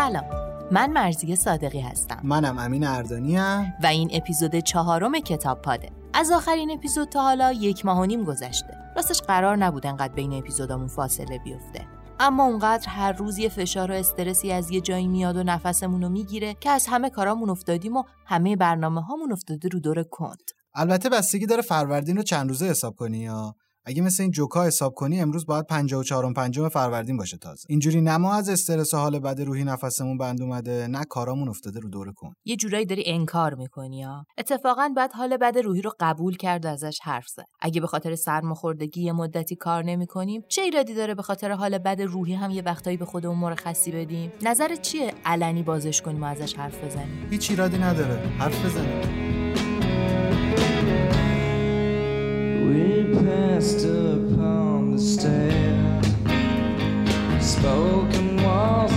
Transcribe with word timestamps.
سلام. 0.00 0.24
من 0.70 0.92
مرزی 0.92 1.36
صادقی 1.36 1.80
هستم. 1.80 2.20
منم 2.22 2.58
امین 2.58 2.86
اردانی 2.86 3.36
هم. 3.36 3.72
و 3.82 3.86
این 3.86 4.10
اپیزود 4.12 4.56
چهارم 4.56 5.20
کتاب 5.20 5.62
پاده. 5.62 5.90
از 6.14 6.30
آخرین 6.32 6.70
اپیزود 6.70 7.08
تا 7.08 7.22
حالا 7.22 7.52
یک 7.52 7.86
ماه 7.86 7.98
و 7.98 8.04
نیم 8.04 8.24
گذشته. 8.24 8.78
راستش 8.96 9.22
قرار 9.22 9.56
نبود 9.56 9.86
انقدر 9.86 10.12
بین 10.12 10.32
اپیزودامون 10.32 10.88
فاصله 10.88 11.38
بیفته. 11.38 11.86
اما 12.20 12.44
اونقدر 12.44 12.88
هر 12.88 13.12
روز 13.12 13.38
یه 13.38 13.48
فشار 13.48 13.90
و 13.90 13.94
استرسی 13.94 14.52
از 14.52 14.70
یه 14.70 14.80
جایی 14.80 15.08
میاد 15.08 15.36
و 15.36 15.42
نفسمون 15.42 16.02
رو 16.02 16.08
می‌گیره 16.08 16.54
که 16.54 16.70
از 16.70 16.86
همه 16.86 17.10
کارامون 17.10 17.50
افتادیم 17.50 17.96
و 17.96 18.02
همه 18.26 18.56
برنامه 18.56 19.02
هامون 19.02 19.32
افتاده 19.32 19.68
رو 19.68 19.80
دور 19.80 20.02
کند. 20.02 20.50
البته 20.74 21.08
بستگی 21.08 21.46
داره 21.46 21.62
فروردین 21.62 22.16
رو 22.16 22.22
چند 22.22 22.48
روزه 22.48 22.66
حساب 22.66 22.94
کنی 22.94 23.18
یا؟ 23.18 23.54
اگه 23.90 24.02
مثل 24.02 24.22
این 24.22 24.32
جوکا 24.32 24.64
حساب 24.64 24.94
کنی 24.94 25.20
امروز 25.20 25.46
باید 25.46 25.66
54 25.66 26.32
پنجم 26.32 26.68
فروردین 26.68 27.16
باشه 27.16 27.36
تازه. 27.36 27.66
اینجوری 27.68 28.00
نما 28.00 28.34
از 28.34 28.48
استرس 28.48 28.94
و 28.94 28.96
حال 28.96 29.18
بد 29.18 29.40
روحی 29.40 29.64
نفسمون 29.64 30.18
بند 30.18 30.42
اومده 30.42 30.86
نه 30.86 31.04
کارامون 31.04 31.48
افتاده 31.48 31.80
رو 31.80 31.88
دور 31.88 32.12
کن. 32.12 32.32
یه 32.44 32.56
جورایی 32.56 32.86
داری 32.86 33.02
انکار 33.06 33.54
می‌کنی 33.54 34.02
ها 34.02 34.26
اتفاقا 34.38 34.92
بعد 34.96 35.12
حال 35.12 35.36
بد 35.36 35.58
روحی 35.58 35.82
رو 35.82 35.92
قبول 36.00 36.36
کرد 36.36 36.64
و 36.64 36.68
ازش 36.68 36.98
حرف 37.02 37.28
زد. 37.28 37.44
اگه 37.60 37.80
به 37.80 37.86
خاطر 37.86 38.14
سرماخوردگی 38.14 39.02
یه 39.02 39.12
مدتی 39.12 39.56
کار 39.56 39.84
نمی‌کنیم 39.84 40.42
چه 40.48 40.62
ایرادی 40.62 40.94
داره 40.94 41.14
به 41.14 41.22
خاطر 41.22 41.50
حال 41.50 41.78
بد 41.78 42.02
روحی 42.02 42.34
هم 42.34 42.50
یه 42.50 42.62
وقتایی 42.62 42.96
به 42.96 43.04
خودمون 43.04 43.38
مرخصی 43.38 43.90
بدیم؟ 43.90 44.32
نظر 44.42 44.76
چیه؟ 44.76 45.14
علنی 45.24 45.62
بازش 45.62 46.02
کنیم 46.02 46.22
و 46.22 46.26
ازش 46.26 46.54
حرف 46.54 46.84
بزنیم. 46.84 47.26
هیچ 47.30 47.50
ایرادی 47.50 47.78
نداره. 47.78 48.28
حرف 48.38 48.64
بزنیم. 48.64 49.39
We 52.70 53.02
passed 53.24 53.84
upon 53.84 54.92
the 54.92 54.98
stairs, 55.00 56.06
spoken 57.44 58.40
walls 58.44 58.92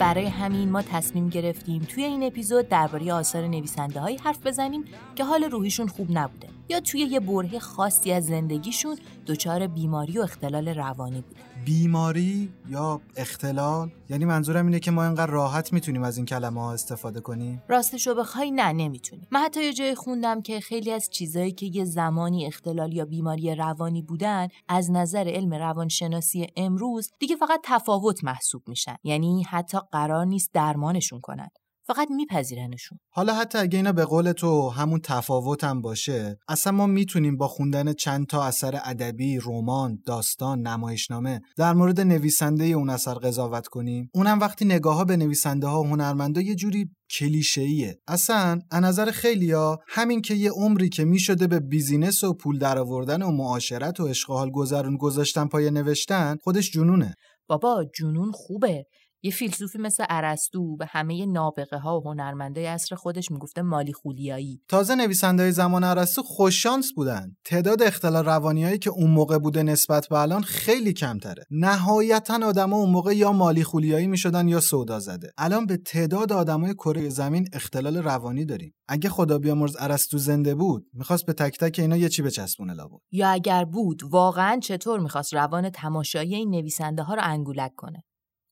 برای 0.00 0.26
همین 0.26 0.70
ما 0.70 0.82
تصمیم 0.82 1.28
گرفتیم 1.28 1.82
توی 1.82 2.04
این 2.04 2.22
اپیزود 2.22 2.68
درباره 2.68 3.12
آثار 3.12 3.46
نویسنده 3.46 4.00
هایی 4.00 4.16
حرف 4.16 4.46
بزنیم 4.46 4.84
که 5.14 5.24
حال 5.24 5.44
روحیشون 5.44 5.86
خوب 5.88 6.06
نبوده 6.10 6.48
یا 6.68 6.80
توی 6.80 7.00
یه 7.00 7.20
بره 7.20 7.58
خاصی 7.58 8.12
از 8.12 8.26
زندگیشون 8.26 8.98
دچار 9.26 9.66
بیماری 9.66 10.18
و 10.18 10.22
اختلال 10.22 10.68
روانی 10.68 11.20
بوده. 11.20 11.49
بیماری 11.64 12.52
یا 12.68 13.00
اختلال؟ 13.16 13.90
یعنی 14.08 14.24
منظورم 14.24 14.66
اینه 14.66 14.80
که 14.80 14.90
ما 14.90 15.04
اینقدر 15.04 15.30
راحت 15.30 15.72
می‌تونیم 15.72 16.02
از 16.02 16.16
این 16.16 16.26
کلمه 16.26 16.60
ها 16.60 16.72
استفاده 16.72 17.20
کنیم؟ 17.20 17.62
راستش 17.68 18.06
رو 18.06 18.14
بخوای 18.14 18.50
نه 18.50 18.72
نمی‌تونیم. 18.72 19.28
من 19.30 19.40
حتی 19.40 19.64
یه 19.64 19.72
جای 19.72 19.94
خوندم 19.94 20.42
که 20.42 20.60
خیلی 20.60 20.92
از 20.92 21.10
چیزهایی 21.10 21.52
که 21.52 21.66
یه 21.66 21.84
زمانی 21.84 22.46
اختلال 22.46 22.92
یا 22.92 23.04
بیماری 23.04 23.54
روانی 23.54 24.02
بودن 24.02 24.48
از 24.68 24.90
نظر 24.90 25.28
علم 25.28 25.54
روانشناسی 25.54 26.46
امروز 26.56 27.10
دیگه 27.18 27.36
فقط 27.36 27.60
تفاوت 27.64 28.24
محسوب 28.24 28.62
میشن. 28.68 28.96
یعنی 29.04 29.42
حتی 29.42 29.78
قرار 29.92 30.26
نیست 30.26 30.50
درمانشون 30.52 31.20
کنن. 31.20 31.48
فقط 31.94 32.10
میپذیرنشون. 32.10 32.98
حالا 33.12 33.34
حتی 33.34 33.58
اگه 33.58 33.76
اینا 33.76 33.92
به 33.92 34.04
قول 34.04 34.32
تو 34.32 34.68
همون 34.68 35.00
تفاوت 35.04 35.64
هم 35.64 35.80
باشه 35.80 36.38
اصلا 36.48 36.72
ما 36.72 36.86
می‌تونیم 36.86 37.36
با 37.36 37.48
خوندن 37.48 37.92
چند 37.92 38.26
تا 38.26 38.44
اثر 38.44 38.80
ادبی 38.84 39.38
رمان 39.42 39.98
داستان 40.06 40.60
نمایشنامه 40.60 41.40
در 41.56 41.72
مورد 41.72 42.00
نویسنده 42.00 42.64
اون 42.64 42.90
اثر 42.90 43.14
قضاوت 43.14 43.66
کنیم؟ 43.66 44.10
اونم 44.14 44.40
وقتی 44.40 44.64
نگاه 44.64 44.96
ها 44.96 45.04
به 45.04 45.16
نویسنده 45.16 45.66
ها 45.66 45.82
و 45.82 45.86
هنرمندا 45.86 46.40
یه 46.40 46.54
جوری 46.54 46.90
کلیشه‌ایه. 47.18 47.98
اصلا 48.08 48.58
از 48.70 48.82
نظر 48.82 49.10
خیلیا 49.10 49.78
همین 49.88 50.22
که 50.22 50.34
یه 50.34 50.50
عمری 50.50 50.88
که 50.88 51.04
می‌شده 51.04 51.46
به 51.46 51.60
بیزینس 51.60 52.24
و 52.24 52.34
پول 52.34 52.58
درآوردن 52.58 53.22
و 53.22 53.30
معاشرت 53.30 54.00
و 54.00 54.04
اشغال 54.04 54.50
گذرون 54.50 54.96
گذاشتن 54.96 55.46
پای 55.46 55.70
نوشتن 55.70 56.36
خودش 56.42 56.70
جنونه. 56.70 57.14
بابا 57.48 57.84
جنون 57.98 58.32
خوبه. 58.32 58.84
یه 59.22 59.30
فیلسوفی 59.30 59.78
مثل 59.78 60.04
ارسطو 60.08 60.76
به 60.76 60.86
همه 60.88 61.26
نابغه 61.26 61.78
ها 61.78 62.00
و 62.00 62.04
هنرمندای 62.04 62.66
عصر 62.66 62.96
خودش 62.96 63.30
می‌گفته 63.30 63.62
مالی 63.62 63.92
خولیایی. 63.92 64.62
تازه 64.68 64.94
نویسنده 64.94 65.50
زمان 65.50 65.84
ارسطو 65.84 66.22
خوششانس 66.22 66.92
بودن. 66.96 67.36
تعداد 67.44 67.82
اختلال 67.82 68.24
روانیایی 68.24 68.78
که 68.78 68.90
اون 68.90 69.10
موقع 69.10 69.38
بوده 69.38 69.62
نسبت 69.62 70.08
به 70.08 70.18
الان 70.18 70.42
خیلی 70.42 70.92
کمتره. 70.92 71.44
نهایتا 71.50 72.46
آدما 72.46 72.76
اون 72.76 72.90
موقع 72.90 73.16
یا 73.16 73.32
مالی 73.32 73.64
خولیایی 73.64 74.06
می‌شدن 74.06 74.48
یا 74.48 74.60
سودا 74.60 74.98
زده. 74.98 75.32
الان 75.38 75.66
به 75.66 75.76
تعداد 75.76 76.32
آدمای 76.32 76.74
کره 76.74 77.08
زمین 77.08 77.48
اختلال 77.52 77.96
روانی 77.96 78.44
داریم. 78.44 78.74
اگه 78.88 79.08
خدا 79.08 79.38
بیامرز 79.38 79.76
ارسطو 79.80 80.18
زنده 80.18 80.54
بود 80.54 80.86
می‌خواست 80.92 81.26
به 81.26 81.32
تک 81.32 81.58
تک 81.58 81.78
اینا 81.78 81.96
یه 81.96 82.08
چی 82.08 82.22
بچسبونه 82.22 82.74
لابد. 82.74 82.98
یا 83.12 83.28
اگر 83.28 83.64
بود 83.64 84.02
واقعا 84.10 84.60
چطور 84.62 85.00
می‌خواست 85.00 85.34
روان 85.34 85.70
تماشایی 85.70 86.34
این 86.34 86.50
نویسنده 86.50 87.02
ها 87.02 87.14
رو 87.14 87.20
انگولک 87.24 87.72
کنه؟ 87.76 88.04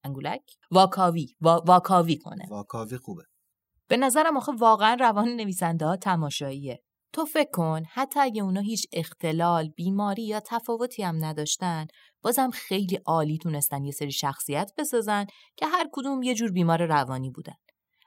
انگولک 0.08 0.42
واکاوی 0.70 1.36
واکاوی 1.40 2.16
کنه 2.16 2.46
واکاوی 2.50 2.96
خوبه 2.96 3.22
به 3.88 3.96
نظرم 3.96 4.36
آخه 4.36 4.52
واقعا 4.52 4.96
روان 5.00 5.28
نویسنده 5.28 5.86
ها 5.86 5.96
تماشاییه 5.96 6.82
تو 7.12 7.24
فکر 7.24 7.50
کن 7.50 7.82
حتی 7.92 8.20
اگه 8.20 8.42
اونا 8.42 8.60
هیچ 8.60 8.86
اختلال، 8.92 9.68
بیماری 9.68 10.22
یا 10.22 10.40
تفاوتی 10.40 11.02
هم 11.02 11.24
نداشتن 11.24 11.86
بازم 12.22 12.50
خیلی 12.50 12.96
عالی 13.06 13.38
تونستن 13.38 13.84
یه 13.84 13.92
سری 13.92 14.12
شخصیت 14.12 14.72
بسازن 14.78 15.26
که 15.56 15.66
هر 15.66 15.88
کدوم 15.92 16.22
یه 16.22 16.34
جور 16.34 16.52
بیمار 16.52 16.86
روانی 16.86 17.30
بودن. 17.30 17.54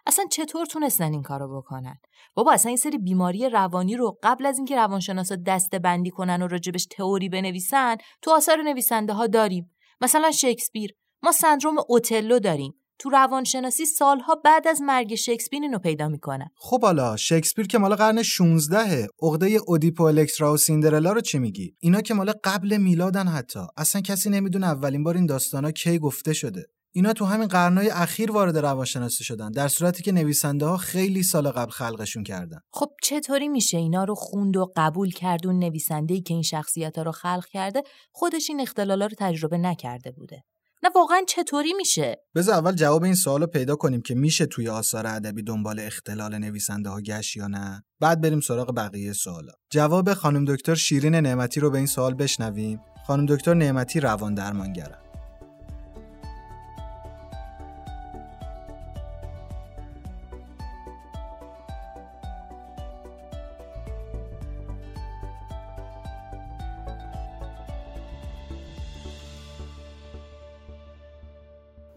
اصلا 0.07 0.25
چطور 0.31 0.65
تونستن 0.65 1.11
این 1.11 1.21
کارو 1.21 1.57
بکنن؟ 1.57 1.97
بابا 2.33 2.51
اصلا 2.51 2.69
این 2.69 2.77
سری 2.77 2.97
بیماری 2.97 3.49
روانی 3.49 3.95
رو 3.95 4.19
قبل 4.23 4.45
از 4.45 4.57
اینکه 4.57 4.75
روانشناسا 4.75 5.35
دسته 5.35 5.79
بندی 5.79 6.09
کنن 6.09 6.41
و 6.41 6.47
راجبش 6.47 6.85
تئوری 6.85 7.29
بنویسن 7.29 7.95
تو 8.21 8.31
آثار 8.31 8.61
نویسنده 8.61 9.13
ها 9.13 9.27
داریم. 9.27 9.75
مثلا 10.01 10.31
شکسپیر 10.31 10.95
ما 11.23 11.31
سندروم 11.31 11.75
اوتلو 11.87 12.39
داریم. 12.39 12.73
تو 12.99 13.09
روانشناسی 13.09 13.85
سالها 13.85 14.35
بعد 14.35 14.67
از 14.67 14.81
مرگ 14.81 15.15
شکسپیر 15.15 15.61
اینو 15.61 15.79
پیدا 15.79 16.07
می‌کنن. 16.07 16.49
خب 16.55 16.81
حالا 16.81 17.17
شکسپیر 17.17 17.67
که 17.67 17.77
مال 17.77 17.95
قرن 17.95 18.23
16 18.23 19.07
عقده 19.21 19.59
اودیپو 19.67 20.03
الکترا 20.03 20.53
و 20.53 20.57
سیندرلا 20.57 21.11
رو 21.11 21.21
چی 21.21 21.39
میگی؟ 21.39 21.75
اینا 21.79 22.01
که 22.01 22.13
مال 22.13 22.33
قبل 22.43 22.77
میلادن 22.77 23.27
حتی. 23.27 23.59
اصلا 23.77 24.01
کسی 24.01 24.29
نمی‌دونه 24.29 24.67
اولین 24.67 25.03
بار 25.03 25.15
این 25.15 25.25
داستانا 25.25 25.71
کی 25.71 25.99
گفته 25.99 26.33
شده. 26.33 26.65
اینا 26.93 27.13
تو 27.13 27.25
همین 27.25 27.47
قرنهای 27.47 27.89
اخیر 27.89 28.31
وارد 28.31 28.57
روانشناسی 28.57 29.23
شدن 29.23 29.51
در 29.51 29.67
صورتی 29.67 30.03
که 30.03 30.11
نویسنده 30.11 30.65
ها 30.65 30.77
خیلی 30.77 31.23
سال 31.23 31.51
قبل 31.51 31.71
خلقشون 31.71 32.23
کردن. 32.23 32.59
خب 32.71 32.89
چطوری 33.03 33.47
میشه 33.47 33.77
اینا 33.77 34.03
رو 34.03 34.15
خوند 34.15 34.57
و 34.57 34.71
قبول 34.75 35.11
کرد 35.11 35.47
اون 35.47 35.59
نویسنده 35.59 36.13
ای 36.13 36.21
که 36.21 36.33
این 36.33 36.43
شخصیت 36.43 36.97
ها 36.97 37.03
رو 37.03 37.11
خلق 37.11 37.45
کرده 37.45 37.83
خودش 38.11 38.49
این 38.49 38.61
اختلالا 38.61 39.05
رو 39.05 39.15
تجربه 39.17 39.57
نکرده 39.57 40.11
بوده؟ 40.11 40.43
نه 40.83 40.89
واقعا 40.95 41.21
چطوری 41.27 41.73
میشه؟ 41.73 42.17
بذار 42.35 42.55
اول 42.55 42.71
جواب 42.71 43.03
این 43.03 43.15
سوال 43.15 43.41
رو 43.41 43.47
پیدا 43.47 43.75
کنیم 43.75 44.01
که 44.01 44.15
میشه 44.15 44.45
توی 44.45 44.69
آثار 44.69 45.07
ادبی 45.07 45.43
دنبال 45.43 45.79
اختلال 45.79 46.37
نویسنده 46.37 46.89
ها 46.89 47.01
گشت 47.01 47.37
یا 47.37 47.47
نه. 47.47 47.83
بعد 47.99 48.21
بریم 48.21 48.39
سراغ 48.39 48.75
بقیه 48.75 49.13
سوالا. 49.13 49.53
جواب 49.69 50.13
خانم 50.13 50.45
دکتر 50.45 50.75
شیرین 50.75 51.15
نعمتی 51.15 51.59
رو 51.59 51.69
به 51.69 51.77
این 51.77 51.87
سوال 51.87 52.13
بشنویم. 52.13 52.79
خانم 53.07 53.25
دکتر 53.25 53.53
نعمتی 53.53 53.99
روان 53.99 54.33
درمانگره. 54.33 55.00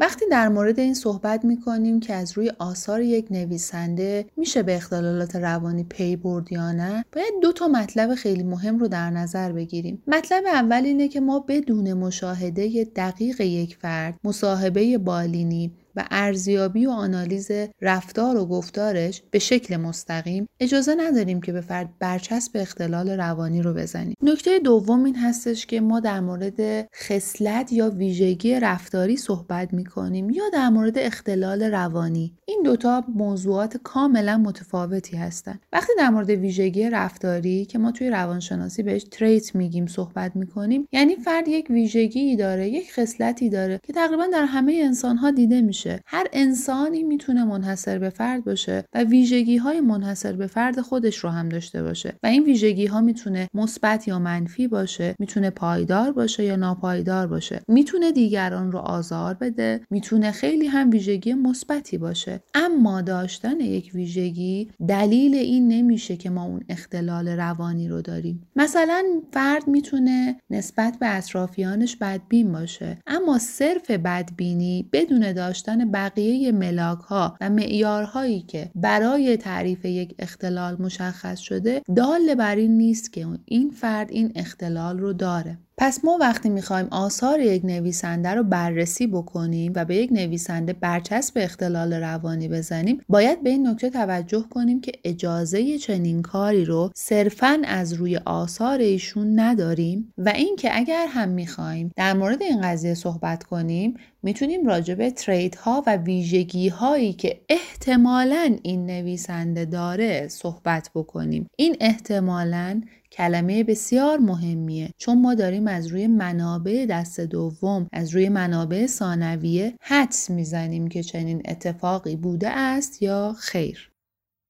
وقتی 0.01 0.25
در 0.31 0.49
مورد 0.49 0.81
این 0.81 0.95
صحبت 0.95 1.45
می 1.45 1.61
کنیم 1.61 2.01
که 2.01 2.15
از 2.15 2.33
روی 2.33 2.53
آثار 2.59 3.01
یک 3.01 3.27
نویسنده 3.31 4.27
میشه 4.37 4.63
به 4.63 4.77
اختلالات 4.77 5.37
روانی 5.37 5.85
پی 5.85 6.17
برد 6.17 6.53
یا 6.53 6.73
نه 6.73 7.05
باید 7.13 7.33
دو 7.43 7.53
تا 7.53 7.69
مطلب 7.69 8.15
خیلی 8.15 8.43
مهم 8.43 8.79
رو 8.79 8.89
در 8.89 9.11
نظر 9.11 9.53
بگیریم. 9.53 10.03
مطلب 10.07 10.45
اول 10.47 10.83
اینه 10.85 11.09
که 11.09 11.21
ما 11.21 11.45
بدون 11.49 11.93
مشاهده 11.93 12.85
دقیق 12.85 13.41
یک 13.41 13.77
فرد 13.77 14.15
مصاحبه 14.25 14.99
بالینی 14.99 15.73
و 15.97 16.05
ارزیابی 16.11 16.87
و 16.87 16.91
آنالیز 16.91 17.51
رفتار 17.81 18.37
و 18.37 18.47
گفتارش 18.47 19.23
به 19.31 19.39
شکل 19.39 19.77
مستقیم 19.77 20.49
اجازه 20.61 20.95
نداریم 20.99 21.41
که 21.41 21.53
به 21.53 21.61
فرد 21.61 21.99
برچسب 21.99 22.51
اختلال 22.55 23.11
روانی 23.11 23.63
رو 23.63 23.75
بزنیم. 23.75 24.17
نکته 24.23 24.59
دوم 24.59 25.05
این 25.05 25.17
هستش 25.17 25.67
که 25.67 25.81
ما 25.81 26.01
در 26.01 26.21
مورد 26.21 26.89
خصلت 26.95 27.73
یا 27.73 27.91
ویژگی 27.91 28.61
رفتاری 28.61 29.17
صحبت 29.17 29.75
می‌کنیم 29.75 30.31
یا 30.31 30.45
در 30.53 30.69
مورد 30.69 30.99
اختلال 30.99 31.63
روانی. 31.63 32.35
این 32.47 32.63
دوتا 32.65 33.05
موضوعات 33.15 33.77
کاملا 33.77 34.39
متفاوتی 34.39 35.17
هستند 35.17 35.61
وقتی 35.73 35.93
در 35.99 36.11
مورد 36.11 36.31
ویژگی 36.31 36.91
رفتاری 36.91 37.65
که 37.65 37.79
ما 37.79 37.93
توی 37.93 38.11
روانشناسی 38.11 38.83
بهش 38.83 39.05
تریت 39.05 39.55
میگیم 39.55 39.87
صحبت 39.87 40.37
می‌کنیم 40.37 40.89
یعنی 40.93 41.17
فرد 41.17 41.49
یک 41.49 41.71
ویژگی 41.71 42.37
داره 42.37 42.69
یک 42.69 42.93
خصلتی 42.93 43.49
داره 43.49 43.81
که 43.83 43.93
تقریبا 43.93 44.27
در 44.33 44.45
همه 44.45 44.81
انسان 44.85 45.17
ها 45.17 45.31
دیده 45.31 45.61
میشه. 45.61 45.84
هر 46.07 46.27
انسانی 46.33 47.03
می‌تونه 47.03 47.45
منحصر 47.45 47.99
به 47.99 48.11
فرد 48.11 48.45
باشه 48.45 48.85
و 48.95 49.05
ویژگی 49.05 49.57
های 49.57 49.81
منحصر 49.81 50.33
به 50.33 50.47
فرد 50.47 50.81
خودش 50.81 51.17
رو 51.17 51.31
هم 51.31 51.49
داشته 51.49 51.83
باشه. 51.83 52.15
و 52.23 52.27
این 52.27 52.45
ویژگی 52.45 52.87
ها 52.87 53.01
می‌تونه 53.01 53.49
مثبت 53.55 54.09
یا 54.09 54.19
منفی 54.19 54.69
باشه 54.69 55.15
می‌تونه 55.19 55.51
پایدار 55.51 56.13
باشه 56.13 56.45
یا 56.45 56.57
ناپایدار 56.57 57.27
باشه. 57.27 57.61
می‌تونه 57.69 58.13
دیگران 58.13 58.73
رو 58.73 58.79
آزار 58.79 59.35
بده 59.35 59.81
می‌تونه 59.91 60.31
خیلی 60.31 60.67
هم 60.67 60.91
ویژگی 60.91 61.35
مثبتی 61.35 61.99
باشه. 61.99 62.41
اما 62.55 63.01
داشتن 63.01 63.61
یک 63.61 63.91
ویژگی 63.95 64.71
دلیل 64.89 65.35
این 65.35 65.69
نمیشه 65.69 66.17
که 66.17 66.31
ما 66.31 66.45
اون 66.45 66.61
اختلال 66.69 67.29
روانی 67.29 67.89
رو 67.89 68.03
داریم. 68.03 68.47
مثلا 68.57 69.05
فرد 69.33 69.69
می‌تونه 69.69 70.37
نسبت 70.51 70.97
به 71.01 71.17
اطرافیانش 71.17 71.97
بدبین 71.97 72.53
باشه. 72.53 72.99
اما 73.07 73.39
صرف 73.39 73.91
بدبینی 73.91 74.89
بدون 74.93 75.33
داشتن 75.33 75.74
بقیه 75.77 76.53
ملاک 76.53 76.99
ها 76.99 77.37
و 77.41 77.51
معیارهایی 77.51 78.41
که 78.41 78.71
برای 78.75 79.37
تعریف 79.37 79.85
یک 79.85 80.15
اختلال 80.19 80.83
مشخص 80.83 81.39
شده 81.39 81.83
دال 81.97 82.35
بر 82.35 82.57
این 82.57 82.77
نیست 82.77 83.13
که 83.13 83.27
این 83.45 83.71
فرد 83.71 84.11
این 84.11 84.33
اختلال 84.37 84.99
رو 84.99 85.13
داره. 85.13 85.59
پس 85.77 86.05
ما 86.05 86.19
وقتی 86.21 86.49
می‌خوایم 86.49 86.89
آثار 86.91 87.41
یک 87.41 87.65
نویسنده 87.65 88.29
رو 88.29 88.43
بررسی 88.43 89.07
بکنیم 89.07 89.73
و 89.75 89.85
به 89.85 89.97
یک 89.97 90.13
نویسنده 90.13 90.73
برچسب 90.73 91.33
اختلال 91.37 91.93
روانی 91.93 92.49
بزنیم 92.49 93.01
باید 93.09 93.43
به 93.43 93.51
این 93.51 93.69
نکته 93.69 93.91
توجه 93.91 94.45
کنیم 94.51 94.81
که 94.81 94.93
اجازه 95.05 95.79
چنین 95.79 96.23
کاری 96.23 96.65
رو 96.65 96.91
صرفا 96.95 97.63
از 97.65 97.93
روی 97.93 98.17
آثار 98.17 98.79
ایشون 98.79 99.41
نداریم 99.41 100.13
و 100.19 100.29
اینکه 100.29 100.79
اگر 100.79 101.07
هم 101.09 101.29
می‌خوایم 101.29 101.91
در 101.97 102.13
مورد 102.13 102.43
این 102.43 102.61
قضیه 102.61 102.95
صحبت 102.95 103.43
کنیم 103.45 103.95
می‌تونیم 104.23 104.67
راجع 104.67 104.95
به 104.95 105.11
ترید 105.11 105.55
ها 105.55 105.83
و 105.87 105.97
ویژگی 105.97 106.69
هایی 106.69 107.13
که 107.13 107.41
احتمالا 107.49 108.57
این 108.63 108.87
نویسنده 108.87 109.65
داره 109.65 110.29
صحبت 110.29 110.91
بکنیم. 110.95 111.47
این 111.57 111.77
احتمالا 111.81 112.81
کلمه 113.17 113.65
بسیار 113.65 114.19
مهمیه. 114.19 114.91
چون 114.99 115.23
ما 115.23 115.35
داریم 115.35 115.67
از 115.67 115.87
روی 115.87 116.07
منابع 116.07 116.87
دست 116.91 117.21
دوم 117.21 117.89
از 117.93 118.15
روی 118.15 118.29
منابع 118.29 118.87
ثانویه 118.87 119.77
حدس 119.81 120.31
می‌زنیم 120.31 120.89
که 120.89 121.03
چنین 121.03 121.43
اتفاقی 121.45 122.17
بوده 122.17 122.49
است 122.49 123.03
یا 123.03 123.35
خیر. 123.39 123.91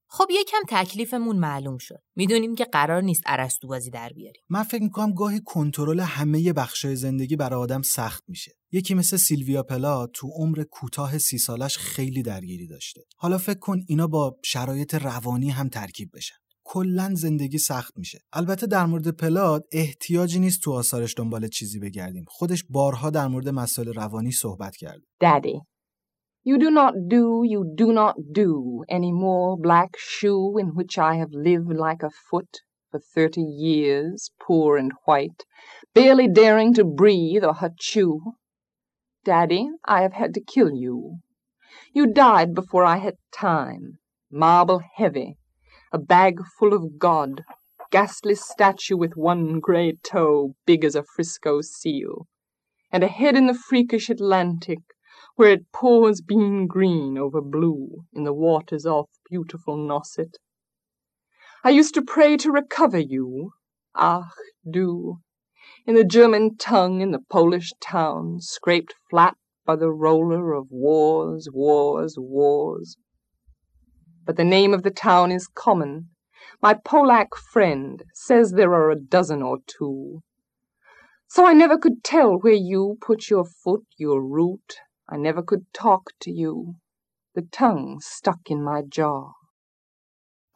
خب 0.08 0.26
یکم 0.30 0.58
تکلیفمون 0.68 1.36
معلوم 1.36 1.78
شد. 1.78 2.02
می‌دونیم 2.16 2.54
که 2.54 2.64
قرار 2.64 3.02
نیست 3.02 3.22
ارسطو 3.26 3.68
بازی 3.68 3.90
در 3.90 4.08
بیاریم. 4.08 4.42
من 4.48 4.62
فکر 4.62 4.82
می‌کنم 4.82 5.12
گاهی 5.12 5.40
کنترل 5.44 6.00
همه 6.00 6.52
بخشای 6.52 6.96
زندگی 6.96 7.36
برای 7.36 7.60
آدم 7.60 7.82
سخت 7.82 8.24
میشه. 8.28 8.52
یکی 8.72 8.94
مثل 8.94 9.16
سیلویا 9.16 9.62
پلا 9.62 10.06
تو 10.06 10.30
عمر 10.36 10.64
کوتاه 10.70 11.18
سی 11.18 11.38
سالش 11.38 11.78
خیلی 11.78 12.22
درگیری 12.22 12.66
داشته. 12.66 13.00
حالا 13.16 13.38
فکر 13.38 13.58
کن 13.58 13.80
اینا 13.88 14.06
با 14.06 14.36
شرایط 14.44 14.94
روانی 14.94 15.50
هم 15.50 15.68
ترکیب 15.68 16.10
بشن. 16.14 16.36
کلا 16.64 17.14
زندگی 17.14 17.58
سخت 17.58 17.98
میشه 17.98 18.18
البته 18.32 18.66
در 18.66 18.86
مورد 18.86 19.08
پلاد 19.08 19.64
احتیاجی 19.72 20.40
نیست 20.40 20.60
تو 20.62 20.72
آثارش 20.72 21.14
دنبال 21.18 21.48
چیزی 21.48 21.78
بگردیم 21.78 22.24
خودش 22.28 22.64
بارها 22.70 23.10
در 23.10 23.26
مورد 23.26 23.48
مسائل 23.48 23.92
روانی 23.92 24.32
صحبت 24.32 24.76
کرد 24.76 25.00
Daddy 25.24 25.60
You 26.46 26.58
do 26.58 26.70
not 26.70 26.94
do, 27.08 27.42
you 27.52 27.60
do 27.74 27.90
not 27.90 28.16
do 28.42 28.84
any 28.90 29.12
more 29.12 29.56
black 29.56 29.92
shoe 29.96 30.58
in 30.58 30.68
which 30.74 30.98
I 30.98 31.14
have 31.14 31.32
lived 31.32 31.72
like 31.86 32.02
a 32.02 32.16
foot 32.28 32.52
for 32.90 33.00
thirty 33.00 33.40
years, 33.40 34.30
poor 34.38 34.76
and 34.76 34.92
white, 35.06 35.40
barely 35.94 36.28
daring 36.28 36.74
to 36.74 36.84
breathe 36.84 37.44
or 37.44 37.56
chew. 37.78 38.34
Daddy, 39.24 39.70
I 39.86 40.02
have 40.02 40.12
had 40.12 40.34
to 40.34 40.40
kill 40.54 40.70
you. 40.70 41.20
You 41.94 42.12
died 42.12 42.54
before 42.54 42.84
I 42.84 42.98
had 42.98 43.16
time, 43.32 43.84
marble 44.30 44.82
heavy, 44.96 45.38
a 45.94 45.98
bag 45.98 46.40
full 46.58 46.74
of 46.74 46.98
God, 46.98 47.44
ghastly 47.92 48.34
statue 48.34 48.96
with 48.96 49.12
one 49.14 49.60
grey 49.60 49.92
toe 50.02 50.56
big 50.66 50.84
as 50.84 50.96
a 50.96 51.04
Frisco 51.04 51.60
seal, 51.60 52.26
and 52.90 53.04
a 53.04 53.06
head 53.06 53.36
in 53.36 53.46
the 53.46 53.54
freakish 53.54 54.10
Atlantic, 54.10 54.80
where 55.36 55.50
it 55.50 55.70
pours 55.70 56.20
bean 56.20 56.66
green 56.66 57.16
over 57.16 57.40
blue 57.40 58.06
in 58.12 58.24
the 58.24 58.32
waters 58.32 58.84
off 58.84 59.08
beautiful 59.30 59.76
Nauset. 59.76 60.34
I 61.62 61.70
used 61.70 61.94
to 61.94 62.02
pray 62.02 62.36
to 62.38 62.50
recover 62.50 62.98
you, 62.98 63.52
ach 63.96 64.34
du, 64.68 65.20
in 65.86 65.94
the 65.94 66.02
German 66.02 66.56
tongue 66.56 67.02
in 67.02 67.12
the 67.12 67.22
Polish 67.30 67.72
town, 67.80 68.40
scraped 68.40 68.96
flat 69.10 69.36
by 69.64 69.76
the 69.76 69.92
roller 69.92 70.54
of 70.54 70.66
wars, 70.72 71.48
wars, 71.52 72.16
wars 72.18 72.96
but 74.24 74.36
the 74.36 74.44
name 74.44 74.72
of 74.72 74.82
the 74.82 74.90
town 74.90 75.30
is 75.30 75.46
common. 75.46 76.08
My 76.62 76.74
Polack 76.74 77.34
friend 77.34 78.02
says 78.14 78.52
there 78.52 78.72
are 78.74 78.90
a 78.90 79.00
dozen 79.00 79.42
or 79.42 79.58
two. 79.66 80.22
So 81.28 81.46
I 81.46 81.52
never 81.52 81.76
could 81.76 82.04
tell 82.04 82.38
where 82.38 82.52
you 82.52 82.96
put 83.00 83.28
your 83.28 83.44
foot, 83.44 83.84
your 83.96 84.22
root. 84.22 84.76
I 85.08 85.16
never 85.16 85.42
could 85.42 85.66
talk 85.72 86.10
to 86.20 86.30
you. 86.30 86.76
The 87.34 87.42
tongue 87.42 87.98
stuck 88.00 88.40
in 88.46 88.62
my 88.62 88.82
jaw. 88.88 89.32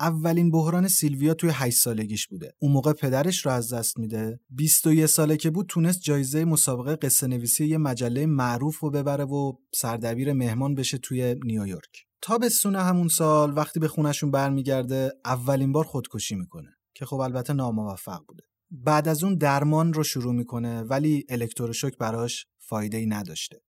اولین 0.01 0.51
بحران 0.51 0.89
سیلویا 0.89 1.35
توی 1.35 1.51
8 1.53 1.79
سالگیش 1.79 2.27
بوده. 2.27 2.53
اون 2.59 2.73
موقع 2.73 2.93
پدرش 2.93 3.47
رو 3.47 3.53
از 3.53 3.73
دست 3.73 3.99
میده. 3.99 4.41
21 4.51 5.07
ساله 5.07 5.37
که 5.37 5.51
بود 5.51 5.67
تونست 5.67 6.01
جایزه 6.01 6.45
مسابقه 6.45 6.97
قصه 6.97 7.27
نویسی 7.27 7.67
یه 7.67 7.79
مجله 7.79 8.27
معروف 8.27 8.79
رو 8.79 8.91
ببره 8.91 9.25
و 9.25 9.53
سردبیر 9.75 10.33
مهمان 10.33 10.75
بشه 10.75 10.99
توی 10.99 11.37
نیویورک. 11.45 12.09
تابستون 12.23 12.77
همون 12.77 13.09
سال 13.09 13.57
وقتی 13.57 13.81
به 13.81 13.89
خونشون 13.89 14.31
برمیگرده 14.31 15.13
اولین 15.25 15.73
بار 15.73 15.85
خودکشی 15.85 16.35
می‌کنه 16.35 16.71
که 16.95 17.07
خب 17.07 17.17
البته 17.17 17.53
ناموفق 17.53 18.21
بوده 18.29 18.43
بعد 18.71 19.09
از 19.09 19.25
اون 19.25 19.35
درمان 19.35 19.93
رو 19.93 20.03
شروع 20.05 20.35
می‌کنه 20.35 20.83
ولی 20.83 21.25
الکتروشوک 21.29 21.99
براش 21.99 22.47
فایده 22.59 22.97
ای 22.97 23.07
نداشته 23.07 23.61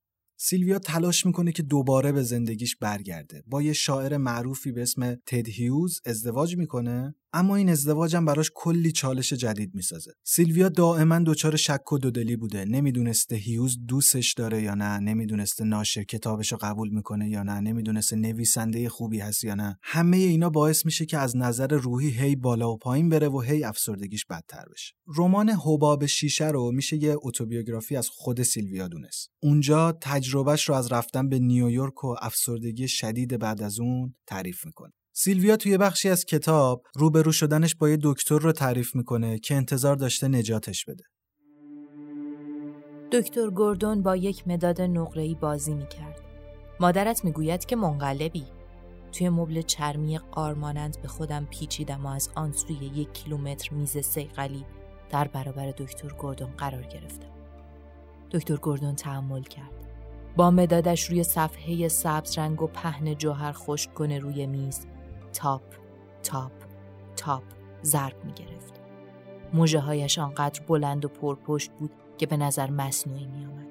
سیلویا 0.43 0.79
تلاش 0.79 1.27
می‌کنه 1.27 1.53
که 1.53 1.63
دوباره 1.63 2.13
به 2.13 2.23
زندگیش 2.23 2.77
برگرده. 2.77 3.43
با 3.47 3.63
یه 3.63 3.73
شاعر 3.73 4.17
معروفی 4.17 4.73
به 4.73 4.83
اسم 4.83 5.15
تد 5.15 5.49
هیوز 5.49 6.01
ازدواج 6.05 6.57
می‌کنه. 6.57 7.15
اما 7.33 7.57
این 7.57 7.69
ازدواجم 7.69 8.25
براش 8.25 8.51
کلی 8.55 8.93
چالش 8.93 9.33
جدید 9.33 9.75
می‌سازه. 9.75 10.13
سیلویا 10.25 10.69
دائما 10.69 11.19
دچار 11.19 11.57
شک 11.57 11.93
و 11.93 11.99
دودلی 11.99 12.37
بوده. 12.37 12.65
نمی‌دونسته 12.65 13.37
هیوز 13.37 13.79
دوستش 13.89 14.33
داره 14.33 14.63
یا 14.63 14.75
نه 14.75 14.99
نمی‌دونسته 14.99 15.65
ناشر 15.65 16.03
کتابش 16.03 16.53
رو 16.53 16.59
قبول 16.61 16.91
می‌کنه 16.91 17.29
یا 17.29 17.43
نه 17.43 17.61
نمی‌دونسته 17.61 18.17
نویسنده 18.17 18.89
خوبی 18.89 19.21
هست 19.21 19.45
یا 19.45 19.55
نه. 19.55 19.79
همه 19.83 20.17
اینا 20.17 20.51
باعث 20.51 20.85
میشه 20.85 21.07
که 21.07 21.19
از 21.19 21.37
نظر 21.37 21.67
روحی 21.67 22.11
هی 22.11 22.37
بالا 22.37 22.73
و 22.73 22.79
پایین 22.79 23.09
بره 23.09 23.29
و 23.29 23.41
هی 23.41 23.65
افسردگیش 23.65 24.25
بدتر 24.27 24.65
بشه. 24.73 24.95
رمان 25.17 25.51
حباب 25.51 26.07
شیشه 26.07 26.49
رو 26.49 26.73
میشه 26.73 26.97
یه 26.97 27.17
اتوبیوگرافی 27.23 27.97
از 27.97 28.09
خود 28.09 28.43
سیلویا 28.43 28.89
دونست. 28.89 29.31
اونجا 29.43 29.93
تجربهش 29.93 30.69
رو 30.69 30.75
از 30.75 30.93
رفتن 30.93 31.29
به 31.29 31.39
نیویورک 31.39 32.05
و 32.05 32.15
افسردگی 32.21 32.89
شدید 32.89 33.39
بعد 33.39 33.63
از 33.63 33.81
اون 33.81 34.15
تعریف 34.27 34.67
می‌کنه. 34.67 34.93
سیلویا 35.23 35.57
توی 35.57 35.79
بخشی 35.79 36.09
از 36.09 36.25
کتاب 36.25 36.83
روبرو 36.95 37.33
شدنش 37.33 37.75
با 37.75 37.89
یه 37.89 37.99
دکتر 38.03 38.39
رو 38.39 38.53
تعریف 38.53 38.97
می‌کنه 38.97 39.39
که 39.39 39.55
انتظار 39.55 39.97
داشته 39.97 40.29
نجاتش 40.29 40.85
بده. 40.85 41.05
دکتر 43.13 43.51
گوردون 43.51 44.03
با 44.03 44.17
یک 44.17 44.49
مداد 44.49 44.81
نقره‌ای 44.81 45.35
بازی 45.35 45.75
می‌کرد. 45.75 46.21
مادرت 46.81 47.25
می‌گوید 47.25 47.65
که 47.65 47.77
منقلبی. 47.77 48.45
توی 49.13 49.29
مبل 49.29 49.63
چرمی 49.63 50.19
قارمانند 50.19 51.03
به 51.03 51.09
خودم 51.09 51.47
پیچیدم 51.51 52.07
و 52.07 52.09
از 52.09 52.31
آن 52.35 52.53
سوی 52.53 52.75
یک 52.75 53.13
کیلومتر 53.13 53.75
میز 53.75 53.99
سیقلی 53.99 54.65
در 55.11 55.29
برابر 55.29 55.71
دکتر 55.71 56.09
گوردون 56.09 56.51
قرار 56.51 56.83
گرفتم. 56.83 57.33
دکتر 58.31 58.57
گوردون 58.57 58.95
تحمل 58.95 59.43
کرد. 59.43 59.87
با 60.37 60.51
مدادش 60.51 61.11
روی 61.11 61.25
صفحه 61.25 61.89
سبز 61.89 62.39
رنگ 62.39 62.63
و 62.63 62.67
پهن 62.67 63.15
جوهر 63.15 63.53
خشک 63.53 63.95
کن 63.95 64.19
روی 64.19 64.47
میز 64.47 64.87
تاپ 65.33 65.63
تاپ 66.23 66.53
تاپ 67.17 67.43
ضرب 67.85 68.25
می 68.25 68.33
گرفت. 68.33 68.81
مژه 69.53 69.81
هایش 69.81 70.19
آنقدر 70.19 70.61
بلند 70.69 71.05
و 71.05 71.09
پرپشت 71.09 71.71
بود 71.71 71.91
که 72.19 72.27
به 72.27 72.37
نظر 72.37 72.71
مصنوعی 72.71 73.27
می 73.27 73.47
آمد. 73.47 73.67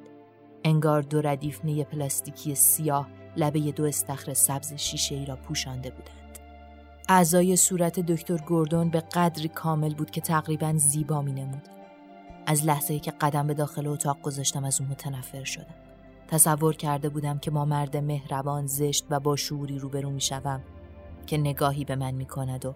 انگار 0.64 1.02
دو 1.02 1.22
ردیف 1.22 1.66
نی 1.66 1.84
پلاستیکی 1.84 2.56
سیاه 2.56 3.08
لبه 3.38 3.60
دو 3.60 3.84
استخر 3.84 4.34
سبز 4.34 4.74
شیشه 4.74 5.16
ای 5.16 5.26
را 5.26 5.36
پوشانده 5.36 5.90
بودند. 5.90 6.40
اعضای 7.10 7.56
صورت 7.56 8.00
دکتر 8.00 8.38
گوردون 8.38 8.90
به 8.90 9.00
قدری 9.00 9.48
کامل 9.48 9.94
بود 9.94 10.12
که 10.12 10.22
تقریبا 10.22 10.74
زیبا 10.78 11.22
می 11.22 11.34
نمود. 11.34 11.70
از 12.46 12.66
لحظه 12.66 12.94
ای 12.94 13.00
که 13.00 13.12
قدم 13.12 13.48
به 13.48 13.54
داخل 13.54 13.88
اتاق 13.88 14.22
گذاشتم 14.22 14.64
از 14.64 14.82
اون 14.82 14.90
متنفر 14.90 15.44
شدم. 15.44 15.76
تصور 16.28 16.76
کرده 16.76 17.10
بودم 17.10 17.38
که 17.40 17.52
ما 17.52 17.66
مرد 17.66 17.98
مهربان 17.98 18.68
زشت 18.68 19.06
و 19.10 19.20
با 19.20 19.36
شعوری 19.36 19.80
روبرو 19.80 20.10
می 20.10 20.22
شوم 20.22 20.62
که 21.30 21.38
نگاهی 21.38 21.86
به 21.86 21.96
من 21.96 22.12
می 22.12 22.26
کند 22.26 22.66
و 22.66 22.76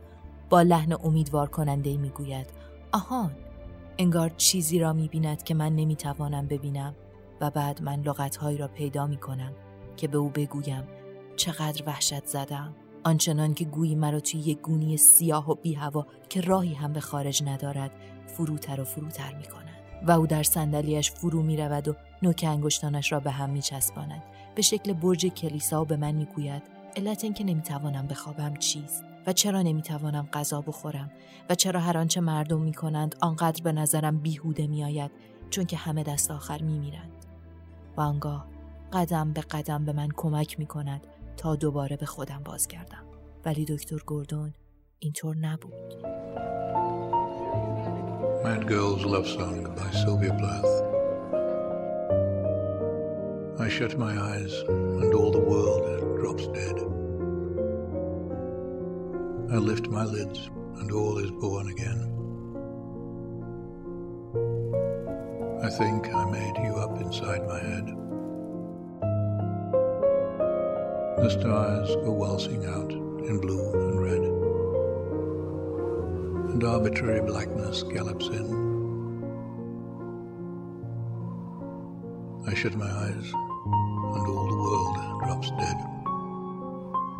با 0.50 0.62
لحن 0.62 0.94
امیدوار 1.04 1.50
کننده 1.50 1.98
می 1.98 2.10
گوید 2.10 2.48
آهان 2.92 3.32
انگار 3.98 4.30
چیزی 4.30 4.80
را 4.80 4.94
می 4.94 5.08
بیند 5.08 5.44
که 5.44 5.54
من 5.54 5.76
نمی 5.76 5.96
توانم 5.96 6.48
ببینم 6.48 6.96
و 7.42 7.50
بعد 7.50 7.82
من 7.82 8.02
لغتهایی 8.02 8.58
را 8.58 8.68
پیدا 8.68 9.08
می 9.08 9.18
کنم 9.18 9.54
که 9.98 10.08
به 10.08 10.18
او 10.18 10.30
بگویم 10.30 10.84
چقدر 11.36 11.84
وحشت 11.88 12.26
زدم. 12.26 12.76
آنچنان 13.04 13.54
که 13.54 13.66
گویی 13.66 13.96
مرا 13.96 14.20
توی 14.20 14.40
یک 14.40 14.62
گونی 14.62 14.98
سیاه 14.98 15.52
و 15.52 15.56
بی 15.56 15.74
هوا 15.74 16.08
که 16.30 16.42
راهی 16.42 16.74
هم 16.74 16.94
به 16.94 17.00
خارج 17.00 17.44
ندارد 17.44 17.92
فروتر 18.28 18.82
و 18.82 18.84
فروتر 18.84 19.34
می 19.36 19.44
کند 19.44 20.04
و 20.08 20.12
او 20.12 20.28
در 20.28 20.44
صندلیاش 20.44 21.12
فرو 21.12 21.42
می 21.42 21.58
رود 21.58 21.88
و 21.88 21.96
نوک 22.22 22.46
انگشتانش 22.48 23.12
را 23.12 23.20
به 23.20 23.32
هم 23.32 23.50
می 23.50 23.62
چسباند 23.62 24.24
به 24.56 24.62
شکل 24.62 24.94
برج 24.94 25.26
کلیسا 25.26 25.82
و 25.82 25.86
به 25.86 25.98
من 25.98 26.12
می 26.12 26.26
گوید 26.26 26.83
علت 26.96 27.24
اینکه 27.24 27.44
نمی 27.44 27.62
توانم 27.62 28.08
بخوابم 28.08 28.56
چیست 28.56 29.04
و 29.28 29.34
چرا 29.34 29.62
نمی 29.62 29.82
توانم 29.82 30.28
غذا 30.34 30.62
بخورم 30.62 31.12
و 31.50 31.56
چرا 31.56 31.80
هر 31.80 31.98
آنچه 31.98 32.22
مردم 32.22 32.62
می 32.62 32.74
کنند 32.74 33.16
آنقدر 33.22 33.64
به 33.64 33.72
نظرم 33.72 34.18
بیهوده 34.18 34.68
می 34.68 34.84
آید 34.84 35.12
چون 35.50 35.66
که 35.66 35.78
همه 35.78 36.04
دست 36.04 36.32
آخر 36.32 36.62
می 36.62 36.80
میرند 36.80 37.26
و 37.98 38.02
آنگاه 38.02 38.48
قدم 38.94 39.34
به 39.34 39.42
قدم 39.42 39.86
به 39.86 39.94
من 39.94 40.08
کمک 40.16 40.60
می 40.60 40.66
کند 40.66 41.08
تا 41.38 41.56
دوباره 41.56 41.98
به 41.98 42.06
خودم 42.06 42.42
بازگردم. 42.46 43.04
ولی 43.46 43.66
دکتر 43.66 43.98
گوردون 44.06 44.54
اینطور 45.00 45.38
نبود. 45.38 45.94
Mad 48.44 48.68
Girl's 48.68 49.06
Love 49.06 49.28
Song 49.38 49.58
by 49.78 49.90
Sylvia 50.02 50.34
Plath. 50.40 50.74
I 53.66 53.70
shut 53.70 53.98
my 53.98 54.14
eyes 54.32 54.54
and 55.04 55.14
all 55.14 55.32
the 55.32 55.46
world 55.52 56.03
drops 56.24 56.48
dead 56.48 56.78
I 59.52 59.58
lift 59.58 59.90
my 59.90 60.06
lids 60.06 60.50
and 60.80 60.90
all 60.94 61.18
is 61.18 61.32
born 61.32 61.68
again 61.68 62.00
I 65.62 65.70
think 65.70 66.16
I 66.16 66.24
made 66.32 66.58
you 66.64 66.76
up 66.78 67.02
inside 67.02 67.46
my 67.46 67.60
head 67.60 68.04
The 71.24 71.30
stars 71.30 71.94
go 72.06 72.12
waltzing 72.12 72.66
out 72.68 72.92
in 72.92 73.40
blue 73.40 73.72
and 73.72 74.02
red, 74.02 74.24
and 76.52 76.64
arbitrary 76.64 77.22
blackness 77.22 77.84
gallops 77.84 78.28
in. 78.28 78.48
I 82.46 82.54
shut 82.54 82.76
my 82.76 82.92
eyes, 82.92 83.32
and 83.32 84.28
all 84.28 84.48
the 84.50 84.58
world 84.58 85.24
drops 85.24 85.52
dead. 85.52 85.93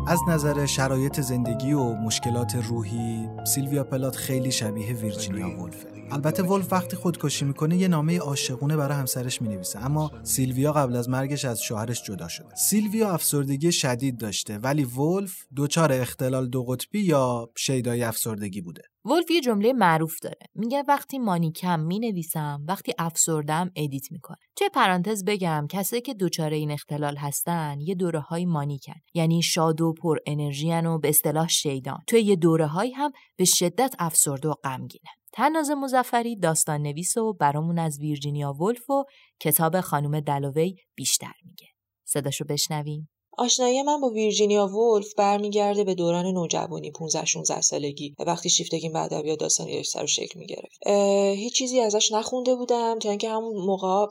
از 0.08 0.20
نظر 0.28 0.66
شرایط 0.66 1.22
زندگی 1.22 1.74
و 1.74 1.94
مشکلات 1.94 2.56
روحی 2.56 3.30
سیلویا 3.56 3.84
پلات 3.84 4.16
خیلی 4.16 4.52
شبیه 4.52 4.94
ویرجینیا 4.94 5.62
ولفه 5.64 5.88
البته 6.12 6.44
ولف 6.44 6.74
وقتی 6.74 6.96
خودکشی 6.96 7.46
می‌کنه 7.46 7.78
یه 7.78 7.88
نامه 7.88 8.20
عاشقونه 8.20 8.78
برای 8.78 8.98
همسرش 8.98 9.42
می‌نویسه. 9.42 9.86
اما 9.86 10.12
سیلویا 10.24 10.74
قبل 10.74 10.96
از 10.96 11.10
مرگش 11.10 11.46
از 11.46 11.62
شوهرش 11.62 12.04
جدا 12.04 12.28
شده. 12.28 12.56
سیلویا 12.56 13.12
افسردگی 13.12 13.72
شدید 13.72 14.18
داشته 14.18 14.58
ولی 14.58 14.84
ولف 14.84 15.36
دچار 15.58 15.92
اختلال 15.94 16.50
دو 16.50 16.64
قطبی 16.64 17.00
یا 17.00 17.50
شیدای 17.56 18.04
افسردگی 18.04 18.62
بوده. 18.62 18.82
ولف 19.06 19.32
یه 19.32 19.42
جمله 19.42 19.74
معروف 19.74 20.20
داره. 20.20 20.48
میگه 20.56 20.84
وقتی 20.88 21.20
manic 21.20 21.70
ام 21.70 21.80
می‌نویسم 21.80 22.66
وقتی 22.68 22.94
افسردم 22.98 23.72
edit 23.76 24.12
می‌کنه. 24.12 24.38
چه 24.56 24.70
پرانتز 24.70 25.26
بگم 25.26 25.68
کسایی 25.70 26.02
که 26.02 26.14
دچار 26.14 26.54
این 26.54 26.72
اختلال 26.72 27.18
هستن 27.18 27.80
یه 27.82 27.96
دوره 27.96 28.20
های 28.20 28.46
مانیکن. 28.46 29.00
یعنی 29.14 29.42
شاد 29.42 29.82
و 29.82 29.94
پر 29.94 30.18
انرژی 30.26 30.72
و 30.72 30.98
به 30.98 31.10
اصطلاح 31.10 31.48
شیدان. 31.48 32.00
توی 32.08 32.22
یه 32.22 32.36
دوره 32.36 32.68
هایی 32.68 32.92
هم 32.92 33.12
به 33.38 33.46
شدت 33.46 33.96
افسرده 34.00 34.50
و 34.50 34.54
غمگینن 34.54 35.14
طناز 35.34 35.72
مظفری 35.72 36.36
داستان 36.36 36.82
نویس 36.82 37.18
و 37.18 37.34
برامون 37.34 37.80
از 37.80 38.00
ویرجینیا 38.00 38.54
ولف 38.54 38.90
و 38.90 39.04
کتاب 39.40 39.82
خانم 39.82 40.20
دلوی 40.20 40.76
بیشتر 40.96 41.34
میگه. 41.46 41.68
صداشو 42.08 42.46
بشنویم. 42.46 43.10
آشنایی 43.38 43.82
من 43.82 44.02
با 44.02 44.10
ویرجینیا 44.10 44.68
وولف 44.68 45.14
برمیگرده 45.18 45.84
به 45.84 45.96
دوران 45.96 46.26
نوجوانی 46.26 46.92
15 46.92 47.26
16 47.26 47.62
سالگی. 47.62 48.16
وقتی 48.20 48.50
شیفتگین 48.50 48.94
به 48.94 49.00
ادبیات 49.00 49.40
داستان 49.40 49.68
یک 49.68 49.86
سر 49.86 50.04
و 50.04 50.08
شکل 50.08 50.40
می‌گرفت. 50.40 50.88
هیچ 51.38 51.54
چیزی 51.56 51.80
ازش 51.80 52.12
نخونده 52.12 52.56
بودم 52.56 53.00
تا 53.00 53.10
اینکه 53.10 53.30
همون 53.30 53.56
موقع 53.56 54.06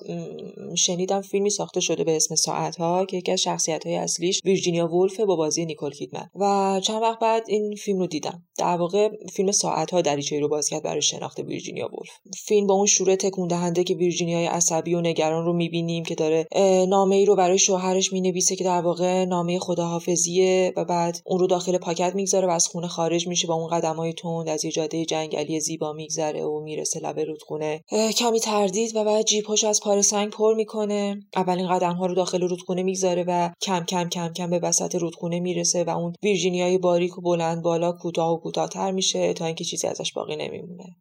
شنیدم 0.74 1.20
فیلمی 1.20 1.50
ساخته 1.50 1.80
شده 1.80 2.04
به 2.04 2.16
اسم 2.16 2.34
ساعت 2.34 2.76
ها 2.76 3.04
که 3.04 3.16
یکی 3.16 3.32
از 3.32 3.40
شخصیت 3.40 3.86
های 3.86 3.96
اصلیش 3.96 4.40
ویرجینیا 4.44 4.88
وولف 4.88 5.20
با 5.20 5.36
بازی 5.36 5.64
نیکول 5.64 5.90
کیدمن. 5.90 6.30
و 6.34 6.80
چند 6.80 7.02
وقت 7.02 7.18
بعد 7.18 7.44
این 7.48 7.74
فیلم 7.74 7.98
رو 7.98 8.06
دیدم. 8.06 8.42
در 8.58 8.76
واقع 8.76 9.08
فیلم 9.32 9.52
ساعت 9.52 9.90
ها 9.90 10.00
دریچه 10.00 10.40
رو 10.40 10.48
باز 10.48 10.68
کرد 10.68 10.82
برای 10.82 11.02
شناخت 11.02 11.38
ویرجینیا 11.38 11.86
وولف. 11.86 12.36
فیلم 12.44 12.66
با 12.66 12.74
اون 12.74 12.86
شروع 12.86 13.16
تکون 13.16 13.48
دهنده 13.48 13.84
که 13.84 13.94
ویرجینیای 13.94 14.46
عصبی 14.46 14.94
و 14.94 15.00
نگران 15.00 15.44
رو 15.44 15.52
می‌بینیم 15.52 16.04
که 16.04 16.14
داره 16.14 16.48
نامه 16.88 17.16
ای 17.16 17.24
رو 17.24 17.36
برای 17.36 17.58
شوهرش 17.58 18.12
می‌نویسه 18.12 18.56
که 18.56 18.64
در 18.64 18.80
واقع 18.80 19.11
نامه 19.12 19.58
خداحافظیه 19.58 20.72
و 20.76 20.84
بعد 20.84 21.18
اون 21.26 21.38
رو 21.38 21.46
داخل 21.46 21.78
پاکت 21.78 22.14
می‌گذاره 22.14 22.46
و 22.46 22.50
از 22.50 22.66
خونه 22.66 22.88
خارج 22.88 23.28
میشه 23.28 23.46
با 23.46 23.54
اون 23.54 23.68
قدمای 23.68 24.12
تند 24.12 24.48
از 24.48 24.64
یه 24.64 24.70
جاده 24.70 25.04
جنگلی 25.04 25.60
زیبا 25.60 25.92
میگذره 25.92 26.44
و 26.44 26.60
می‌رسه 26.60 27.00
لب 27.00 27.20
رودخونه 27.20 27.80
کمی 28.18 28.40
تردید 28.40 28.96
و 28.96 29.04
بعد 29.04 29.24
جیبهاشو 29.24 29.68
از 29.68 29.80
پاره 29.80 30.02
سنگ 30.02 30.30
پر 30.30 30.54
می‌کنه. 30.54 31.22
اولین 31.36 31.68
قدم 31.68 31.92
ها 31.92 32.06
رو 32.06 32.14
داخل 32.14 32.42
رودخونه 32.42 32.82
می‌گذاره 32.82 33.24
و 33.28 33.50
کم 33.62 33.84
کم 33.84 34.08
کم 34.08 34.32
کم 34.32 34.50
به 34.50 34.58
وسط 34.58 34.94
رودخونه 34.94 35.40
می‌رسه 35.40 35.84
و 35.84 35.90
اون 35.90 36.12
ویرجینیای 36.22 36.78
باریک 36.78 37.18
و 37.18 37.20
بلند 37.20 37.62
بالا 37.62 37.92
کوتاه 37.92 38.32
و 38.32 38.36
کوتاهتر 38.36 38.90
میشه 38.90 39.32
تا 39.32 39.46
اینکه 39.46 39.64
چیزی 39.64 39.86
ازش 39.86 40.12
باقی 40.12 40.36
نمیمونه. 40.36 40.96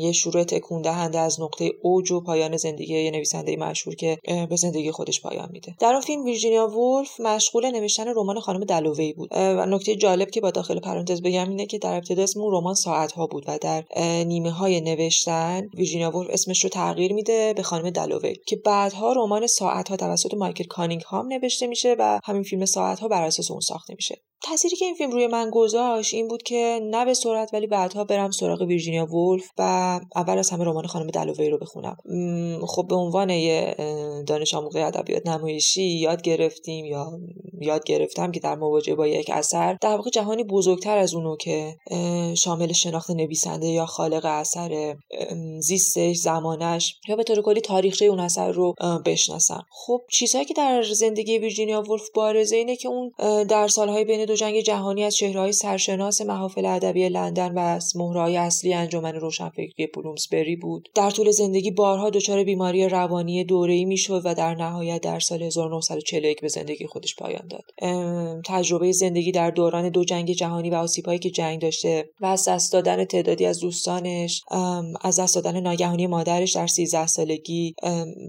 یه 0.00 0.12
شروع 0.12 0.44
تکون 0.44 0.82
دهنده 0.82 1.18
از 1.18 1.40
نقطه 1.40 1.70
اوج 1.82 2.12
و 2.12 2.20
پایان 2.20 2.56
زندگی 2.56 3.02
یه 3.02 3.10
نویسنده 3.10 3.56
مشهور 3.56 3.96
که 3.96 4.18
به 4.50 4.56
زندگی 4.56 4.90
خودش 4.90 5.22
پایان 5.22 5.48
میده. 5.52 5.74
در 5.80 5.92
اون 5.92 6.00
فیلم 6.00 6.24
ویرجینیا 6.24 6.66
وولف 6.66 7.20
مشغول 7.42 7.70
نوشتن 7.70 8.08
رمان 8.08 8.40
خانم 8.40 8.64
دلوی 8.64 9.12
بود. 9.12 9.28
و 9.32 9.66
نکته 9.66 9.96
جالب 9.96 10.30
که 10.30 10.40
با 10.40 10.50
داخل 10.50 10.80
پرانتز 10.80 11.22
بگم 11.22 11.48
اینه 11.48 11.66
که 11.66 11.78
در 11.78 11.94
ابتدا 11.94 12.22
اسم 12.22 12.40
رمان 12.40 12.74
ساعت 12.74 13.12
ها 13.12 13.26
بود 13.26 13.44
و 13.46 13.58
در 13.58 13.84
نیمه 14.24 14.50
های 14.50 14.80
نوشتن 14.80 15.68
ویرجینیا 15.74 16.10
وولف 16.10 16.30
اسمش 16.30 16.64
رو 16.64 16.70
تغییر 16.70 17.12
میده 17.12 17.54
به 17.56 17.62
خانم 17.62 17.90
دلوی 17.90 18.34
که 18.46 18.56
بعدها 18.56 19.12
رمان 19.12 19.46
ساعت 19.46 19.88
ها 19.88 19.96
توسط 19.96 20.34
مایکل 20.34 20.64
کانینگهام 20.64 21.26
نوشته 21.26 21.66
میشه 21.66 21.96
و 21.98 22.20
همین 22.24 22.42
فیلم 22.42 22.64
ساعت 22.64 23.00
ها 23.00 23.08
بر 23.08 23.22
اساس 23.22 23.50
اون 23.50 23.60
ساخته 23.60 23.94
میشه. 23.94 24.22
تأثیری 24.44 24.76
که 24.76 24.84
این 24.84 24.94
فیلم 24.94 25.10
روی 25.10 25.26
من 25.26 25.50
گذاشت 25.50 26.14
این 26.14 26.28
بود 26.28 26.42
که 26.42 26.80
نه 26.82 27.04
به 27.04 27.14
سرعت 27.14 27.54
ولی 27.54 27.66
بعدها 27.66 28.04
برم 28.04 28.30
سراغ 28.30 28.62
ویرجینیا 28.62 29.06
وولف 29.06 29.44
و 29.58 30.00
اول 30.16 30.38
از 30.38 30.50
همه 30.50 30.64
رمان 30.64 30.86
خانم 30.86 31.06
دلوی 31.06 31.50
رو 31.50 31.58
بخونم. 31.58 31.96
خب 32.66 32.86
به 32.88 32.94
عنوان 32.94 33.30
یه 33.30 33.74
دانش 34.26 34.54
آموز 34.54 34.76
ادبیات 34.76 35.26
نمایشی 35.26 35.82
یاد 35.82 36.22
گرفتیم 36.22 36.84
یا 36.84 37.10
یاد 37.60 37.84
گرفتم 37.84 38.32
که 38.32 38.40
در 38.40 38.54
مواجهه 38.54 38.94
با 38.94 39.06
یک 39.06 39.30
اثر 39.30 39.76
در 39.80 39.96
واقع 39.96 40.10
جهانی 40.10 40.44
بزرگتر 40.44 40.98
از 40.98 41.14
اونو 41.14 41.36
که 41.36 41.76
شامل 42.34 42.72
شناخت 42.72 43.10
نویسنده 43.10 43.68
یا 43.68 43.86
خالق 43.86 44.24
اثر 44.24 44.96
زیستش 45.58 46.16
زمانش 46.16 46.96
یا 47.08 47.16
به 47.16 47.24
طور 47.24 47.42
کلی 47.42 47.60
تاریخچه 47.60 48.04
اون 48.04 48.20
اثر 48.20 48.52
رو 48.52 48.74
بشناسم. 49.06 49.66
خب 49.70 50.00
چیزهایی 50.10 50.44
که 50.46 50.54
در 50.54 50.82
زندگی 50.82 51.38
ویرجینیا 51.38 51.82
وولف 51.82 52.10
بارزه 52.14 52.56
اینه 52.56 52.76
که 52.76 52.88
اون 52.88 53.12
در 53.44 53.68
سالهای 53.68 54.04
بین 54.04 54.24
دو 54.24 54.34
جنگ 54.34 54.60
جهانی 54.60 55.04
از 55.04 55.16
چهرههای 55.16 55.52
سرشناس 55.52 56.20
محافل 56.20 56.66
ادبی 56.66 57.08
لندن 57.08 57.54
و 57.54 57.58
از 57.58 57.96
مهرهای 57.96 58.36
اصلی 58.36 58.74
انجمن 58.74 59.14
روشنفکری 59.14 59.86
بلومسبری 59.94 60.56
بود. 60.56 60.88
در 60.94 61.10
طول 61.10 61.30
زندگی 61.30 61.70
بارها 61.70 62.10
دچار 62.10 62.44
بیماری 62.44 62.88
روانی 62.88 63.44
دوره‌ای 63.44 63.84
می‌شد 63.84 64.22
و 64.24 64.34
در 64.34 64.54
نهایت 64.54 65.00
در 65.00 65.20
سال 65.20 65.42
1941 65.42 66.40
به 66.40 66.48
زندگی 66.48 66.86
خودش 66.86 67.14
پایان 67.22 67.48
داد. 67.48 67.64
تجربه 68.46 68.92
زندگی 68.92 69.32
در 69.32 69.50
دوران 69.50 69.88
دو 69.88 70.04
جنگ 70.04 70.30
جهانی 70.30 70.70
و 70.70 70.74
آسیبهایی 70.74 71.18
که 71.18 71.30
جنگ 71.30 71.60
داشته 71.60 72.08
و 72.20 72.26
از 72.26 72.48
دست 72.48 72.72
دادن 72.72 73.04
تعدادی 73.04 73.46
از 73.46 73.60
دوستانش 73.60 74.42
از 75.00 75.20
دست 75.20 75.34
دادن 75.34 75.60
ناگهانی 75.60 76.06
مادرش 76.06 76.52
در 76.52 76.66
13 76.66 77.06
سالگی 77.06 77.74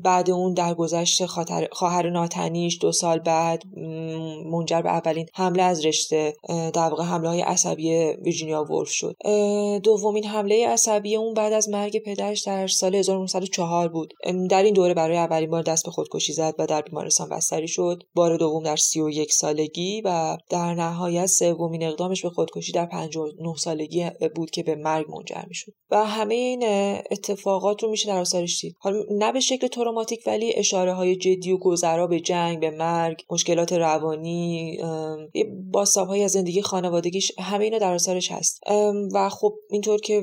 بعد 0.03 0.29
اون 0.29 0.53
در 0.53 0.73
گذشت 0.73 1.25
خواهر 1.71 2.09
ناتنیش 2.09 2.77
دو 2.81 2.91
سال 2.91 3.19
بعد 3.19 3.63
منجر 4.51 4.81
به 4.81 4.89
اولین 4.89 5.25
حمله 5.33 5.63
از 5.63 5.85
رشته 5.85 6.33
در 6.49 6.89
واقع 6.89 7.03
حمله 7.03 7.29
های 7.29 7.41
عصبی 7.41 7.91
ویرجینیا 8.21 8.63
وولف 8.63 8.89
شد. 8.89 9.15
دومین 9.83 10.25
حمله 10.25 10.67
عصبی 10.67 11.15
اون 11.15 11.33
بعد 11.33 11.53
از 11.53 11.69
مرگ 11.69 11.97
پدرش 11.97 12.41
در 12.41 12.67
سال 12.67 12.95
1904 12.95 13.87
بود. 13.87 14.13
در 14.49 14.63
این 14.63 14.73
دوره 14.73 14.93
برای 14.93 15.17
اولین 15.17 15.49
بار 15.49 15.63
دست 15.63 15.85
به 15.85 15.91
خودکشی 15.91 16.33
زد 16.33 16.55
و 16.59 16.65
در 16.65 16.81
بیمارستان 16.81 17.29
بستری 17.29 17.67
شد. 17.67 18.03
بار 18.15 18.37
دوم 18.37 18.63
در 18.63 18.75
سی 18.83 19.01
و 19.01 19.09
یک 19.09 19.33
سالگی 19.33 20.01
و 20.05 20.37
در 20.49 20.73
نهایت 20.73 21.25
سومین 21.25 21.83
اقدامش 21.83 22.21
به 22.21 22.29
خودکشی 22.29 22.71
در 22.71 22.85
59 22.85 23.55
سالگی 23.57 24.09
بود 24.35 24.51
که 24.51 24.63
به 24.63 24.75
مرگ 24.75 25.05
منجر 25.11 25.43
می‌شد. 25.47 25.71
و 25.91 26.05
همه 26.05 26.35
این 26.35 26.63
اتفاقات 27.11 27.83
رو 27.83 27.91
میشه 27.91 28.07
در 28.07 28.19
آثارش 28.19 28.61
دید. 28.61 28.75
حالا 28.79 29.03
نه 29.11 29.31
به 29.31 29.39
شکل 29.39 29.67
تروماتیک 29.67 30.23
ولی 30.27 30.53
اشاره 30.55 30.93
های 30.93 31.15
جدی 31.15 31.51
و 31.51 31.57
گذرا 31.57 32.07
به 32.07 32.19
جنگ 32.19 32.59
به 32.59 32.71
مرگ 32.71 33.23
مشکلات 33.29 33.73
روانی 33.73 34.77
باستاب 35.71 36.07
های 36.07 36.23
از 36.23 36.31
زندگی 36.31 36.61
خانوادگیش 36.61 37.31
همه 37.39 37.63
اینا 37.63 37.77
در 37.77 37.93
آثارش 37.93 38.31
هست. 38.31 38.59
و 39.13 39.29
خب 39.29 39.53
اینطور 39.69 39.99
که 39.99 40.21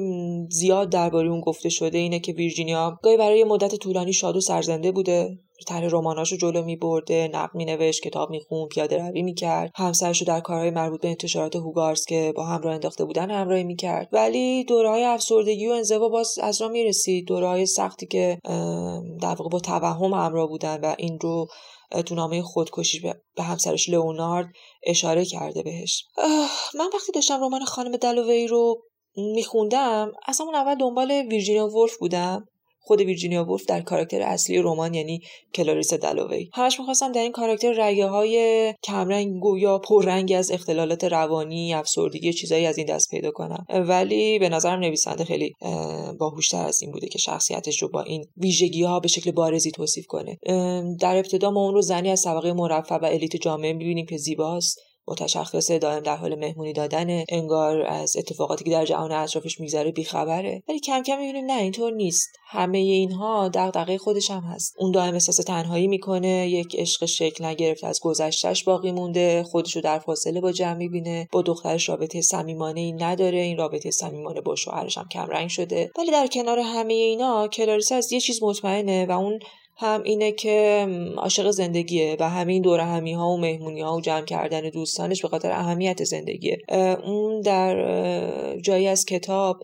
زیاد 0.50 0.90
درباره 0.90 1.28
اون 1.28 1.40
گفته 1.40 1.68
شده 1.68 1.98
اینه 1.98 2.20
که 2.20 2.32
ویرجینیا 2.32 2.98
گاهی 3.02 3.16
برای 3.16 3.44
مدت 3.44 3.74
طولانی 3.74 4.12
شاد 4.12 4.36
و 4.36 4.40
سرزنده 4.40 4.92
بوده. 4.92 5.38
طرح 5.66 5.88
رماناشو 5.90 6.36
جلو 6.36 6.64
می 6.64 6.76
برده 6.76 7.30
نقد 7.32 7.54
می 7.54 7.64
نوشت 7.64 8.02
کتاب 8.02 8.30
می 8.30 8.40
خون 8.40 8.68
پیاده 8.68 9.08
روی 9.08 9.22
می 9.22 9.34
کرد 9.34 9.70
همسرشو 9.74 10.24
در 10.24 10.40
کارهای 10.40 10.70
مربوط 10.70 11.00
به 11.00 11.08
انتشارات 11.08 11.56
هوگارس 11.56 12.04
که 12.04 12.32
با 12.36 12.44
هم 12.44 12.62
راه 12.62 12.74
انداخته 12.74 13.04
بودن 13.04 13.30
همراهی 13.30 13.64
می 13.64 13.76
کرد 13.76 14.08
ولی 14.12 14.64
دورهای 14.64 15.04
افسردگی 15.04 15.68
و 15.68 15.72
انزوا 15.72 16.08
باز 16.08 16.38
از 16.42 16.62
راه 16.62 16.70
می 16.70 16.84
رسید 16.84 17.26
دورهای 17.26 17.66
سختی 17.66 18.06
که 18.06 18.38
در 19.22 19.34
واقع 19.34 19.48
با 19.48 19.60
توهم 19.60 20.12
همراه 20.12 20.48
بودن 20.48 20.80
و 20.80 20.94
این 20.98 21.18
رو 21.20 21.46
تو 22.06 22.14
نامه 22.14 22.42
خودکشی 22.42 23.00
به 23.36 23.42
همسرش 23.42 23.88
لئونارد 23.88 24.46
اشاره 24.86 25.24
کرده 25.24 25.62
بهش. 25.62 26.04
من 26.78 26.90
وقتی 26.94 27.12
داشتم 27.14 27.44
رمان 27.44 27.64
خانم 27.64 27.96
دلوی 27.96 28.46
رو 28.46 28.82
میخوندم 29.16 30.12
از 30.26 30.40
همون 30.40 30.54
اول 30.54 30.74
دنبال 30.74 31.10
ویرجینیا 31.10 31.66
ولف 31.68 31.96
بودم. 31.96 32.46
خود 32.82 33.00
ویرجینیا 33.00 33.44
وولف 33.44 33.64
در 33.64 33.80
کاراکتر 33.80 34.22
اصلی 34.22 34.58
رمان 34.58 34.94
یعنی 34.94 35.20
کلاریس 35.54 35.94
دلوی 35.94 36.50
همش 36.52 36.78
می‌خواستم 36.78 37.12
در 37.12 37.22
این 37.22 37.32
کاراکتر 37.32 37.72
رگه 37.72 38.06
های 38.06 38.75
کمرنگ 38.82 39.42
یا 39.58 39.78
پررنگی 39.78 40.34
از 40.34 40.50
اختلالات 40.50 41.04
روانی 41.04 41.75
افسردگی 41.75 42.32
چیزایی 42.32 42.66
از 42.66 42.78
این 42.78 42.87
دست 42.87 43.10
پیدا 43.10 43.30
کنم. 43.30 43.66
ولی 43.68 44.38
به 44.38 44.49
نظرم 44.49 44.80
نویسنده 44.80 45.25
خیلی 45.25 45.52
باهوشتر 46.18 46.66
از 46.66 46.82
این 46.82 46.92
بوده 46.92 47.08
که 47.08 47.18
شخصیتش 47.18 47.82
رو 47.82 47.88
با 47.88 48.02
این 48.02 48.25
ویژگی 48.37 48.82
ها 48.82 49.00
به 49.00 49.08
شکل 49.08 49.30
بارزی 49.30 49.70
توصیف 49.70 50.06
کنه. 50.06 50.38
در 51.00 51.16
ابتدا 51.16 51.50
ما 51.50 51.64
اون 51.64 51.75
رو 51.75 51.82
زنی 51.82 52.10
از 52.10 52.22
طبقه 52.22 52.52
مرفع 52.52 52.96
و 52.96 53.04
الیت 53.04 53.37
جامعه 53.37 53.72
می‌بینیم 53.72 54.06
که 54.06 54.16
زیباست. 54.16 54.78
با 55.10 55.16
تشخص 55.16 55.70
دائم 55.70 56.00
در 56.00 56.16
حال 56.16 56.34
مهمونی 56.34 56.72
دادن 56.72 57.24
انگار 57.28 57.82
از 57.82 58.16
اتفاقاتی 58.16 58.64
که 58.64 58.70
در 58.70 58.84
جهان 58.84 59.12
اطرافش 59.12 59.60
میگذره 59.60 59.92
بیخبره. 59.92 60.62
ولی 60.68 60.80
کم 60.80 61.02
کم 61.02 61.18
می‌بینیم 61.18 61.44
نه 61.44 61.62
اینطور 61.62 61.92
نیست. 61.92 62.28
همه 62.48 62.78
اینها 62.78 63.48
دغدغه 63.54 63.98
خودش 63.98 64.30
هم 64.30 64.40
هست. 64.40 64.74
اون 64.78 64.92
دائم 64.92 65.14
احساس 65.14 65.36
تنهایی 65.36 65.86
می‌کنه 65.86 66.48
یک 66.48 66.76
عشق 66.78 67.04
شکل 67.04 67.44
نگرفته 67.44 67.86
از 67.86 68.00
گذشتهش 68.00 68.64
باقی 68.64 68.92
مونده 68.92 69.42
خودش 69.42 69.76
رو 69.76 69.82
در 69.82 69.98
فاصله 69.98 70.40
با 70.40 70.52
جمع 70.52 70.74
می‌بینه. 70.74 71.28
با 71.32 71.42
دخترش 71.42 71.88
رابطه 71.88 72.22
صمیمانه 72.22 72.80
ای 72.80 72.92
نداره 72.92 73.38
این 73.38 73.56
رابطه 73.56 73.90
صمیمانه 73.90 74.40
با 74.40 74.56
شوهرش 74.56 74.98
هم 74.98 75.08
کم 75.12 75.26
رنگ 75.26 75.48
شده. 75.48 75.90
ولی 75.98 76.10
در 76.10 76.26
کنار 76.26 76.58
همه 76.58 76.94
اینا 76.94 77.48
کلاریس 77.48 77.92
از 77.92 78.12
یه 78.12 78.20
چیز 78.20 78.42
مطمئنه 78.42 79.06
و 79.06 79.12
اون 79.12 79.38
هم 79.80 80.02
اینه 80.02 80.32
که 80.32 80.87
عاشق 81.16 81.50
زندگیه 81.50 82.16
و 82.20 82.30
همین 82.30 82.62
دور 82.62 82.80
همی 82.80 83.12
ها 83.12 83.28
و 83.28 83.40
مهمونی 83.40 83.80
ها 83.80 83.96
و 83.96 84.00
جمع 84.00 84.25
کردن 84.25 84.60
دوستانش 84.60 85.22
به 85.22 85.28
خاطر 85.28 85.52
اهمیت 85.52 86.04
زندگیه. 86.04 86.58
اون 87.04 87.40
در 87.40 88.56
جایی 88.58 88.87
از 88.87 89.04
کتاب 89.04 89.62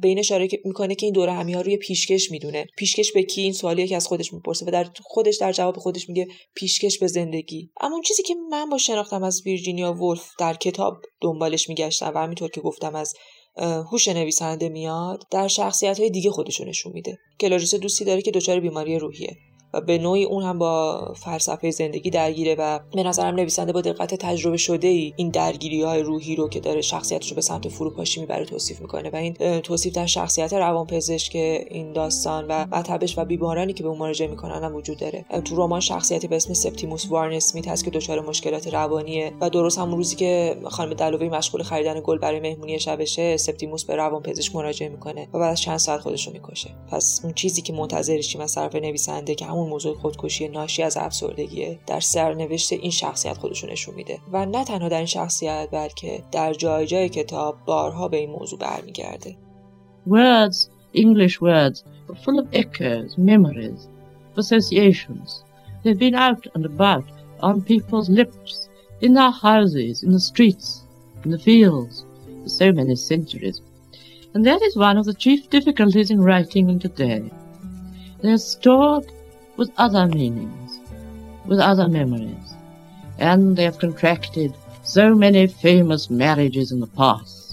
به 0.00 0.08
این 0.08 0.18
اشاره 0.18 0.48
می‌کنه 0.64 0.94
که 0.94 1.06
این 1.06 1.12
دوره 1.12 1.32
همی 1.32 1.52
ها 1.52 1.60
روی 1.60 1.76
پیشکش 1.76 2.30
می‌دونه. 2.30 2.66
پیشکش 2.76 3.12
به 3.12 3.22
کی؟ 3.22 3.42
این 3.42 3.52
سوالیه 3.52 3.86
که 3.86 3.96
از 3.96 4.06
خودش 4.06 4.32
می‌پرسه 4.32 4.66
و 4.66 4.70
در 4.70 4.86
خودش 5.02 5.36
در 5.36 5.52
جواب 5.52 5.76
خودش 5.76 6.08
میگه 6.08 6.26
پیشکش 6.54 6.98
به 6.98 7.06
زندگی. 7.06 7.70
اما 7.80 7.94
اون 7.94 8.02
چیزی 8.02 8.22
که 8.22 8.34
من 8.50 8.70
با 8.70 8.78
شناختم 8.78 9.22
از 9.22 9.42
ویرجینیا 9.46 9.92
ولف 9.92 10.30
در 10.38 10.54
کتاب 10.54 10.96
دنبالش 11.20 11.68
میگشتم 11.68 12.12
و 12.14 12.18
همینطور 12.18 12.50
که 12.50 12.60
گفتم 12.60 12.94
از 12.94 13.14
هوش 13.62 14.08
نویسنده 14.08 14.68
میاد 14.68 15.22
در 15.30 15.48
شخصیت 15.48 16.00
های 16.00 16.10
دیگه 16.10 16.30
خودشو 16.30 16.64
نشون 16.64 16.92
میده. 16.92 17.18
کلاریس 17.40 17.74
دوستی 17.74 18.04
داره 18.04 18.22
که 18.22 18.30
دچار 18.30 18.60
بیماری 18.60 18.98
روحیه. 18.98 19.36
به 19.80 19.98
نوعی 19.98 20.24
اون 20.24 20.42
هم 20.42 20.58
با 20.58 21.04
فلسفه 21.16 21.70
زندگی 21.70 22.10
درگیره 22.10 22.54
و 22.58 22.78
به 22.94 23.02
نظرم 23.02 23.34
نویسنده 23.34 23.72
با 23.72 23.80
دقت 23.80 24.14
تجربه 24.14 24.56
شده 24.56 24.88
ای 24.88 25.12
این 25.16 25.30
درگیری 25.30 25.82
های 25.82 26.02
روحی 26.02 26.36
رو 26.36 26.48
که 26.48 26.60
داره 26.60 26.80
شخصیتش 26.80 27.30
رو 27.30 27.34
به 27.34 27.40
سمت 27.40 27.68
فروپاشی 27.68 28.20
می‌بره 28.20 28.44
توصیف 28.44 28.80
می‌کنه 28.80 29.10
و 29.10 29.16
این 29.16 29.60
توصیف 29.60 29.94
در 29.94 30.06
شخصیت 30.06 30.52
روانپزشک 30.52 31.36
این 31.36 31.92
داستان 31.92 32.46
و 32.48 32.66
مطبش 32.72 33.18
و 33.18 33.24
بیمارانی 33.24 33.72
که 33.72 33.82
به 33.82 33.88
اون 33.88 33.98
مراجعه 33.98 34.28
می‌کنن 34.28 34.64
هم 34.64 34.74
وجود 34.74 34.98
داره. 34.98 35.24
تو 35.44 35.56
رمان 35.56 35.80
شخصیتی 35.80 36.28
به 36.28 36.36
اسم 36.36 36.54
سپتیموس 36.54 37.06
وارن 37.10 37.32
اسمیت 37.32 37.68
هست 37.68 37.84
که 37.84 37.90
دچار 37.90 38.20
مشکلات 38.20 38.74
روانیه 38.74 39.32
و 39.40 39.50
درست 39.50 39.78
همون 39.78 39.96
روزی 39.96 40.16
که 40.16 40.56
خانم 40.64 40.94
دلوی 40.94 41.28
مشغول 41.28 41.62
خریدن 41.62 42.00
گل 42.04 42.18
برای 42.18 42.40
مهمونی 42.40 42.78
شبشه 42.78 43.36
سپتیموس 43.36 43.84
به 43.84 43.96
روانپزشک 43.96 44.56
مراجعه 44.56 44.88
می‌کنه 44.88 45.28
و 45.32 45.38
بعد 45.38 45.52
از 45.52 45.60
چند 45.60 45.78
ساعت 45.78 46.00
خودش 46.00 46.26
رو 46.26 46.32
می‌کشه. 46.32 46.70
پس 46.90 47.20
اون 47.24 47.32
چیزی 47.32 47.62
که 47.62 47.72
منتظرشیم 47.72 48.40
از 48.40 48.54
طرف 48.54 48.74
نویسنده 48.74 49.34
که 49.34 49.46
موضوع 49.66 49.96
خودکشی 49.96 50.48
ناشی 50.48 50.82
از 50.82 50.96
افسردگیه 50.96 51.78
در 51.86 52.00
سرنوشت 52.00 52.72
این 52.72 52.90
شخصیت 52.90 53.38
خودشون 53.38 53.70
نشون 53.70 53.94
میده 53.94 54.18
و 54.32 54.46
نه 54.46 54.64
تنها 54.64 54.88
در 54.88 54.96
این 54.96 55.06
شخصیت 55.06 55.68
بلکه 55.72 56.22
در 56.32 56.52
جای 56.52 56.86
جای 56.86 57.08
کتاب 57.08 57.56
بارها 57.66 58.08
به 58.08 58.16
این 58.16 58.30
موضوع 58.30 58.58
برمیگرده 58.58 59.36
Words, 60.08 60.68
English 60.94 61.40
words, 61.40 61.82
are 62.08 62.14
full 62.24 62.38
of 62.38 62.46
echoes, 62.52 63.18
memories, 63.18 63.88
associations. 64.36 65.42
They've 65.82 65.98
been 65.98 66.14
out 66.14 66.46
and 66.54 66.64
about 66.64 67.04
on 67.40 67.62
people's 67.62 68.08
lips, 68.08 68.68
in 69.00 69.14
their 69.14 69.30
houses, 69.30 70.02
in 70.02 70.12
the 70.12 70.20
streets, 70.20 70.84
in 71.24 71.30
the 71.30 71.38
fields, 71.38 72.04
for 72.42 72.48
so 72.48 72.72
many 72.72 72.96
centuries. 72.96 73.60
And 74.34 74.44
that 74.46 74.62
is 74.62 74.76
one 74.76 74.96
of 74.96 75.06
the 75.06 75.14
chief 75.14 75.50
difficulties 75.50 76.10
in 76.10 76.20
writing 76.20 76.68
in 76.70 76.78
today. 76.78 77.30
They 78.22 78.32
are 78.32 78.38
stored 78.38 79.10
with 79.58 79.70
other 79.84 80.06
meanings, 80.06 80.70
with 81.48 81.60
other 81.70 81.88
memories, 81.88 82.48
and 83.18 83.56
they 83.56 83.64
have 83.64 83.78
contracted 83.78 84.50
so 84.96 85.14
many 85.14 85.46
famous 85.46 86.02
marriages 86.10 86.72
in 86.72 86.80
the 86.80 86.92
past. 87.00 87.46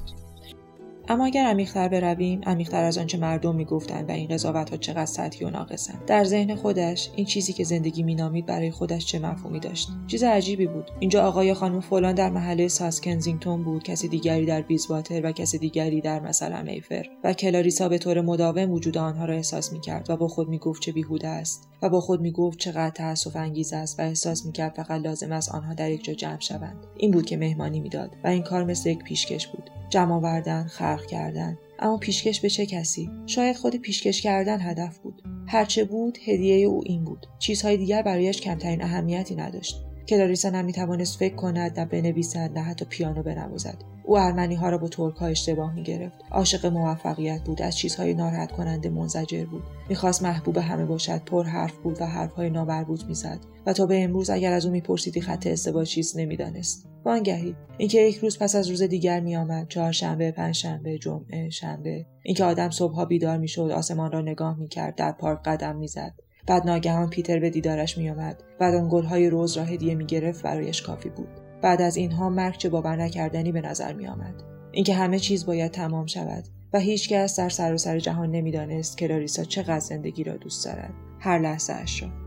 اما 1.08 1.26
اگر 1.26 1.46
عمیقتر 1.46 1.88
برویم 1.88 2.42
عمیقتر 2.46 2.84
از 2.84 2.98
آنچه 2.98 3.18
مردم 3.18 3.56
می‌گفتند 3.56 4.10
و 4.10 4.12
این 4.12 4.28
قضاوت 4.28 4.70
ها 4.70 4.78
چقدر 4.78 5.06
سطحی 5.06 5.46
و 5.46 5.50
ناقصند. 5.50 6.06
در 6.08 6.24
ذهن 6.24 6.56
خودش 6.56 7.10
این 7.16 7.26
چیزی 7.26 7.54
که 7.54 7.64
زندگی 7.64 8.04
مینامید 8.04 8.46
برای 8.46 8.72
خودش 8.72 9.06
چه 9.06 9.20
مفهومی 9.20 9.60
داشت؟ 9.60 9.90
چیز 10.08 10.24
عجیبی 10.24 10.68
بود. 10.68 10.92
اینجا 11.00 11.24
آقای 11.24 11.54
خانم 11.54 11.80
فلان 11.80 12.16
در 12.16 12.30
محله 12.30 12.68
ساس 12.68 13.02
کنزینگتون 13.02 13.64
بود 13.64 13.84
کسی 13.84 14.08
دیگری 14.08 14.46
در 14.46 14.62
بیزواتر 14.62 15.22
و 15.26 15.32
کسی 15.32 15.58
دیگری 15.58 16.02
در 16.02 16.20
مثلا 16.20 16.62
میفر. 16.62 17.06
و 17.24 17.34
کلاریسا 17.34 17.90
به 17.90 17.98
طور 17.98 18.22
مداوم 18.22 18.72
وجود 18.72 18.98
آنها 18.98 19.26
را 19.26 19.34
احساس 19.34 19.74
می‌کرد 19.74 20.10
و 20.10 20.18
با 20.18 20.28
خود 20.28 20.50
می‌گفت 20.50 20.82
چه 20.82 20.92
بیهوده 20.92 21.28
است. 21.28 21.70
و 21.84 21.90
با 21.90 22.02
خود 22.02 22.22
می‌گفت 22.22 22.60
چقدر 22.60 22.90
تاسف 22.90 23.36
انگیز 23.36 23.74
است 23.74 24.00
و 24.00 24.04
احساس 24.04 24.46
می‌کرد 24.46 24.74
فقط 24.74 25.02
لازم 25.02 25.32
است 25.32 25.52
آنها 25.52 25.74
در 25.74 25.92
یک 25.92 26.04
جا 26.04 26.14
جمع 26.14 26.40
شوند. 26.40 26.86
این 26.98 27.12
بود 27.12 27.26
که 27.26 27.38
مهمانی 27.38 27.80
می‌داد 27.80 28.16
و 28.24 28.28
این 28.28 28.44
کار 28.44 28.64
مثل 28.64 28.90
یک 28.90 29.04
پیشکش 29.04 29.48
بود. 29.48 29.70
جمع 29.90 30.14
آوردن 30.14 30.64
خلق 30.64 31.06
کردن. 31.06 31.58
اما 31.80 31.98
پیشکش 31.98 32.42
به 32.42 32.50
چه 32.50 32.66
کسی؟ 32.66 33.10
شاید 33.26 33.56
خود 33.56 33.76
پیشکش 33.76 34.22
کردن 34.22 34.62
هدف 34.62 34.98
بود. 34.98 35.22
هرچه 35.48 35.84
بود 35.84 36.18
هدیه 36.26 36.68
او 36.68 36.82
این 36.86 37.04
بود. 37.04 37.28
چیزهای 37.40 37.78
دیگر 37.78 38.02
برایش 38.02 38.42
کمترین 38.42 38.84
اهمیتی 38.84 39.36
نداشت. 39.36 39.86
کلاریسا 40.08 40.50
نه 40.50 40.62
می‌توانست 40.62 41.20
فکر 41.20 41.36
کند 41.36 41.80
نه 41.80 41.86
بنویسد 41.86 42.52
نه 42.56 42.62
حتی 42.62 42.86
پیانو 42.86 43.24
بنوازد 43.24 43.84
او 44.06 44.18
ارمنی 44.18 44.56
ها 44.56 44.70
را 44.70 44.78
با 44.78 44.88
ترک 44.88 45.16
ها 45.16 45.26
اشتباه 45.26 45.76
می 45.76 45.84
گرفت. 45.84 46.18
عاشق 46.32 46.66
موفقیت 46.66 47.44
بود. 47.44 47.62
از 47.62 47.78
چیزهای 47.78 48.14
ناراحت 48.14 48.52
کننده 48.52 48.90
منزجر 48.90 49.46
بود. 49.46 49.64
می‌خواست 49.90 50.24
محبوب 50.24 50.58
همه 50.58 50.86
باشد. 50.86 51.24
پر 51.24 51.44
حرف 51.44 51.78
بود 51.78 52.02
و 52.02 52.06
حرفهای 52.06 52.50
نامربوط 52.50 53.04
می‌زد. 53.06 53.40
و 53.66 53.74
تا 53.74 53.86
به 53.86 54.04
امروز 54.04 54.30
اگر 54.30 54.54
از 54.54 54.66
او 54.66 54.72
میپرسیدی 54.72 55.22
خط 55.22 55.48
ازدواج 55.48 55.88
چیست 55.88 56.18
نمی‌دانست. 56.18 56.88
وانگهی 57.06 57.56
اینکه 57.78 58.02
یک 58.02 58.18
روز 58.18 58.40
پس 58.40 58.56
از 58.56 58.68
روز 58.68 58.82
دیگر 58.82 59.20
میآمد 59.20 59.68
چهارشنبه 59.68 60.32
پنجشنبه 60.32 60.98
جمعه 60.98 61.50
شنبه 61.50 62.06
اینکه 62.24 62.44
آدم 62.44 62.70
صبحها 62.70 63.06
بیدار 63.06 63.38
می‌شد 63.38 63.72
آسمان 63.72 64.12
را 64.12 64.22
نگاه 64.22 64.60
می‌کرد 64.60 64.96
در 64.96 65.12
پارک 65.12 65.40
قدم 65.46 65.76
می‌زد 65.76 66.14
بعد 66.48 66.66
ناگهان 66.66 67.10
پیتر 67.10 67.40
به 67.40 67.50
دیدارش 67.50 67.98
میآمد 67.98 68.44
آن 68.60 68.90
گلهای 68.92 69.30
روز 69.30 69.58
را 69.58 69.64
هدیه 69.64 69.96
می‌گرفت 69.96 70.44
برایش 70.44 70.82
کافی 70.82 71.10
بود. 71.10 71.30
بعد 71.62 71.82
از 71.82 71.98
اینها 71.98 72.30
مرگ 72.30 72.58
چه 72.58 72.70
باور 72.70 72.96
نکردنی 72.96 73.52
به 73.52 73.62
نظر 73.62 73.94
می 73.94 74.08
آمد. 74.08 74.44
اینکه 74.72 74.94
همه 74.94 75.20
چیز 75.20 75.46
باید 75.46 75.72
تمام 75.72 76.06
شود 76.06 76.44
و 76.74 76.80
هیچکس 76.80 77.40
در 77.40 77.50
سر 77.50 77.74
و 77.74 77.78
سر 77.78 78.00
جهان 78.00 78.32
نمی‌دانست 78.32 78.98
که 78.98 79.08
لاریسا 79.08 79.44
چقدر 79.44 79.80
زندگی 79.80 80.24
را 80.24 80.38
دوست 80.38 80.66
دارد. 80.66 80.94
هر 81.20 81.40
لحظه 81.40 81.74
اش 81.74 82.04
را. 82.04 82.23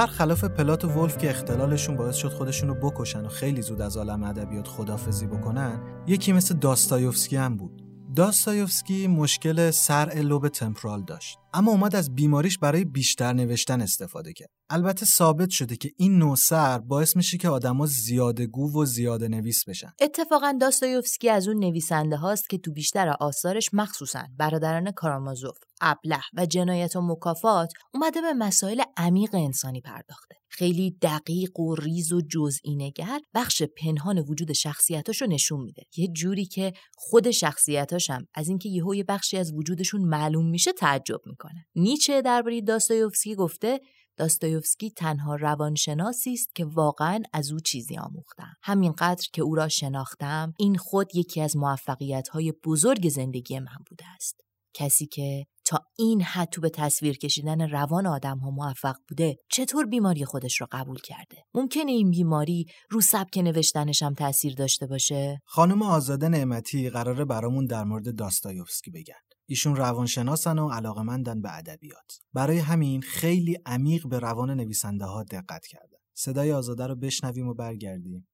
برخلاف 0.00 0.44
پلات 0.44 0.84
و 0.84 0.88
ولف 0.88 1.18
که 1.18 1.30
اختلالشون 1.30 1.96
باعث 1.96 2.16
شد 2.16 2.28
خودشونو 2.28 2.74
بکشن 2.74 3.26
و 3.26 3.28
خیلی 3.28 3.62
زود 3.62 3.80
از 3.80 3.96
عالم 3.96 4.22
ادبیات 4.22 4.68
خدافظی 4.68 5.26
بکنن 5.26 5.80
یکی 6.06 6.32
مثل 6.32 6.54
داستایوفسکی 6.54 7.36
هم 7.36 7.56
بود. 7.56 7.89
داستایوفسکی 8.16 9.06
مشکل 9.06 9.70
صرع 9.70 10.20
لوب 10.20 10.48
تمپورال 10.48 11.04
داشت. 11.04 11.38
اما 11.54 11.70
اومد 11.70 11.96
از 11.96 12.14
بیماریش 12.14 12.58
برای 12.58 12.84
بیشتر 12.84 13.32
نوشتن 13.32 13.80
استفاده 13.80 14.32
کرد. 14.32 14.48
البته 14.70 15.06
ثابت 15.06 15.50
شده 15.50 15.76
که 15.76 15.90
این 15.96 16.18
نوع 16.18 16.36
صرع 16.36 16.78
باعث 16.78 17.16
میشه 17.16 17.38
که 17.38 17.48
آدما 17.48 17.86
زیاده 17.86 18.46
گو 18.46 18.82
و 18.82 18.84
زیاده 18.84 19.28
نویس 19.28 19.64
بشن. 19.68 19.92
اتفاقا 20.00 20.58
داستایوفسکی 20.60 21.30
از 21.30 21.48
اون 21.48 21.64
نویسنده 21.64 22.16
هاست 22.16 22.50
که 22.50 22.58
تو 22.58 22.72
بیشتر 22.72 23.08
آثارش 23.08 23.70
مخصوصا 23.72 24.24
برادران 24.38 24.90
کارامازوف 24.90 25.56
ابله 25.80 26.20
و 26.36 26.46
جنایت 26.46 26.96
و 26.96 27.00
مکافات 27.00 27.72
اومده 27.94 28.20
به 28.20 28.32
مسائل 28.32 28.82
عمیق 28.96 29.34
انسانی 29.34 29.80
پرداخته. 29.80 30.39
خیلی 30.50 30.96
دقیق 31.02 31.60
و 31.60 31.74
ریز 31.74 32.12
و 32.12 32.20
جزئی 32.20 32.76
نگر 32.76 33.20
بخش 33.34 33.62
پنهان 33.62 34.18
وجود 34.18 34.52
شخصیتاشو 34.52 35.26
نشون 35.26 35.60
میده. 35.60 35.82
یه 35.96 36.08
جوری 36.08 36.46
که 36.46 36.72
خود 36.94 37.30
شخصیتاش 37.30 38.10
از 38.34 38.48
اینکه 38.48 38.68
یهو 38.68 38.94
یه 38.94 39.04
بخشی 39.04 39.36
از 39.36 39.52
وجودشون 39.52 40.00
معلوم 40.00 40.50
میشه 40.50 40.72
تعجب 40.72 41.20
می‌کنه. 41.26 41.66
نیچه 41.74 42.22
درباره 42.22 42.60
داستایوفسکی 42.60 43.34
گفته 43.34 43.80
داستایوفسکی 44.16 44.90
تنها 44.90 45.34
روانشناسی 45.34 46.32
است 46.32 46.54
که 46.54 46.64
واقعا 46.64 47.22
از 47.32 47.52
او 47.52 47.60
چیزی 47.60 47.96
آموختم. 47.96 48.54
همینقدر 48.62 49.26
که 49.32 49.42
او 49.42 49.54
را 49.54 49.68
شناختم 49.68 50.54
این 50.58 50.76
خود 50.76 51.14
یکی 51.14 51.40
از 51.40 51.56
موفقیت 51.56 52.28
های 52.28 52.52
بزرگ 52.64 53.08
زندگی 53.08 53.58
من 53.58 53.78
بوده 53.90 54.04
است. 54.14 54.40
کسی 54.74 55.06
که 55.06 55.46
تا 55.70 55.78
این 55.98 56.22
حد 56.22 56.48
تو 56.48 56.60
به 56.60 56.70
تصویر 56.70 57.18
کشیدن 57.18 57.70
روان 57.70 58.06
آدم 58.06 58.38
ها 58.38 58.50
موفق 58.50 58.96
بوده 59.08 59.36
چطور 59.50 59.86
بیماری 59.86 60.24
خودش 60.24 60.60
رو 60.60 60.66
قبول 60.72 60.98
کرده؟ 61.04 61.36
ممکنه 61.54 61.92
این 61.92 62.10
بیماری 62.10 62.66
رو 62.90 63.00
سبک 63.00 63.38
نوشتنش 63.38 64.02
هم 64.02 64.14
تاثیر 64.14 64.54
داشته 64.54 64.86
باشه؟ 64.86 65.40
خانم 65.44 65.82
آزاده 65.82 66.28
نعمتی 66.28 66.90
قراره 66.90 67.24
برامون 67.24 67.66
در 67.66 67.84
مورد 67.84 68.16
داستایوفسکی 68.16 68.90
بگن. 68.90 69.20
ایشون 69.48 69.76
روانشناسن 69.76 70.58
و 70.58 70.70
علاقمندن 70.70 71.42
به 71.42 71.58
ادبیات. 71.58 72.18
برای 72.32 72.58
همین 72.58 73.02
خیلی 73.02 73.58
عمیق 73.66 74.08
به 74.08 74.18
روان 74.18 74.50
نویسنده 74.50 75.04
ها 75.04 75.22
دقت 75.22 75.66
کردن 75.66 75.98
صدای 76.14 76.52
آزاده 76.52 76.86
رو 76.86 76.96
بشنویم 76.96 77.48
و 77.48 77.54
برگردیم. 77.54 78.28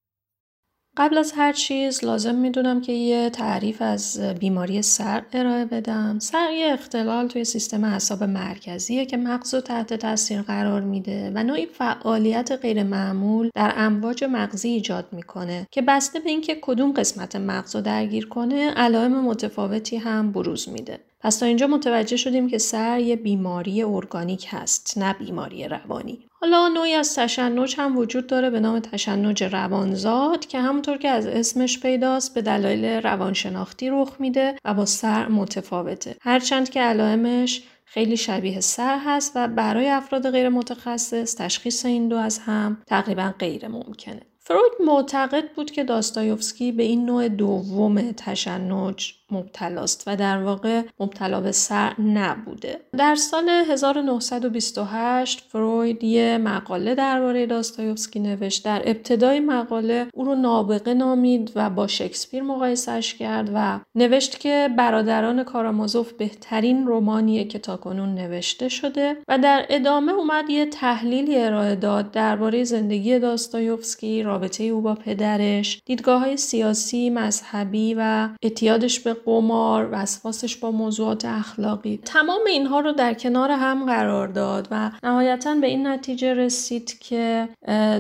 قبل 0.98 1.18
از 1.18 1.32
هر 1.36 1.52
چیز 1.52 2.04
لازم 2.04 2.34
می‌دونم 2.34 2.80
که 2.80 2.92
یه 2.92 3.30
تعریف 3.30 3.82
از 3.82 4.20
بیماری 4.20 4.82
سر 4.82 5.22
ارائه 5.32 5.64
بدم. 5.64 6.18
سر 6.18 6.50
یه 6.52 6.72
اختلال 6.72 7.28
توی 7.28 7.44
سیستم 7.44 7.84
اعصاب 7.84 8.22
مرکزیه 8.22 9.06
که 9.06 9.16
مغز 9.16 9.54
رو 9.54 9.60
تحت 9.60 9.94
تاثیر 9.94 10.42
قرار 10.42 10.80
میده 10.80 11.32
و 11.34 11.42
نوعی 11.42 11.66
فعالیت 11.66 12.52
غیر 12.52 12.82
معمول 12.82 13.50
در 13.54 13.72
امواج 13.76 14.24
مغزی 14.24 14.68
ایجاد 14.68 15.08
می‌کنه 15.12 15.66
که 15.70 15.82
بسته 15.82 16.20
به 16.20 16.30
اینکه 16.30 16.58
کدوم 16.62 16.92
قسمت 16.92 17.36
مغز 17.36 17.76
رو 17.76 17.82
درگیر 17.82 18.28
کنه 18.28 18.70
علائم 18.70 19.24
متفاوتی 19.24 19.96
هم 19.96 20.32
بروز 20.32 20.68
میده. 20.68 20.98
پس 21.26 21.38
تا 21.38 21.46
اینجا 21.46 21.66
متوجه 21.66 22.16
شدیم 22.16 22.48
که 22.48 22.58
سر 22.58 23.00
یه 23.00 23.16
بیماری 23.16 23.82
ارگانیک 23.82 24.46
هست 24.50 24.98
نه 24.98 25.12
بیماری 25.12 25.68
روانی. 25.68 26.26
حالا 26.40 26.68
نوعی 26.68 26.92
از 26.92 27.14
تشنج 27.14 27.74
هم 27.78 27.98
وجود 27.98 28.26
داره 28.26 28.50
به 28.50 28.60
نام 28.60 28.80
تشنج 28.80 29.44
روانزاد 29.44 30.46
که 30.46 30.60
همونطور 30.60 30.96
که 30.96 31.08
از 31.08 31.26
اسمش 31.26 31.80
پیداست 31.80 32.34
به 32.34 32.42
دلایل 32.42 32.84
روانشناختی 32.84 33.90
رخ 33.90 34.16
میده 34.18 34.58
و 34.64 34.74
با 34.74 34.84
سر 34.84 35.28
متفاوته. 35.28 36.16
هرچند 36.20 36.70
که 36.70 36.80
علائمش 36.80 37.62
خیلی 37.84 38.16
شبیه 38.16 38.60
سر 38.60 38.98
هست 39.04 39.32
و 39.34 39.48
برای 39.48 39.88
افراد 39.88 40.30
غیر 40.30 40.48
متخصص 40.48 41.36
تشخیص 41.36 41.84
این 41.84 42.08
دو 42.08 42.16
از 42.16 42.38
هم 42.38 42.82
تقریبا 42.86 43.34
غیر 43.38 43.68
ممکنه. 43.68 44.22
فروید 44.48 44.72
معتقد 44.86 45.52
بود 45.56 45.70
که 45.70 45.84
داستایوفسکی 45.84 46.72
به 46.72 46.82
این 46.82 47.06
نوع 47.06 47.28
دوم 47.28 48.12
تشنج 48.12 49.14
مبتلاست 49.30 50.02
و 50.06 50.16
در 50.16 50.42
واقع 50.42 50.82
مبتلا 51.00 51.40
به 51.40 51.52
سر 51.52 52.00
نبوده. 52.00 52.80
در 52.98 53.14
سال 53.14 53.48
1928 53.48 55.44
فروید 55.48 56.04
یه 56.04 56.38
مقاله 56.38 56.94
درباره 56.94 57.46
داستایوفسکی 57.46 58.20
نوشت. 58.20 58.64
در 58.64 58.82
ابتدای 58.84 59.40
مقاله 59.40 60.06
او 60.14 60.24
رو 60.24 60.34
نابغه 60.34 60.94
نامید 60.94 61.52
و 61.54 61.70
با 61.70 61.86
شکسپیر 61.86 62.42
مقایسش 62.42 63.14
کرد 63.14 63.50
و 63.54 63.80
نوشت 63.94 64.40
که 64.40 64.70
برادران 64.78 65.44
کارامازوف 65.44 66.12
بهترین 66.12 66.84
رمانیه 66.88 67.44
که 67.44 67.58
تاکنون 67.58 68.14
نوشته 68.14 68.68
شده 68.68 69.16
و 69.28 69.38
در 69.38 69.66
ادامه 69.68 70.12
اومد 70.12 70.50
یه 70.50 70.66
تحلیلی 70.66 71.38
ارائه 71.38 71.74
داد 71.74 72.10
درباره 72.10 72.64
زندگی 72.64 73.18
داستایوفسکی 73.18 74.22
رابطه 74.36 74.64
او 74.64 74.80
با 74.80 74.94
پدرش 74.94 75.82
دیدگاه 75.84 76.20
های 76.20 76.36
سیاسی 76.36 77.10
مذهبی 77.10 77.94
و 77.98 78.28
اعتیادش 78.42 79.00
به 79.00 79.14
قمار 79.14 79.88
وسواسش 79.92 80.56
با 80.56 80.70
موضوعات 80.70 81.24
اخلاقی. 81.24 82.00
تمام 82.04 82.40
اینها 82.46 82.80
رو 82.80 82.92
در 82.92 83.14
کنار 83.14 83.50
هم 83.50 83.86
قرار 83.86 84.28
داد 84.28 84.68
و 84.70 84.90
نهایتا 85.02 85.54
به 85.54 85.66
این 85.66 85.86
نتیجه 85.86 86.34
رسید 86.34 86.98
که 86.98 87.48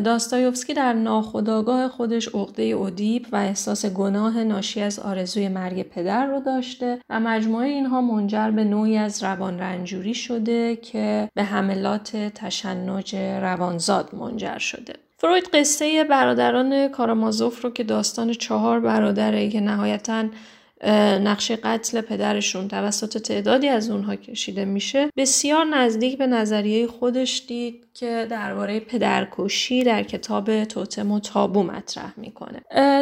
داستایوفسکی 0.04 0.74
در 0.74 0.92
ناخودآگاه 0.92 1.88
خودش 1.88 2.28
عقده 2.28 2.62
اودیپ 2.62 3.26
و 3.32 3.36
احساس 3.36 3.86
گناه 3.86 4.44
ناشی 4.44 4.80
از 4.80 4.98
آرزوی 4.98 5.48
مرگ 5.48 5.82
پدر 5.82 6.26
رو 6.26 6.40
داشته 6.40 6.98
و 7.10 7.20
مجموعه 7.20 7.68
اینها 7.68 8.00
منجر 8.00 8.50
به 8.50 8.64
نوعی 8.64 8.96
از 8.96 9.24
روان 9.24 9.58
رنجوری 9.58 10.14
شده 10.14 10.76
که 10.76 11.28
به 11.34 11.42
حملات 11.44 12.16
تشنج 12.16 13.16
روانزاد 13.16 14.14
منجر 14.14 14.58
شده. 14.58 15.05
فروید 15.18 15.44
قصه 15.44 16.04
برادران 16.04 16.88
کارامازوف 16.88 17.64
رو 17.64 17.70
که 17.70 17.84
داستان 17.84 18.32
چهار 18.32 18.80
برادره 18.80 19.48
که 19.50 19.60
نهایتا 19.60 20.24
نقش 21.24 21.50
قتل 21.50 22.00
پدرشون 22.00 22.68
توسط 22.68 23.18
تعدادی 23.18 23.68
از 23.68 23.90
اونها 23.90 24.16
کشیده 24.16 24.64
میشه 24.64 25.10
بسیار 25.16 25.64
نزدیک 25.64 26.18
به 26.18 26.26
نظریه 26.26 26.86
خودش 26.86 27.44
دید 27.48 27.86
که 27.94 28.26
درباره 28.30 28.80
پدرکشی 28.80 29.84
در 29.84 30.02
کتاب 30.02 30.64
توتم 30.64 31.12
و 31.12 31.20
تابو 31.20 31.62
مطرح 31.62 32.12
می‌کنه. 32.16 32.60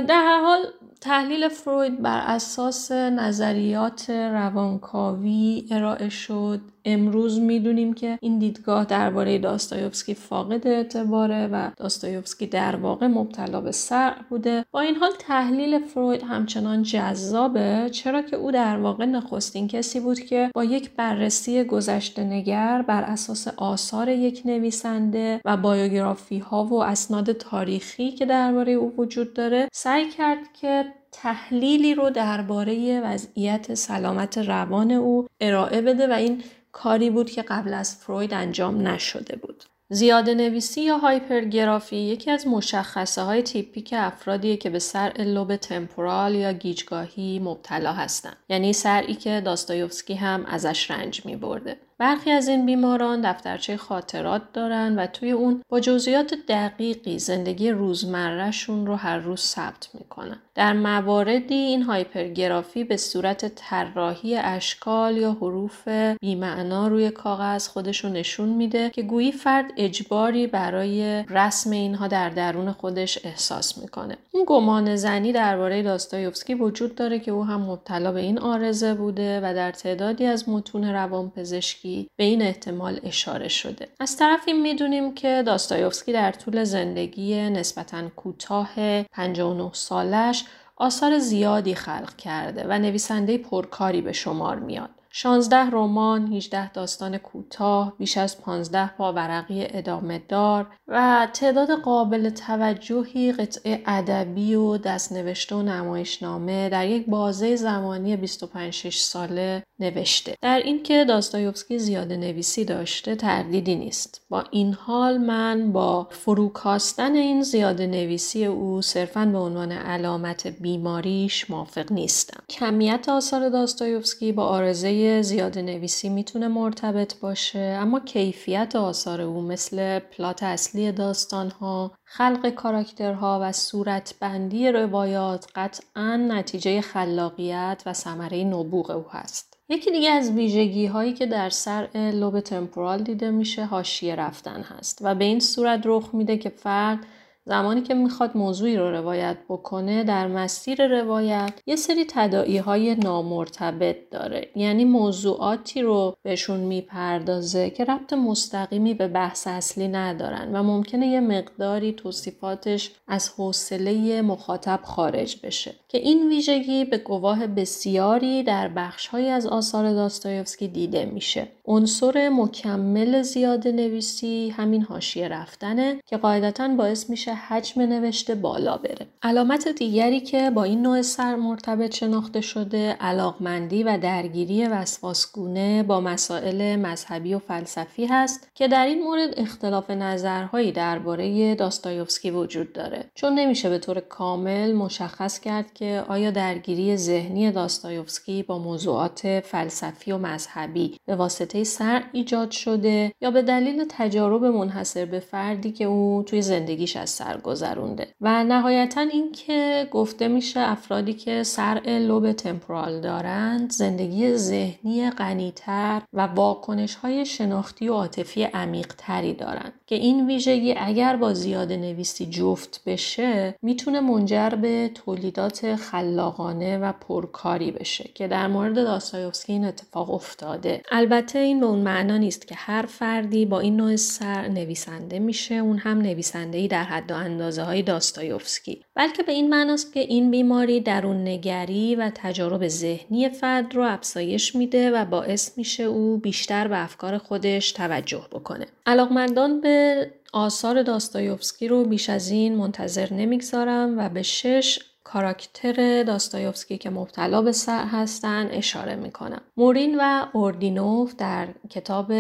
در 0.09 0.23
هر 0.25 0.41
حال 0.41 0.59
تحلیل 1.01 1.49
فروید 1.49 2.03
بر 2.03 2.21
اساس 2.27 2.93
نظریات 2.93 4.11
روانکاوی 4.11 5.67
ارائه 5.71 6.09
شد. 6.09 6.61
امروز 6.85 7.41
می‌دونیم 7.41 7.93
که 7.93 8.19
این 8.21 8.39
دیدگاه 8.39 8.85
درباره 8.85 9.39
داستایوفسکی 9.39 10.15
فاقد 10.15 10.67
اعتباره 10.67 11.47
و 11.47 11.71
داستایوفسکی 11.77 12.47
در 12.47 12.77
واقع 12.77 13.07
مبتلا 13.07 13.61
به 13.61 13.73
سر 13.73 14.15
بوده. 14.31 14.65
با 14.71 14.81
این 14.81 14.97
حال 14.97 15.11
تحلیل 15.19 15.79
فروید 15.79 16.23
همچنان 16.23 16.83
جذابه 16.83 17.91
چرا 17.93 18.23
که 18.23 18.37
او 18.37 18.51
در 18.51 18.77
واقع 18.77 19.05
نخستین 19.05 19.69
کسی 19.69 20.01
بود 20.01 20.21
که 20.21 20.51
با 20.55 20.65
یک 20.65 20.91
بررسی 20.91 21.65
گذشته 21.65 22.25
نگر 22.25 22.83
بر 22.83 23.03
اساس 23.03 23.49
آثار 23.49 24.09
یک 24.09 24.43
نویسنده 24.45 25.41
و 25.45 25.57
بایوگرافی 25.57 26.39
ها 26.39 26.65
و 26.65 26.83
اسناد 26.83 27.33
تاریخی 27.33 28.13
که 28.13 28.27
درباره 28.27 28.73
او 28.73 28.95
وجود 28.99 29.35
داره 29.35 29.69
سعی 29.73 30.11
کرد 30.11 30.53
که 30.61 30.85
تحلیلی 31.13 31.95
رو 31.95 32.11
درباره 32.11 33.01
وضعیت 33.01 33.75
سلامت 33.75 34.39
روان 34.39 34.91
او 34.91 35.27
ارائه 35.41 35.81
بده 35.81 36.07
و 36.07 36.13
این 36.13 36.43
کاری 36.75 37.11
بود 37.11 37.31
که 37.31 37.43
قبل 37.43 37.75
از 37.75 37.97
فروید 37.97 38.35
انجام 38.35 38.89
نشده 38.89 39.37
بود. 39.37 39.65
زیاده 39.89 40.35
نویسی 40.35 40.81
یا 40.81 40.99
هایپرگرافی 40.99 41.97
یکی 41.97 42.31
از 42.31 42.47
مشخصه 42.47 43.23
های 43.23 43.43
تیپیک 43.43 43.95
افرادیه 43.97 44.57
که 44.57 44.71
به 44.71 44.79
سر 44.79 45.13
لوب 45.19 45.57
تمپورال 45.57 46.35
یا 46.35 46.53
گیجگاهی 46.53 47.39
مبتلا 47.39 47.93
هستند. 47.93 48.37
یعنی 48.49 48.73
سرعی 48.73 49.15
که 49.15 49.43
داستایوفسکی 49.45 50.15
هم 50.15 50.45
ازش 50.47 50.91
رنج 50.91 51.27
می 51.27 51.37
برده. 51.37 51.77
برخی 51.99 52.31
از 52.31 52.49
این 52.49 52.67
بیماران 52.67 53.21
دفترچه 53.21 53.77
خاطرات 53.77 54.43
دارن 54.53 54.99
و 54.99 55.07
توی 55.07 55.31
اون 55.31 55.63
با 55.69 55.81
جزئیات 55.81 56.35
دقیقی 56.49 57.19
زندگی 57.19 57.71
روزمرهشون 57.71 58.87
رو 58.87 58.95
هر 58.95 59.19
روز 59.19 59.41
ثبت 59.41 59.89
می‌کنن. 59.95 60.39
در 60.55 60.73
مواردی 60.73 61.55
این 61.55 61.83
هایپرگرافی 61.83 62.85
به 62.85 62.97
صورت 62.97 63.55
طراحی 63.55 64.37
اشکال 64.37 65.17
یا 65.17 65.33
حروف 65.33 65.89
بیمعنا 66.21 66.89
روی 66.89 67.11
کاغذ 67.11 67.69
خودش 67.69 68.05
رو 68.05 68.11
نشون 68.11 68.49
میده 68.49 68.91
که 68.91 69.03
گویی 69.03 69.33
فرد 69.33 69.73
اجباری 69.77 70.47
برای 70.47 71.23
رسم 71.23 71.71
اینها 71.71 72.09
در 72.09 72.29
درون 72.31 72.73
خودش 72.73 73.19
احساس 73.25 73.79
می‌کنه. 73.79 74.17
این 74.33 74.45
گمان 74.47 74.97
زنی 74.97 75.33
درباره 75.33 75.83
داستایوفسکی 75.83 76.55
وجود 76.55 76.95
داره 76.95 77.19
که 77.19 77.31
او 77.31 77.45
هم 77.45 77.61
مبتلا 77.61 78.13
به 78.13 78.21
این 78.21 78.39
آرزه 78.39 78.95
بوده 78.95 79.41
و 79.41 79.55
در 79.55 79.73
تعدادی 79.73 80.27
از 80.27 80.49
متون 80.49 80.85
روانپزشکی 80.85 81.84
به 82.17 82.25
این 82.25 82.43
احتمال 82.43 83.01
اشاره 83.03 83.49
شده. 83.49 83.89
از 84.01 84.17
طرفی 84.17 84.53
می‌دونیم 84.53 85.15
که 85.15 85.43
داستایوفسکی 85.47 86.13
در 86.13 86.33
طول 86.33 86.65
زندگی 86.65 87.51
نسبتا 87.51 88.09
کوتاه 88.09 89.03
59 89.03 89.71
سالش 89.73 90.45
آثار 90.77 91.19
زیادی 91.19 91.75
خلق 91.75 92.17
کرده 92.17 92.65
و 92.69 92.79
نویسنده 92.79 93.39
پرکاری 93.39 94.01
به 94.01 94.13
شمار 94.13 94.59
میاد. 94.59 94.91
16 95.17 95.57
رمان، 95.57 96.33
18 96.33 96.73
داستان 96.73 97.19
کوتاه، 97.19 97.95
بیش 97.99 98.19
از 98.19 98.41
15 98.41 98.87
پاورقی 98.87 99.67
ادامه 99.71 100.23
دار 100.29 100.67
و 100.89 101.29
تعداد 101.33 101.71
قابل 101.71 102.31
توجهی 102.31 103.33
قطعه 103.33 103.83
ادبی 103.87 104.55
و 104.55 104.77
دستنوشته 104.77 105.55
و 105.55 105.63
نمایشنامه 105.63 106.69
در 106.69 106.89
یک 106.89 107.07
بازه 107.07 107.57
زمانی 107.57 108.17
25 108.17 108.89
ساله 108.89 109.63
نوشته. 109.81 110.35
در 110.43 110.59
اینکه 110.59 111.05
داستایوفسکی 111.05 111.79
زیاده 111.79 112.17
نویسی 112.17 112.65
داشته 112.65 113.17
تردیدی 113.17 113.75
نیست. 113.75 114.21
با 114.31 114.45
این 114.51 114.73
حال 114.73 115.19
من 115.19 115.73
با 115.73 116.09
فروکاستن 116.11 117.15
این 117.15 117.43
زیاده 117.43 117.87
نویسی 117.87 118.45
او 118.45 118.83
صرفا 118.83 119.27
به 119.27 119.39
عنوان 119.39 119.73
علامت 119.73 120.47
بیماریش 120.47 121.51
موافق 121.51 121.93
نیستم. 121.93 122.43
کمیت 122.51 123.09
آثار 123.09 123.49
داستایوفسکی 123.49 124.33
با 124.33 124.45
آرزه 124.45 125.04
زیاده 125.23 125.63
نویسی 125.63 126.09
می‌تونه 126.09 126.49
مرتبط 126.49 127.21
باشه 127.21 127.79
اما 127.81 128.01
کیفیت 128.01 128.77
آثار 128.77 129.21
او 129.21 129.43
مثل 129.43 129.99
پلات 129.99 130.43
اصلی 130.43 130.93
داستانها 130.93 131.93
خلق 132.05 132.49
کاراکترها 132.49 133.39
و 133.43 133.53
صورتبندی 133.53 134.69
روایات 134.69 135.47
قطعا 135.55 136.17
نتیجه 136.17 136.81
خلاقیت 136.81 137.83
و 137.87 137.93
ثمره 137.93 138.45
نبوغ 138.45 138.91
او 138.91 139.05
هست. 139.11 139.55
یکی 139.69 139.91
دیگه 139.91 140.11
از 140.11 140.31
ویژگی 140.31 140.87
هایی 140.87 141.13
که 141.13 141.27
در 141.27 141.51
سر 141.51 141.89
لوب 141.95 142.41
تمپورال 142.41 143.03
دیده 143.03 143.31
میشه 143.31 143.67
هاشیه 143.67 144.15
رفتن 144.15 144.61
هست 144.63 144.99
و 145.03 145.15
به 145.15 145.25
این 145.25 145.41
صورت 145.41 145.81
رخ 145.85 146.15
میده 146.15 146.37
که 146.37 146.49
فرد 146.49 146.99
زمانی 147.47 147.83
که 147.83 147.95
می‌خواد 147.95 148.37
موضوعی 148.37 148.77
رو 148.77 148.91
روایت 148.91 149.37
بکنه 149.49 150.05
در 150.05 150.27
مسیر 150.27 150.87
روایت 150.87 151.61
یه 151.67 151.77
سری 151.77 152.05
تدائی 152.09 152.59
های 152.59 152.95
نامرتبط 152.95 153.97
داره. 154.11 154.49
یعنی 154.57 154.85
موضوعاتی 154.85 155.83
رو 155.83 156.17
بهشون 156.23 156.61
می‌پردازه 156.61 157.71
که 157.71 157.85
ربط 157.85 158.13
مستقیمی 158.13 158.95
به 158.95 159.09
بحث 159.09 159.47
اصلی 159.47 159.89
ندارن 159.89 160.57
و 160.57 160.63
ممکنه 160.63 161.07
یه 161.07 161.21
مقداری 161.21 161.93
توصیفاتش 161.93 162.91
از 163.09 163.29
حوصله 163.37 164.23
مخاطب 164.23 164.81
خارج 164.85 165.37
بشه. 165.43 165.75
که 165.95 166.01
این 166.01 166.29
ویژگی 166.29 166.85
به 166.85 166.99
گواه 166.99 167.47
بسیاری 167.47 168.43
در 168.43 168.69
بخشهایی 168.69 169.29
از 169.29 169.47
آثار 169.47 169.93
داستایوفسکی 169.93 170.69
دیده 170.69 171.05
میشه 171.05 171.49
عنصر 171.67 172.29
مکمل 172.29 173.23
زیاده 173.23 173.73
نویسی 173.73 174.55
همین 174.57 174.83
هاشیه 174.83 175.29
رفتنه 175.29 176.01
که 176.07 176.17
قاعدتا 176.17 176.69
باعث 176.69 177.11
میشه 177.11 177.35
حجم 177.35 177.83
نوشته 177.83 178.35
بالا 178.35 178.77
بره. 178.77 179.07
علامت 179.23 179.69
دیگری 179.69 180.21
که 180.21 180.51
با 180.51 180.65
این 180.65 180.83
نوع 180.83 181.03
سر 181.03 181.37
مرتبط 181.37 181.95
شناخته 181.95 182.41
شده 182.41 182.93
علاقمندی 183.01 183.83
و 183.83 183.99
درگیری 183.99 184.67
وسواسگونه 184.67 185.83
با 185.83 186.01
مسائل 186.01 186.77
مذهبی 186.77 187.35
و 187.35 187.39
فلسفی 187.39 188.07
هست 188.07 188.49
که 188.55 188.69
در 188.69 188.87
این 188.87 189.03
مورد 189.03 189.35
اختلاف 189.37 189.91
نظرهایی 189.91 190.73
درباره 190.73 191.55
داستایوفسکی 191.55 192.31
وجود 192.31 192.73
داره 192.73 193.05
چون 193.15 193.35
نمیشه 193.35 193.71
به 193.71 193.79
طور 193.79 194.01
کامل 194.01 194.73
مشخص 194.73 195.41
کرد 195.41 195.75
که 195.75 195.84
آیا 196.09 196.31
درگیری 196.31 196.97
ذهنی 196.97 197.51
داستایوفسکی 197.51 198.43
با 198.43 198.59
موضوعات 198.59 199.41
فلسفی 199.41 200.13
و 200.13 200.19
مذهبی 200.19 200.97
به 201.07 201.17
واسطه 201.17 201.65
سر 201.65 202.03
ایجاد 202.13 202.51
شده 202.51 203.13
یا 203.21 203.31
به 203.31 203.43
دلیل 203.43 203.85
تجارب 203.89 204.45
منحصر 204.45 205.05
به 205.05 205.21
فردی 205.21 205.73
که 205.73 205.85
او 205.85 206.23
توی 206.27 206.43
زندگیش 206.43 206.97
از 206.97 207.11
سر 207.11 207.37
گذرونده؟ 207.37 208.09
و 208.21 208.45
نهایتا 208.45 209.01
اینکه 209.01 209.89
گفته 209.91 210.29
میشه 210.29 210.61
افرادی 210.61 211.13
که 211.13 211.43
سرع 211.43 211.99
لوب 211.99 212.33
تمپورال 212.33 213.01
دارند 213.01 213.71
زندگی 213.73 214.35
ذهنی 214.37 215.11
غنیتر 215.11 216.03
و 216.13 216.27
واکنش 216.27 216.95
های 216.95 217.27
شناختی 217.27 217.89
و 217.89 217.93
عاطفی 217.93 218.43
عمیق 218.43 218.95
تری 218.99 219.35
دارند. 219.35 219.73
که 219.87 219.95
این 219.95 220.27
ویژگی 220.27 220.75
اگر 220.79 221.17
با 221.17 221.35
زیاده 221.35 221.77
نویسی 221.77 222.27
جفت 222.27 222.83
بشه 222.87 223.55
می‌تونه 223.63 224.01
منجر 224.01 224.51
به 224.51 224.91
تولیدات 224.95 225.74
خلاقانه 225.77 226.79
و 226.79 226.93
پرکاری 226.93 227.71
بشه 227.71 228.11
که 228.15 228.29
در 228.29 228.47
مورد 228.47 228.75
داستایوفسکی 228.75 229.53
این 229.53 229.65
اتفاق 229.65 230.11
افتاده. 230.11 230.83
البته 230.93 231.39
این 231.39 231.61
به 231.61 231.67
اون 231.67 231.79
معنا 231.79 232.17
نیست 232.17 232.49
که 232.49 232.55
هر 232.55 232.87
فردی 232.87 233.47
با 233.47 233.61
این 233.61 233.77
نوع 233.77 233.97
سر 233.97 234.49
نویسنده 234.49 235.19
میشه 235.19 235.55
اون 235.55 235.79
هم 235.79 235.99
نویسنده 235.99 236.59
ای 236.59 236.69
در 236.69 236.85
حد 236.85 237.11
و 237.11 237.15
اندازه 237.15 237.63
های 237.63 237.83
داستایوفسکی. 237.83 238.85
بلکه 238.95 239.23
به 239.23 239.33
این 239.33 239.49
معناست 239.49 239.93
که 239.93 240.01
این 240.01 240.31
بیماری 240.31 240.81
درون 240.81 241.29
نگری 241.29 241.97
و 241.97 242.11
تجارب 242.15 242.69
ذهنی 242.69 243.29
فرد 243.29 243.75
رو 243.75 243.83
افزایش 243.83 244.55
میده 244.55 244.91
و 244.91 245.05
باعث 245.05 245.59
میشه 245.59 245.83
او 245.83 246.19
بیشتر 246.19 246.69
به 246.69 246.85
افکار 246.85 247.19
خودش 247.19 247.73
توجه 247.73 248.23
بکنه. 248.33 248.67
علاقمندان 248.87 249.61
به 249.61 250.11
آثار 250.33 250.83
داستایوفسکی 250.83 251.69
رو 251.69 251.85
بیش 251.85 252.11
از 252.11 252.31
این 252.31 252.55
منتظر 252.57 253.13
نمی‌گذارم 253.13 253.99
و 253.99 254.09
به 254.09 254.23
شش 254.23 254.79
کاراکتر 255.15 256.03
داستایوفسکی 256.03 256.79
که 256.79 256.91
مبتلا 256.91 257.43
به 257.43 257.53
سر 257.53 257.85
هستن 257.85 258.49
اشاره 258.51 258.97
می‌کنم 258.97 259.41
مورین 259.57 259.97
و 260.01 260.27
اوردینوف 260.33 261.15
در 261.17 261.49
کتاب 261.71 262.13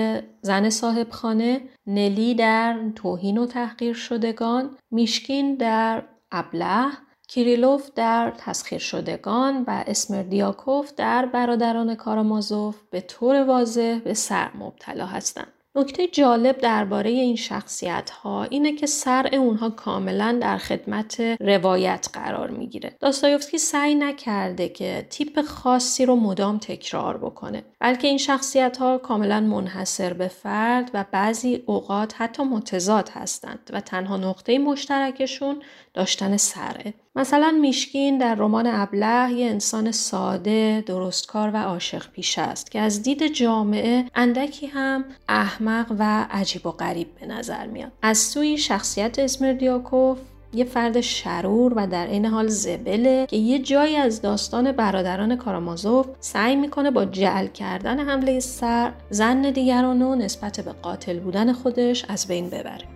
زن 0.42 0.70
صاحب 0.70 1.10
خانه 1.10 1.60
نلی 1.86 2.34
در 2.34 2.76
توهین 2.96 3.38
و 3.38 3.46
تحقیر 3.46 3.94
شدگان 3.94 4.70
میشکین 4.90 5.54
در 5.54 6.02
ابله 6.32 6.86
کیریلوف 7.28 7.90
در 7.94 8.32
تسخیر 8.38 8.78
شدگان 8.78 9.64
و 9.66 9.84
اسمردیاکوف 9.86 10.92
در 10.96 11.26
برادران 11.26 11.94
کارامازوف 11.94 12.76
به 12.90 13.00
طور 13.00 13.44
واضح 13.44 13.98
به 14.04 14.14
سر 14.14 14.50
مبتلا 14.54 15.06
هستند. 15.06 15.53
نکته 15.76 16.06
جالب 16.06 16.58
درباره 16.58 17.10
این 17.10 17.36
شخصیت 17.36 18.10
ها 18.10 18.44
اینه 18.44 18.72
که 18.72 18.86
سر 18.86 19.30
اونها 19.32 19.70
کاملا 19.70 20.38
در 20.42 20.58
خدمت 20.58 21.20
روایت 21.40 22.08
قرار 22.12 22.50
می‌گیره. 22.50 22.96
داستایوفسکی 23.00 23.58
سعی 23.58 23.94
نکرده 23.94 24.68
که 24.68 25.06
تیپ 25.10 25.42
خاصی 25.42 26.06
رو 26.06 26.16
مدام 26.16 26.58
تکرار 26.58 27.16
بکنه 27.16 27.64
بلکه 27.80 28.08
این 28.08 28.18
شخصیت 28.18 28.76
ها 28.76 28.98
کاملا 28.98 29.40
منحصر 29.40 30.12
به 30.12 30.28
فرد 30.28 30.90
و 30.94 31.04
بعضی 31.12 31.62
اوقات 31.66 32.14
حتی 32.18 32.42
متضاد 32.42 33.08
هستند 33.12 33.70
و 33.72 33.80
تنها 33.80 34.16
نقطه 34.16 34.58
مشترکشون 34.58 35.62
داشتن 35.94 36.36
سره. 36.36 36.94
مثلا 37.16 37.58
میشکین 37.60 38.18
در 38.18 38.34
رمان 38.34 38.66
ابله 38.66 39.32
یه 39.32 39.50
انسان 39.50 39.92
ساده، 39.92 40.84
درستکار 40.86 41.50
و 41.54 41.56
عاشق 41.56 42.10
پیش 42.12 42.38
است 42.38 42.70
که 42.70 42.80
از 42.80 43.02
دید 43.02 43.26
جامعه 43.26 44.04
اندکی 44.14 44.66
هم 44.66 45.04
احمق 45.28 45.86
و 45.98 46.26
عجیب 46.30 46.66
و 46.66 46.70
غریب 46.70 47.08
به 47.20 47.26
نظر 47.26 47.66
میاد. 47.66 47.92
از 48.02 48.18
سوی 48.18 48.58
شخصیت 48.58 49.18
اسمردیاکوف 49.18 50.18
یه 50.54 50.64
فرد 50.64 51.00
شرور 51.00 51.72
و 51.76 51.86
در 51.86 52.06
این 52.06 52.26
حال 52.26 52.46
زبله 52.46 53.26
که 53.26 53.36
یه 53.36 53.58
جایی 53.58 53.96
از 53.96 54.22
داستان 54.22 54.72
برادران 54.72 55.36
کارامازوف 55.36 56.06
سعی 56.20 56.56
می‌کنه 56.56 56.90
با 56.90 57.04
جعل 57.04 57.46
کردن 57.46 58.00
حمله 58.00 58.40
سر 58.40 58.92
زن 59.10 59.42
دیگران 59.42 60.02
رو 60.02 60.14
نسبت 60.14 60.60
به 60.60 60.72
قاتل 60.72 61.18
بودن 61.18 61.52
خودش 61.52 62.04
از 62.08 62.28
بین 62.28 62.50
ببره. 62.50 62.93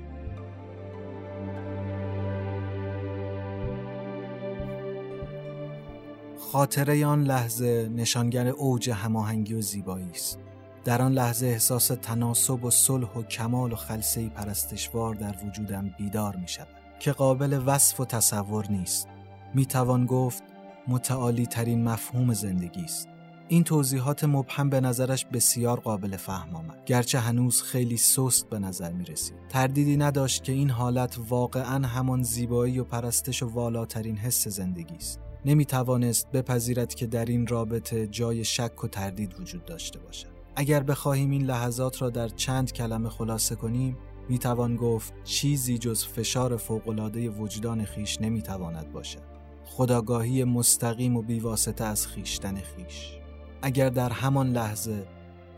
خاطره 6.52 7.06
آن 7.06 7.24
لحظه 7.24 7.90
نشانگر 7.94 8.48
اوج 8.48 8.90
هماهنگی 8.90 9.54
و 9.54 9.60
زیبایی 9.60 10.10
است. 10.10 10.38
در 10.84 11.02
آن 11.02 11.12
لحظه 11.12 11.46
احساس 11.46 11.86
تناسب 11.86 12.64
و 12.64 12.70
صلح 12.70 13.12
و 13.12 13.22
کمال 13.22 13.72
و 13.72 13.76
خلصه 13.76 14.28
پرستشوار 14.28 15.14
در 15.14 15.34
وجودم 15.46 15.94
بیدار 15.98 16.36
می 16.36 16.48
شود 16.48 16.68
که 17.00 17.12
قابل 17.12 17.62
وصف 17.66 18.00
و 18.00 18.04
تصور 18.04 18.66
نیست. 18.70 19.08
می 19.54 19.66
توان 19.66 20.06
گفت 20.06 20.42
متعالی 20.88 21.46
ترین 21.46 21.84
مفهوم 21.84 22.34
زندگی 22.34 22.84
است. 22.84 23.08
این 23.48 23.64
توضیحات 23.64 24.24
مبهم 24.24 24.70
به 24.70 24.80
نظرش 24.80 25.24
بسیار 25.24 25.80
قابل 25.80 26.16
فهم 26.16 26.56
آمد 26.56 26.84
گرچه 26.86 27.18
هنوز 27.18 27.62
خیلی 27.62 27.96
سست 27.96 28.50
به 28.50 28.58
نظر 28.58 28.92
می 28.92 29.04
رسید 29.04 29.36
تردیدی 29.48 29.96
نداشت 29.96 30.44
که 30.44 30.52
این 30.52 30.70
حالت 30.70 31.18
واقعا 31.28 31.86
همان 31.86 32.22
زیبایی 32.22 32.78
و 32.78 32.84
پرستش 32.84 33.42
و 33.42 33.48
والاترین 33.48 34.16
حس 34.16 34.48
زندگی 34.48 34.96
است 34.96 35.27
نمی 35.44 35.64
توانست 35.64 36.30
بپذیرد 36.32 36.94
که 36.94 37.06
در 37.06 37.24
این 37.24 37.46
رابطه 37.46 38.06
جای 38.06 38.44
شک 38.44 38.84
و 38.84 38.88
تردید 38.88 39.40
وجود 39.40 39.64
داشته 39.64 39.98
باشد. 39.98 40.28
اگر 40.56 40.82
بخواهیم 40.82 41.30
این 41.30 41.42
لحظات 41.42 42.02
را 42.02 42.10
در 42.10 42.28
چند 42.28 42.72
کلمه 42.72 43.08
خلاصه 43.08 43.54
کنیم 43.54 43.96
می 44.28 44.38
توان 44.38 44.76
گفت 44.76 45.12
چیزی 45.24 45.78
جز 45.78 46.04
فشار 46.04 46.56
فوقالعاده 46.56 47.28
وجدان 47.28 47.84
خیش 47.84 48.20
نمی 48.20 48.42
تواند 48.42 48.92
باشد. 48.92 49.22
خداگاهی 49.64 50.44
مستقیم 50.44 51.16
و 51.16 51.22
بیواسطه 51.22 51.84
از 51.84 52.06
خیشتن 52.06 52.54
خیش. 52.54 53.18
اگر 53.62 53.88
در 53.88 54.12
همان 54.12 54.50
لحظه 54.52 55.06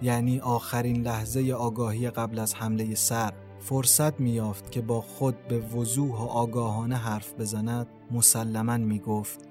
یعنی 0.02 0.40
آخرین 0.40 1.02
لحظه 1.02 1.52
آگاهی 1.52 2.10
قبل 2.10 2.38
از 2.38 2.54
حمله 2.54 2.94
سر 2.94 3.32
فرصت 3.60 4.20
میافت 4.20 4.70
که 4.70 4.80
با 4.80 5.00
خود 5.00 5.48
به 5.48 5.58
وضوح 5.58 6.18
و 6.18 6.22
آگاهانه 6.22 6.96
حرف 6.96 7.34
بزند 7.34 7.86
مسلما 8.10 8.76
می 8.76 8.98
گفت 8.98 9.49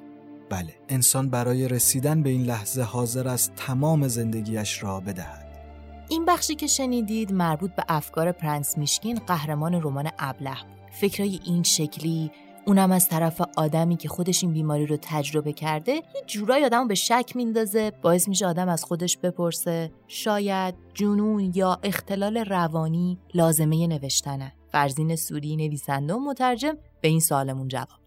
بله 0.49 0.75
انسان 0.89 1.29
برای 1.29 1.67
رسیدن 1.67 2.23
به 2.23 2.29
این 2.29 2.43
لحظه 2.43 2.81
حاضر 2.81 3.27
است 3.27 3.53
تمام 3.55 4.07
زندگیش 4.07 4.83
را 4.83 4.99
بدهد. 4.99 5.49
این 6.09 6.25
بخشی 6.25 6.55
که 6.55 6.67
شنیدید 6.67 7.33
مربوط 7.33 7.71
به 7.71 7.83
افکار 7.89 8.31
پرنس 8.31 8.77
میشکین 8.77 9.19
قهرمان 9.27 9.73
رمان 9.73 10.09
ابله 10.19 10.57
فکرای 10.91 11.39
این 11.45 11.63
شکلی 11.63 12.31
اونم 12.65 12.91
از 12.91 13.09
طرف 13.09 13.41
آدمی 13.57 13.97
که 13.97 14.09
خودش 14.09 14.43
این 14.43 14.53
بیماری 14.53 14.85
رو 14.85 14.97
تجربه 15.01 15.53
کرده 15.53 15.91
یه 15.91 16.23
جورایی 16.27 16.65
آدم 16.65 16.87
به 16.87 16.95
شک 16.95 17.31
میندازه 17.35 17.91
باعث 18.01 18.27
میشه 18.27 18.47
آدم 18.47 18.69
از 18.69 18.83
خودش 18.83 19.17
بپرسه. 19.17 19.91
شاید 20.07 20.75
جنون 20.93 21.51
یا 21.55 21.79
اختلال 21.83 22.37
روانی 22.37 23.19
لازمه 23.33 23.87
نوشتنه. 23.87 24.53
فرزین 24.71 25.15
سوری 25.15 25.55
نویسنده 25.55 26.13
و 26.13 26.19
مترجم 26.19 26.73
به 27.01 27.07
این 27.07 27.19
سالمون 27.19 27.67
جواب 27.67 27.98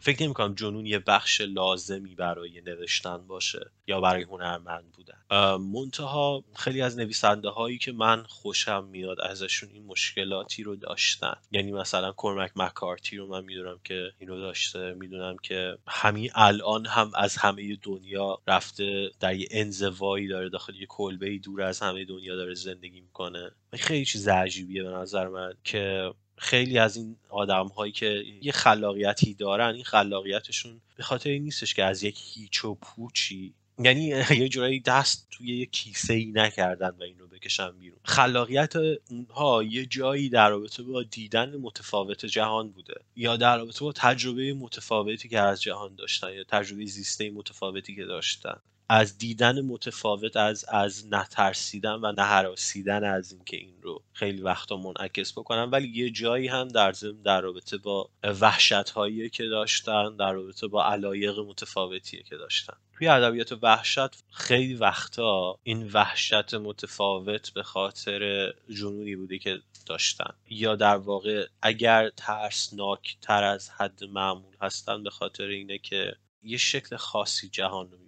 فکر 0.00 0.22
نمی 0.22 0.34
کنم 0.34 0.54
جنون 0.54 0.86
یه 0.86 0.98
بخش 0.98 1.40
لازمی 1.40 2.14
برای 2.14 2.60
نوشتن 2.60 3.26
باشه 3.26 3.70
یا 3.86 4.00
برای 4.00 4.22
هنرمند 4.22 4.92
بودن. 4.92 5.18
منتها 5.58 6.44
خیلی 6.56 6.82
از 6.82 6.98
نویسنده 6.98 7.48
هایی 7.48 7.78
که 7.78 7.92
من 7.92 8.22
خوشم 8.22 8.84
میاد 8.84 9.20
ازشون 9.20 9.68
این 9.68 9.84
مشکلاتی 9.86 10.62
رو 10.62 10.76
داشتن. 10.76 11.36
یعنی 11.50 11.72
مثلا 11.72 12.12
کرمک 12.12 12.52
مکارتی 12.56 13.16
رو 13.16 13.26
من 13.26 13.44
می‌دونم 13.44 13.80
که 13.84 14.12
اینو 14.18 14.40
داشته 14.40 14.92
می‌دونم 14.92 15.36
که 15.42 15.78
همین 15.88 16.30
الان 16.34 16.86
هم 16.86 17.10
از 17.14 17.36
همه 17.36 17.76
دنیا 17.82 18.38
رفته 18.46 19.10
در 19.20 19.34
یه 19.34 19.48
انزوایی 19.50 20.28
داره 20.28 20.48
داخل 20.48 20.74
یه 20.74 20.86
کلبه 20.86 21.38
دور 21.38 21.62
از 21.62 21.80
همه 21.80 22.04
دنیا 22.04 22.36
داره 22.36 22.54
زندگی 22.54 23.00
می‌کنه. 23.00 23.50
خیلی 23.72 24.04
چیز 24.04 24.28
عجیبیه 24.28 24.82
به 24.82 24.90
نظر 24.90 25.28
من 25.28 25.54
که 25.64 26.12
خیلی 26.38 26.78
از 26.78 26.96
این 26.96 27.16
آدم 27.28 27.66
هایی 27.66 27.92
که 27.92 28.24
یه 28.42 28.52
خلاقیتی 28.52 29.34
دارن 29.34 29.74
این 29.74 29.84
خلاقیتشون 29.84 30.80
به 30.96 31.02
خاطر 31.02 31.30
این 31.30 31.42
نیستش 31.42 31.74
که 31.74 31.84
از 31.84 32.02
یک 32.02 32.18
هیچ 32.34 32.64
و 32.64 32.74
پوچی. 32.74 33.54
یعنی 33.78 34.04
یه 34.42 34.48
جورایی 34.48 34.80
دست 34.80 35.28
توی 35.30 35.58
یه 35.58 35.66
کیسه 35.66 36.14
ای 36.14 36.32
نکردن 36.34 36.94
و 36.98 37.02
این 37.02 37.18
رو 37.18 37.28
بکشن 37.28 37.70
بیرون. 37.70 37.98
خلاقیت 38.04 38.76
اونها 39.10 39.62
یه 39.62 39.86
جایی 39.86 40.28
در 40.28 40.50
رابطه 40.50 40.82
با 40.82 41.02
دیدن 41.02 41.56
متفاوت 41.56 42.26
جهان 42.26 42.70
بوده. 42.70 42.94
یا 43.16 43.36
در 43.36 43.56
رابطه 43.56 43.80
با 43.80 43.92
تجربه 43.92 44.54
متفاوتی 44.54 45.28
که 45.28 45.40
از 45.40 45.62
جهان 45.62 45.94
داشتن 45.94 46.32
یا 46.32 46.44
تجربه 46.44 46.84
زیسته 46.84 47.30
متفاوتی 47.30 47.94
که 47.94 48.04
داشتن. 48.04 48.60
از 48.90 49.18
دیدن 49.18 49.60
متفاوت 49.60 50.36
از 50.36 50.64
از 50.68 51.06
نترسیدن 51.10 51.92
و 51.92 52.12
نهراسیدن 52.12 53.04
از 53.04 53.32
اینکه 53.32 53.56
این 53.56 53.82
رو 53.82 54.02
خیلی 54.12 54.42
وقتا 54.42 54.76
منعکس 54.76 55.32
بکنن 55.32 55.70
ولی 55.70 55.88
یه 55.88 56.10
جایی 56.10 56.48
هم 56.48 56.68
در 56.68 56.92
ضمن 56.92 57.22
در 57.22 57.40
رابطه 57.40 57.76
با 57.76 58.10
وحشت 58.40 58.90
هایی 58.90 59.30
که 59.30 59.44
داشتن 59.44 60.16
در 60.16 60.32
رابطه 60.32 60.66
با 60.66 60.84
علایق 60.84 61.38
متفاوتی 61.38 62.22
که 62.22 62.36
داشتن. 62.36 62.74
توی 62.98 63.08
ادبیات 63.08 63.58
وحشت 63.62 64.24
خیلی 64.30 64.74
وقتا 64.74 65.58
این 65.62 65.90
وحشت 65.92 66.54
متفاوت 66.54 67.52
به 67.54 67.62
خاطر 67.62 68.52
جنونی 68.68 69.16
بوده 69.16 69.38
که 69.38 69.60
داشتن. 69.86 70.34
یا 70.50 70.76
در 70.76 70.96
واقع 70.96 71.46
اگر 71.62 72.10
ترسناک 72.16 73.16
تر 73.20 73.44
از 73.44 73.70
حد 73.70 74.04
معمول 74.04 74.54
هستن 74.60 75.02
به 75.02 75.10
خاطر 75.10 75.44
اینه 75.44 75.78
که 75.78 76.14
یه 76.42 76.58
شکل 76.58 76.96
خاصی 76.96 77.48
جهان 77.48 77.90
رو 77.90 77.98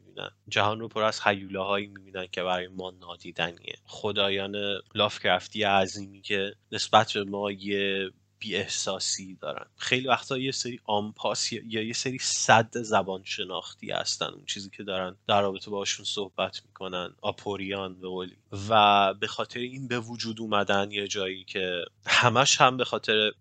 جهان 0.49 0.81
رو 0.81 0.89
پر 0.89 1.03
از 1.03 1.21
حیوله 1.21 1.87
می‌بینن 1.87 2.27
که 2.33 2.43
برای 2.43 2.69
ما 2.69 2.91
نادیدنیه. 2.91 3.75
خدایان 3.85 4.57
لافکرفتی 4.95 5.63
عظیمی 5.63 6.21
که 6.21 6.55
نسبت 6.73 7.13
به 7.13 7.25
ما 7.25 7.51
یه 7.51 8.11
بی 8.41 8.57
احساسی 8.57 9.35
دارن. 9.41 9.67
خیلی 9.77 10.09
وقتا 10.09 10.39
یه 10.39 10.53
سری 10.53 10.81
آمپاس 10.85 11.53
یا 11.53 11.83
یه 11.83 11.93
سری 11.93 12.19
صد 12.19 12.83
زبان 12.83 13.23
شناختی 13.25 13.91
هستن 13.91 14.27
اون 14.27 14.45
چیزی 14.47 14.71
که 14.71 14.83
دارن 14.83 15.17
در 15.29 15.43
رابطه 15.43 15.71
باشون 15.71 16.05
صحبت 16.05 16.63
می‌کنن 16.67 17.15
آپوریان 17.23 18.01
به 18.01 18.09
قولی. 18.09 18.37
و 18.69 19.15
به 19.15 19.27
خاطر 19.27 19.61
این 19.61 19.89
به 19.89 20.01
وجود 20.01 20.41
اومدن 20.41 20.91
یه 20.91 21.09
جایی 21.09 21.45
که 21.45 21.85
همش 22.07 22.61
هم 22.61 22.77
به 22.77 22.85
خاطر 22.85 23.33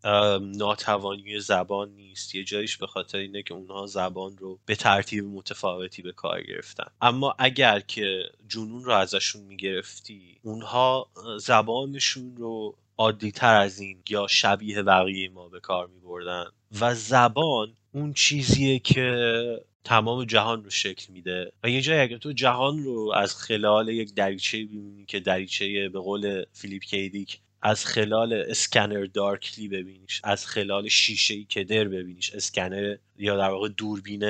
ناتوانی 0.42 1.40
زبان 1.40 1.90
نیست. 1.90 2.36
یه 2.36 2.44
جاییش 2.44 2.78
به 2.78 2.88
خاطر 2.88 3.18
اینه 3.18 3.44
که 3.44 3.54
اونها 3.54 3.86
زبان 3.86 4.38
رو 4.38 4.60
به 4.66 4.76
ترتیب 4.76 5.26
متفاوتی 5.26 6.02
به 6.02 6.12
کار 6.12 6.42
گرفتن. 6.42 6.88
اما 7.02 7.36
اگر 7.40 7.80
که 7.80 8.24
جنون 8.48 8.84
رو 8.84 8.92
ازشون 8.92 9.42
می‌گرفتی 9.42 10.40
اونها 10.44 11.10
زبانشون 11.40 12.38
رو 12.38 12.76
عادی 13.00 13.32
تر 13.32 13.56
از 13.56 13.80
این 13.80 14.04
یا 14.10 14.28
شبیه 14.28 14.84
بقیه 14.84 15.30
ما 15.30 15.50
به 15.50 15.60
کار 15.60 15.88
می 15.88 16.00
بردن 16.00 16.46
و 16.82 16.96
زبان 16.96 17.74
اون 17.92 18.14
چیزیه 18.14 18.80
که 18.80 19.60
تمام 19.84 20.26
جهان 20.26 20.64
رو 20.64 20.70
شکل 20.70 21.14
میده. 21.14 21.52
و 21.64 21.70
یه 21.70 21.82
جایی 21.82 22.00
اگر 22.00 22.18
تو 22.18 22.32
جهان 22.32 22.84
رو 22.84 23.14
از 23.16 23.36
خلال 23.36 23.90
یک 23.90 24.14
دریچه 24.14 24.58
ببینی 24.66 25.06
که 25.06 25.20
دریچه 25.20 25.90
به 25.90 26.00
قول 26.00 26.44
فیلیپ 26.54 26.84
کیدیک 26.84 27.40
از 27.62 27.86
خلال 27.86 28.34
اسکنر 28.34 29.06
دارکلی 29.06 29.68
ببینیش 29.68 30.22
از 30.24 30.46
خلال 30.46 30.88
شیشه 30.88 31.44
کدر 31.44 31.84
ببینیش 31.84 32.34
اسکنر 32.34 32.98
یا 33.20 33.38
در 33.38 33.50
واقع 33.50 33.70
دوربین 33.70 34.24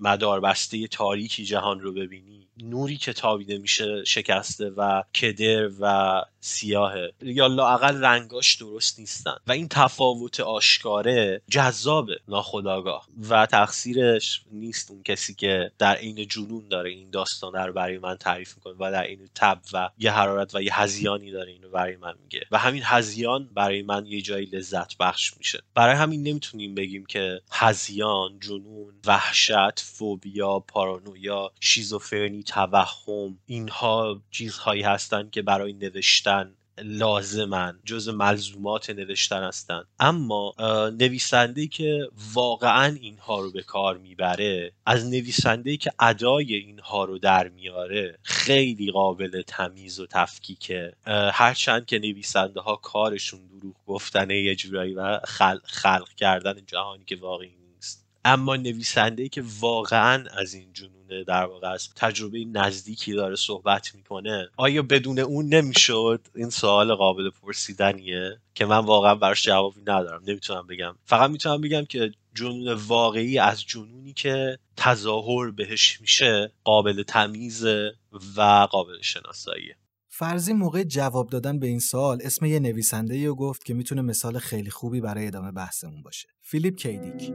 مداربسته 0.00 0.86
تاریکی 0.86 1.44
جهان 1.44 1.80
رو 1.80 1.92
ببینی 1.92 2.48
نوری 2.62 2.96
که 2.96 3.12
تابیده 3.12 3.58
میشه 3.58 4.04
شکسته 4.04 4.70
و 4.70 5.02
کدر 5.20 5.70
و 5.80 6.22
سیاهه. 6.40 7.12
یا 7.22 7.46
لاقل 7.46 8.04
رنگاش 8.04 8.56
درست 8.56 8.98
نیستن. 8.98 9.36
و 9.46 9.52
این 9.52 9.68
تفاوت 9.68 10.40
آشکاره 10.40 11.42
جذابه 11.50 12.20
ناخداگاه 12.28 13.06
و 13.30 13.46
تقصیرش 13.46 14.42
نیست 14.52 14.90
اون 14.90 15.02
کسی 15.02 15.34
که 15.34 15.70
در 15.78 15.94
عین 15.94 16.28
جنون 16.28 16.68
داره 16.68 16.90
این 16.90 17.10
داستان 17.10 17.54
رو 17.54 17.72
برای 17.72 17.98
من 17.98 18.16
تعریف 18.16 18.56
می‌کنه 18.56 18.74
و 18.78 18.92
در 18.92 19.02
این 19.02 19.28
تب 19.34 19.60
و 19.72 19.90
یه 19.98 20.12
حرارت 20.12 20.54
و 20.54 20.62
یه 20.62 20.80
هزیانی 20.80 21.30
داره 21.30 21.52
اینو 21.52 21.70
برای 21.70 21.96
من 21.96 22.14
میگه. 22.22 22.46
و 22.50 22.58
همین 22.58 22.82
هزیان 22.84 23.48
برای 23.54 23.82
من 23.82 24.06
یه 24.06 24.22
جایی 24.22 24.46
لذت 24.46 24.96
بخش 24.96 25.36
میشه. 25.38 25.62
برای 25.74 25.94
همین 25.94 26.22
نمی‌تونیم 26.22 26.74
بگیم 26.74 27.06
که 27.06 27.40
هزیان 27.50 28.31
جنون 28.40 28.94
وحشت 29.06 29.80
فوبیا 29.80 30.58
پارانویا 30.58 31.52
شیزوفرنی 31.60 32.42
توهم 32.42 33.38
اینها 33.46 34.22
چیزهایی 34.30 34.82
هستند 34.82 35.30
که 35.30 35.42
برای 35.42 35.72
نوشتن 35.72 36.54
لازمن 36.78 37.78
جز 37.84 38.08
ملزومات 38.08 38.90
نوشتن 38.90 39.42
هستند. 39.42 39.86
اما 40.00 40.54
نویسنده 40.98 41.66
که 41.66 42.08
واقعا 42.32 42.96
اینها 43.00 43.40
رو 43.40 43.50
به 43.50 43.62
کار 43.62 43.98
می‌بره 43.98 44.72
از 44.86 45.06
نویسنده 45.06 45.76
که 45.76 45.92
ادای 46.00 46.54
اینها 46.54 47.04
رو 47.04 47.18
در 47.18 47.48
میاره 47.48 48.18
خیلی 48.22 48.92
قابل 48.92 49.42
تمیز 49.46 50.00
و 50.00 50.06
تفکیکه. 50.06 50.92
هرچند 51.32 51.86
که 51.86 51.98
نویسنده 51.98 52.60
ها 52.60 52.76
کارشون 52.76 53.40
دروغ 53.46 53.74
گفتنه 53.86 54.40
یه 54.40 54.54
جورایی 54.54 54.94
و 54.94 55.18
خلق, 55.18 55.62
خلق 55.64 56.08
کردن 56.08 56.54
جهانی 56.66 57.04
که 57.04 57.16
واقعی 57.16 57.50
اما 58.24 58.56
نویسنده 58.56 59.28
که 59.28 59.44
واقعا 59.60 60.24
از 60.38 60.54
این 60.54 60.72
جنون 60.72 61.22
در 61.26 61.44
واقع 61.44 61.68
از 61.68 61.88
تجربه 61.96 62.44
نزدیکی 62.44 63.12
داره 63.12 63.36
صحبت 63.36 63.94
می‌کنه 63.94 64.48
آیا 64.56 64.82
بدون 64.82 65.18
اون 65.18 65.54
نمی‌شد 65.54 66.20
این 66.34 66.50
سوال 66.50 66.94
قابل 66.94 67.30
پرسیدنیه؟ 67.30 68.38
که 68.54 68.66
من 68.66 68.78
واقعا 68.78 69.14
براش 69.14 69.42
جوابی 69.42 69.80
ندارم 69.80 70.22
نمی‌تونم 70.26 70.66
بگم. 70.66 70.94
فقط 71.04 71.30
می‌تونم 71.30 71.60
بگم 71.60 71.84
که 71.84 72.12
جنون 72.34 72.72
واقعی 72.72 73.38
از 73.38 73.64
جنونی 73.64 74.12
که 74.12 74.58
تظاهر 74.76 75.50
بهش 75.50 76.00
میشه 76.00 76.52
قابل 76.64 77.02
تمیز 77.02 77.64
و 78.36 78.66
قابل 78.70 79.00
شناساییه 79.00 79.76
فرضی 80.08 80.52
موقع 80.52 80.82
جواب 80.82 81.28
دادن 81.30 81.58
به 81.58 81.66
این 81.66 81.80
سوال 81.80 82.18
اسم 82.22 82.44
یه 82.44 82.58
نویسنده 82.58 83.26
رو 83.26 83.34
گفت 83.34 83.64
که 83.64 83.74
می‌تونه 83.74 84.02
مثال 84.02 84.38
خیلی 84.38 84.70
خوبی 84.70 85.00
برای 85.00 85.26
ادامه 85.26 85.52
بحثمون 85.52 86.02
باشه. 86.02 86.28
فیلیپ 86.40 86.76
کیدیک. 86.76 87.32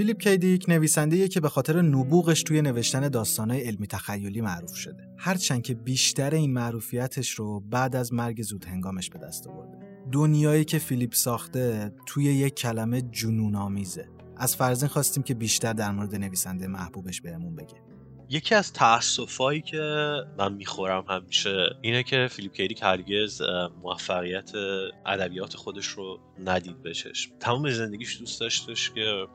فیلیپ 0.00 0.20
کیدیک 0.22 0.64
نویسنده 0.68 1.28
که 1.28 1.40
به 1.40 1.48
خاطر 1.48 1.82
نبوغش 1.82 2.42
توی 2.42 2.62
نوشتن 2.62 3.08
داستانهای 3.08 3.60
علمی 3.60 3.86
تخیلی 3.86 4.40
معروف 4.40 4.76
شده. 4.76 5.08
هرچند 5.18 5.62
که 5.62 5.74
بیشتر 5.74 6.34
این 6.34 6.52
معروفیتش 6.52 7.30
رو 7.30 7.60
بعد 7.60 7.96
از 7.96 8.12
مرگ 8.12 8.42
زود 8.42 8.64
هنگامش 8.64 9.10
به 9.10 9.18
دست 9.18 9.46
آورده. 9.46 9.78
دنیایی 10.12 10.64
که 10.64 10.78
فیلیپ 10.78 11.14
ساخته 11.14 11.92
توی 12.06 12.24
یک 12.24 12.54
کلمه 12.54 13.02
جنون 13.02 13.56
آمیزه. 13.56 14.08
از 14.36 14.56
فرزین 14.56 14.88
خواستیم 14.88 15.22
که 15.22 15.34
بیشتر 15.34 15.72
در 15.72 15.90
مورد 15.90 16.14
نویسنده 16.14 16.66
محبوبش 16.66 17.20
بهمون 17.20 17.56
بگه. 17.56 17.76
یکی 18.28 18.54
از 18.54 18.72
تاسفایی 18.72 19.60
که 19.60 20.14
من 20.38 20.52
می‌خورم 20.52 21.04
همیشه 21.08 21.66
اینه 21.82 22.02
که 22.02 22.28
فیلیپ 22.30 22.52
کیدیک 22.52 22.82
هرگز 22.82 23.42
موفقیت 23.82 24.50
ادبیات 25.06 25.56
خودش 25.56 25.86
رو 25.86 26.20
ندید 26.44 26.82
بچشم 26.82 27.30
تمام 27.40 27.70
زندگیش 27.70 28.18
دوست 28.18 28.40
داشتش 28.40 28.90
که 28.90 29.26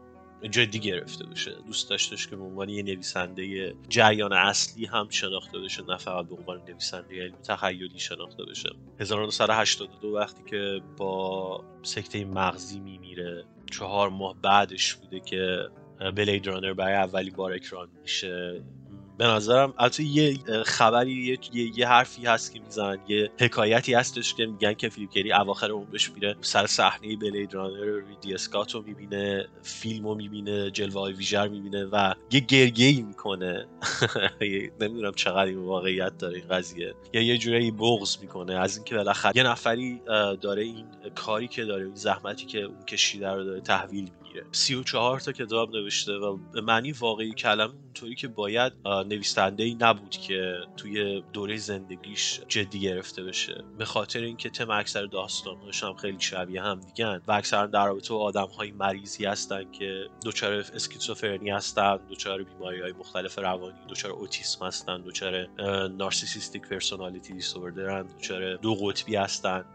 جدی 0.48 0.80
گرفته 0.80 1.26
بشه. 1.26 1.52
دوست 1.66 1.90
داشتش 1.90 2.28
که 2.28 2.36
به 2.36 2.44
عنوان 2.44 2.70
یه 2.70 2.84
نویسنده 2.84 3.76
جریان 3.90 4.34
اصلی 4.34 4.86
هم 4.86 5.10
شناخته 5.10 5.60
بشه 5.60 5.84
نه 5.84 5.98
فقط 5.98 6.26
به 6.26 6.36
عنوان 6.36 6.62
نویسنده 6.68 7.22
علمی 7.22 7.38
تخیلی 7.38 8.00
شناخته 8.00 8.46
بشه. 8.46 8.70
1982 9.00 10.08
وقتی 10.08 10.44
که 10.50 10.82
با 10.98 11.64
سکته 11.84 12.26
مغزی 12.26 12.80
میمیره 12.80 13.46
چهار 13.72 14.10
ماه 14.10 14.36
بعدش 14.42 14.94
بوده 14.94 15.20
که 15.20 15.70
بلید 16.16 16.48
رانر 16.48 16.74
برای 16.74 16.96
اولی 16.96 17.30
بار 17.30 17.54
اکران 17.54 17.90
میشه. 18.02 18.64
به 19.18 19.26
نظرم 19.28 19.74
البته 19.78 20.04
یه 20.04 20.38
خبری 20.66 21.12
یه, 21.12 21.38
یه،, 21.54 21.80
یه 21.80 21.88
حرفی 21.88 22.26
هست 22.26 22.54
که 22.54 22.60
می‌زنن 22.60 22.98
یه 23.08 23.32
حکایتی 23.40 23.94
هستش 23.94 24.34
که 24.34 24.46
میگن 24.46 24.74
که 24.74 24.90
فیلیپ 24.90 25.12
کری 25.12 25.34
اواخر 25.34 25.72
عمرش 25.72 26.12
میره 26.12 26.36
سر 26.42 26.68
صحنه 26.68 27.16
بلید 27.16 27.54
رانر 27.54 28.02
ریدی 28.08 28.34
اسکات 28.34 28.76
رو 28.76 28.82
می‌بینه 28.82 29.48
فیلم 29.62 30.08
رو 30.08 30.16
می‌بینه 30.16 30.72
جلوه 30.72 31.02
های 31.02 31.14
ویژر 31.14 31.48
می‌بینه 31.48 31.86
و 31.86 32.14
یه 32.32 32.40
گرگه 32.40 32.86
ای 32.86 33.02
می‌کنه 33.02 33.66
نمی‌دونم 34.82 35.12
چقدر 35.16 35.46
این 35.46 35.58
واقعیت 35.58 36.18
داره 36.18 36.38
این 36.38 36.48
قضیه. 36.48 36.94
یا 37.14 37.22
یه 37.22 37.38
جورایی 37.38 37.72
بغض 37.72 38.18
می‌کنه. 38.22 38.54
از 38.60 38.76
اینکه 38.76 38.96
بالاخره 38.96 39.32
یه 39.36 39.44
نفری 39.44 40.02
داره 40.42 40.64
این 40.64 40.86
کاری 41.16 41.48
که 41.48 41.66
داره 41.66 41.92
زحمتی 41.94 42.46
که 42.46 42.62
اون 42.62 42.86
کشیده 42.86 43.30
رو 43.30 43.44
داره 43.44 43.62
تحویل 43.62 44.12
می‌گیره 44.36 44.48
34 44.52 45.20
تا 45.20 45.32
کتاب 45.32 45.76
نوشته 45.76 46.14
و 46.14 46.38
به 46.38 46.62
معنی 46.62 46.92
واقعی 46.92 47.34
کلمه 47.34 47.74
اونطوری 47.74 48.16
که 48.16 48.28
باید 48.28 48.74
نویسنده 48.86 49.64
ای 49.64 49.78
نبود 49.80 50.10
که 50.10 50.58
توی 50.78 51.24
دوره 51.34 51.58
زندگیش 51.58 52.42
جدی 52.48 52.80
گرفته 52.80 53.24
بشه. 53.24 53.64
به 53.78 53.86
خاطر 53.86 54.20
اینکه 54.20 54.50
تم 54.50 54.70
اکثر 54.70 55.06
داستانهاش 55.06 55.84
هم 55.84 55.94
خیلی 55.94 56.20
شبیه 56.20 56.62
هم 56.62 56.80
دیگن 56.80 57.22
و 57.28 57.32
اکثرا 57.32 57.68
در 57.68 57.86
رابطه 57.86 58.14
با 58.14 58.20
آدم 58.20 58.48
مریضی 58.80 59.26
هستن 59.26 59.72
که 59.72 60.08
دچار 60.26 60.54
اسکیزوفرنی 60.54 61.50
هستن 61.50 62.00
دچار 62.10 62.44
بیماری 62.44 62.82
های 62.82 62.92
مختلف 62.92 63.40
روانی 63.40 63.78
دچار 63.90 64.12
اوتیسم 64.12 64.66
هستن 64.66 65.02
دچار 65.02 65.48
نارسیسیستیک 65.88 66.62
پرسونالیتی 66.68 67.34
دیسوردرن 67.34 68.08
دچار 68.20 68.56
دو 68.56 68.76
قطبی 68.76 69.16
هستن. 69.16 69.66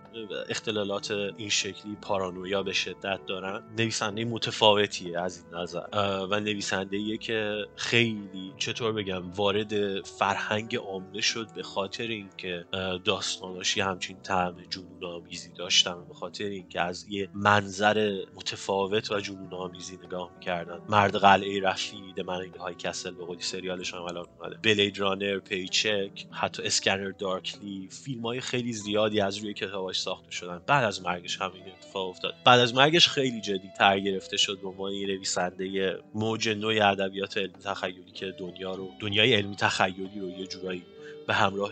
اختلالات 0.49 1.11
این 1.11 1.49
شکلی 1.49 1.97
پارانویا 2.03 2.63
به 2.63 2.73
شدت 2.73 3.27
دارن. 3.27 3.63
نویسنده 3.79 4.25
متفاوتیه 4.25 5.21
از 5.21 5.45
این 5.45 5.61
نظر. 5.61 5.87
و 6.31 6.41
نویسنده 6.41 7.17
که 7.19 7.67
خیلی 7.77 8.53
چطور 8.57 8.93
بگم 8.93 9.31
وارد 9.31 10.05
فرهنگ 10.05 10.77
عامه 10.77 11.21
شد 11.21 11.47
به 11.55 11.63
خاطر 11.63 12.07
اینکه 12.07 12.65
داستاناش 13.05 13.77
یه 13.77 13.85
همچین 13.85 14.17
طعم 14.23 14.57
جنون 14.71 15.05
آمیزی 15.05 15.53
داشتن 15.53 16.05
به 16.09 16.15
خاطر 16.15 16.45
اینکه 16.45 16.81
از 16.81 17.07
یه 17.09 17.29
منظر 17.35 18.25
متفاوت 18.35 19.13
و 19.13 19.21
جنون 19.21 19.55
آمیزی 19.55 19.99
نگاه 20.05 20.31
می‌کردن. 20.35 20.81
مرد 20.89 21.17
قلعه 21.17 21.61
رفید 21.61 22.21
من 22.21 22.51
های 22.59 22.75
کسل 22.75 23.11
به 23.11 23.25
قولی 23.25 23.43
سریالش 23.43 23.95
هم 23.95 24.03
الان 24.03 24.27
اومده. 24.41 24.57
بلید 24.63 24.99
رانر 24.99 25.39
پیچک 25.39 26.27
حتی 26.31 26.63
اسکنر 26.63 27.11
دارکلی 27.11 27.89
فیلم 28.05 28.23
های 28.23 28.41
خیلی 28.41 28.73
زیادی 28.73 29.21
از 29.21 29.37
روی 29.37 29.55
کتاباش 29.55 30.00
ساخته 30.01 30.31
شدن. 30.31 30.63
بعد 30.67 30.85
از 30.85 31.03
مرگش 31.03 31.41
همین 31.41 31.63
اتفاق 31.67 32.09
افتاد. 32.09 32.35
بعد 32.45 32.61
از 32.61 32.75
مرگش 32.75 33.09
خیلی 33.09 33.41
جدی 33.41 33.71
تر 33.79 34.01
گرفته 34.01 34.37
شد 34.37 34.59
به 34.61 34.69
عنوان 34.69 34.93
یه 34.93 35.07
نویسنده 35.07 35.99
موج 36.15 36.49
نوع 36.49 36.91
ادبیات 36.91 37.39
علمی 37.39 37.59
تخیلی 37.65 38.11
که 38.15 38.35
دنیا 38.39 38.75
رو 38.75 38.91
دنیای 39.01 39.35
علمی 39.35 39.57
تخیلی 39.57 40.21
رو 40.21 40.29
یه 40.29 40.47
جورایی 40.47 40.83
به 41.27 41.35
همراه 41.35 41.71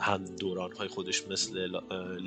هم 0.00 0.24
دوران 0.24 0.72
های 0.72 0.88
خودش 0.88 1.28
مثل 1.28 1.68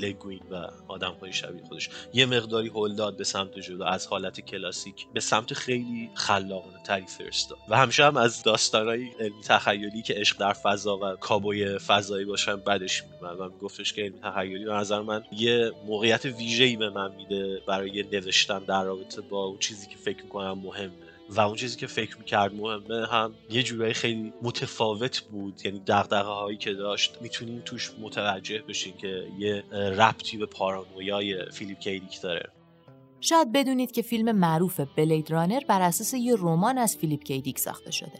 لگوین 0.01 0.41
و 0.51 0.68
آدم 0.88 1.12
های 1.22 1.34
شبیه 1.34 1.64
خودش. 1.64 1.89
یه 2.14 2.26
مقداری 2.26 2.72
هل 2.76 2.95
داد 2.95 3.18
به 3.18 3.24
سمت 3.24 3.60
جلو 3.60 3.84
از 3.84 4.08
حالت 4.08 4.39
کلاسیک 4.41 5.08
به 5.14 5.20
سمت 5.20 5.53
خیلی 5.53 6.10
خلاقانه 6.14 6.84
تری 6.84 7.06
فرستاد 7.06 7.58
و 7.70 7.78
همیشه 7.78 8.06
هم 8.06 8.18
از 8.18 8.43
داستان 8.43 8.88
های 8.88 9.08
علمی 9.20 9.41
تخیلی 9.43 10.01
که 10.01 10.14
عشق 10.14 10.38
در 10.38 10.53
فضا 10.53 10.97
و 10.97 11.16
کابوی 11.16 11.80
فضایی 11.80 12.26
باشن 12.26 12.56
بدش 12.56 13.03
میومد 13.03 13.39
و 13.39 13.49
میگفتش 13.49 13.93
که 13.93 14.01
علمی 14.01 14.20
تخیلی 14.20 14.66
به 14.66 14.74
نظر 14.74 15.01
من 15.01 15.24
یه 15.32 15.72
موقعیت 15.86 16.26
ویژه‌ای 16.26 16.76
به 16.76 16.89
من 16.89 17.16
میده 17.16 17.62
برای 17.68 18.03
نوشتن 18.12 18.60
در 18.60 18.84
رابطه 18.84 19.22
با 19.22 19.43
اون 19.43 19.58
چیزی 19.58 19.88
که 19.88 19.97
فکر 19.97 20.24
می‌کنم 20.24 20.60
مهمه. 20.60 21.14
و 21.30 21.41
اون 21.41 21.55
چیزی 21.55 21.78
که 21.78 21.88
فکر 21.88 22.17
می‌کرد 22.17 22.55
مهمه 22.55 23.07
هم 23.07 23.34
یه 23.49 23.63
جورایی 23.63 23.93
خیلی 23.93 24.34
متفاوت 24.41 25.19
بود. 25.19 25.65
یعنی 25.65 25.80
دقدقه 25.80 26.30
هایی 26.30 26.57
که 26.57 26.73
داشت 26.73 27.17
می‌تونیم 27.21 27.61
توش 27.65 27.91
متوجه 28.01 28.61
بشین 28.61 28.97
که 28.97 29.28
یه 29.39 29.63
ربطی 29.71 30.38
به 30.38 30.45
پارانویای 30.45 31.51
فیلیپ 31.51 31.80
کیدیک 31.80 32.21
داره. 32.21 32.49
شاید 33.21 33.51
بدونید 33.51 33.91
که 33.91 34.01
فیلم 34.01 34.32
معروف 34.32 34.80
بلید 34.80 35.32
رانر 35.32 35.61
بر 35.67 35.82
اساس 35.82 36.13
یه 36.13 36.36
رمان 36.36 36.78
از 36.78 36.97
فیلیپ 36.97 37.23
کیدیک 37.23 37.59
ساخته 37.59 37.91
شده. 37.91 38.19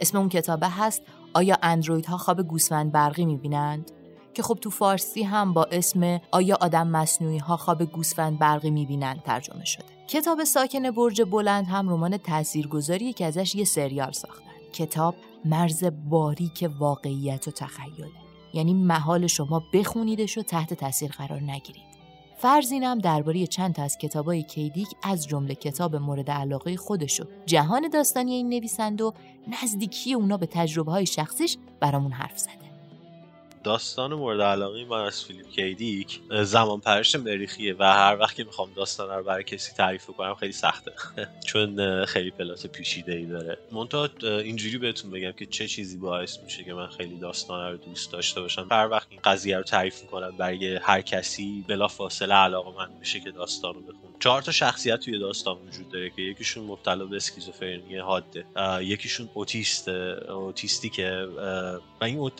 اسم 0.00 0.18
اون 0.18 0.28
کتابه 0.28 0.68
هست 0.68 1.02
آیا 1.34 1.58
اندرویدها 1.62 2.16
خواب 2.16 2.42
گوسفند 2.42 2.92
برقی 2.92 3.24
می‌بینند؟ 3.24 3.90
که 4.34 4.42
خب 4.42 4.58
تو 4.60 4.70
فارسی 4.70 5.22
هم 5.22 5.52
با 5.52 5.64
اسم 5.64 6.20
آیا 6.30 6.58
آدم 6.60 6.88
مصنوعی 6.88 7.38
ها 7.38 7.56
خواب 7.56 7.84
گوسفند 7.84 8.38
برقی 8.38 8.70
می‌بینند 8.70 9.22
ترجمه 9.22 9.64
شده. 9.64 9.95
کتاب 10.08 10.44
ساکن 10.44 10.90
برج 10.90 11.22
بلند 11.22 11.66
هم 11.66 11.88
رمان 11.88 12.16
تاثیرگذاریه 12.16 13.12
که 13.12 13.24
ازش 13.26 13.54
یه 13.54 13.64
سریال 13.64 14.12
ساختن. 14.12 14.42
کتاب 14.72 15.14
مرز 15.44 15.84
باریک 16.08 16.70
واقعیت 16.78 17.48
و 17.48 17.50
تخیله. 17.50 18.08
یعنی 18.54 18.74
محال 18.74 19.26
شما 19.26 19.62
بخونیدش 19.72 20.38
و 20.38 20.42
تحت 20.42 20.74
تاثیر 20.74 21.10
قرار 21.10 21.40
نگیرید. 21.40 21.96
فرزینم 22.38 22.98
درباره 22.98 23.46
چند 23.46 23.74
تا 23.74 23.82
از 23.82 23.98
کتابای 23.98 24.42
کیدیک 24.42 24.88
از 25.02 25.26
جمله 25.26 25.54
کتاب 25.54 25.96
مورد 25.96 26.30
علاقه 26.30 26.76
خودشو 26.76 27.26
جهان 27.46 27.88
داستانی 27.88 28.32
این 28.32 28.48
نویسند 28.48 29.00
و 29.00 29.12
نزدیکی 29.62 30.14
اونا 30.14 30.36
به 30.36 30.46
تجربه 30.46 30.92
های 30.92 31.06
شخصیش 31.06 31.58
برامون 31.80 32.12
حرف 32.12 32.38
زده. 32.38 32.65
داستان 33.66 34.14
مورد 34.14 34.40
علاقه 34.40 34.84
من 34.84 35.04
از 35.04 35.24
فیلیپ 35.24 35.50
کیدیک 35.50 36.20
زمان 36.42 36.80
پرش 36.80 37.14
مریخیه 37.14 37.76
و 37.78 37.92
هر 37.92 38.16
وقت 38.20 38.36
که 38.36 38.44
می‌خوام 38.44 38.68
داستان 38.76 39.16
رو 39.16 39.24
برای 39.24 39.44
کسی 39.44 39.72
تعریف 39.72 40.06
کنم 40.06 40.34
خیلی 40.34 40.52
سخته. 40.52 40.92
چون 41.48 42.04
خیلی 42.04 42.30
پلات 42.30 42.66
پیچیده 42.66 43.12
ای 43.12 43.26
داره. 43.26 43.58
منتها 43.72 44.08
اینجوری 44.22 44.78
بهتون 44.78 45.10
بگم 45.10 45.32
که 45.32 45.46
چه 45.46 45.68
چیزی 45.68 45.96
باعث 45.96 46.38
میشه 46.44 46.64
که 46.64 46.74
من 46.74 46.86
خیلی 46.86 47.18
داستان 47.18 47.72
رو 47.72 47.76
دوست 47.76 48.12
داشته 48.12 48.40
باشم. 48.40 48.68
هر 48.70 48.88
وقت 48.88 49.06
این 49.10 49.20
قضیه 49.24 49.56
رو 49.56 49.62
تعریف 49.62 50.02
می‌کنم 50.02 50.36
برای 50.36 50.76
هر 50.76 51.00
کسی 51.00 51.64
بلا 51.68 51.88
فاصله 51.88 52.34
علاقه 52.34 52.78
من 52.78 52.92
میشه 53.00 53.20
که 53.20 53.30
داستان 53.30 53.74
رو 53.74 53.80
بخون 53.80 54.10
چهار 54.20 54.42
تا 54.42 54.52
شخصیت 54.52 55.00
توی 55.00 55.18
داستان 55.18 55.56
وجود 55.56 55.88
داره 55.88 56.10
که 56.10 56.22
یکیشون 56.22 56.64
مبتلا 56.64 57.04
به 57.04 57.16
اسکیزوفرنی 57.16 57.96
حاده. 57.98 58.46
یکیشون 58.80 59.28
اوتیست 59.34 59.88
اوتیستیکه 59.88 61.26
و 62.00 62.04
این 62.04 62.30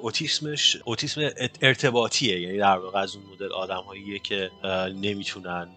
اوتیسمش 0.00 0.76
اوتیسم 0.84 1.30
ارتباطیه. 1.62 2.40
یعنی 2.40 2.58
در 2.58 2.78
واقع 2.78 2.98
از 2.98 3.16
اون 3.16 3.24
مدل 3.32 3.52
آدم 3.52 3.82
که 4.22 4.50
نمی‌تونن 4.94 5.68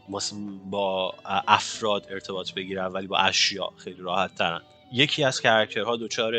با 0.69 1.15
افراد 1.47 2.07
ارتباط 2.09 2.53
بگیرن 2.53 2.85
ولی 2.85 3.07
با 3.07 3.17
اشیا 3.17 3.69
خیلی 3.77 4.01
راحت 4.01 4.35
ترن 4.35 4.61
یکی 4.91 5.23
از 5.23 5.41
character 5.41 5.92
ها 5.92 5.97
دچار 5.97 6.33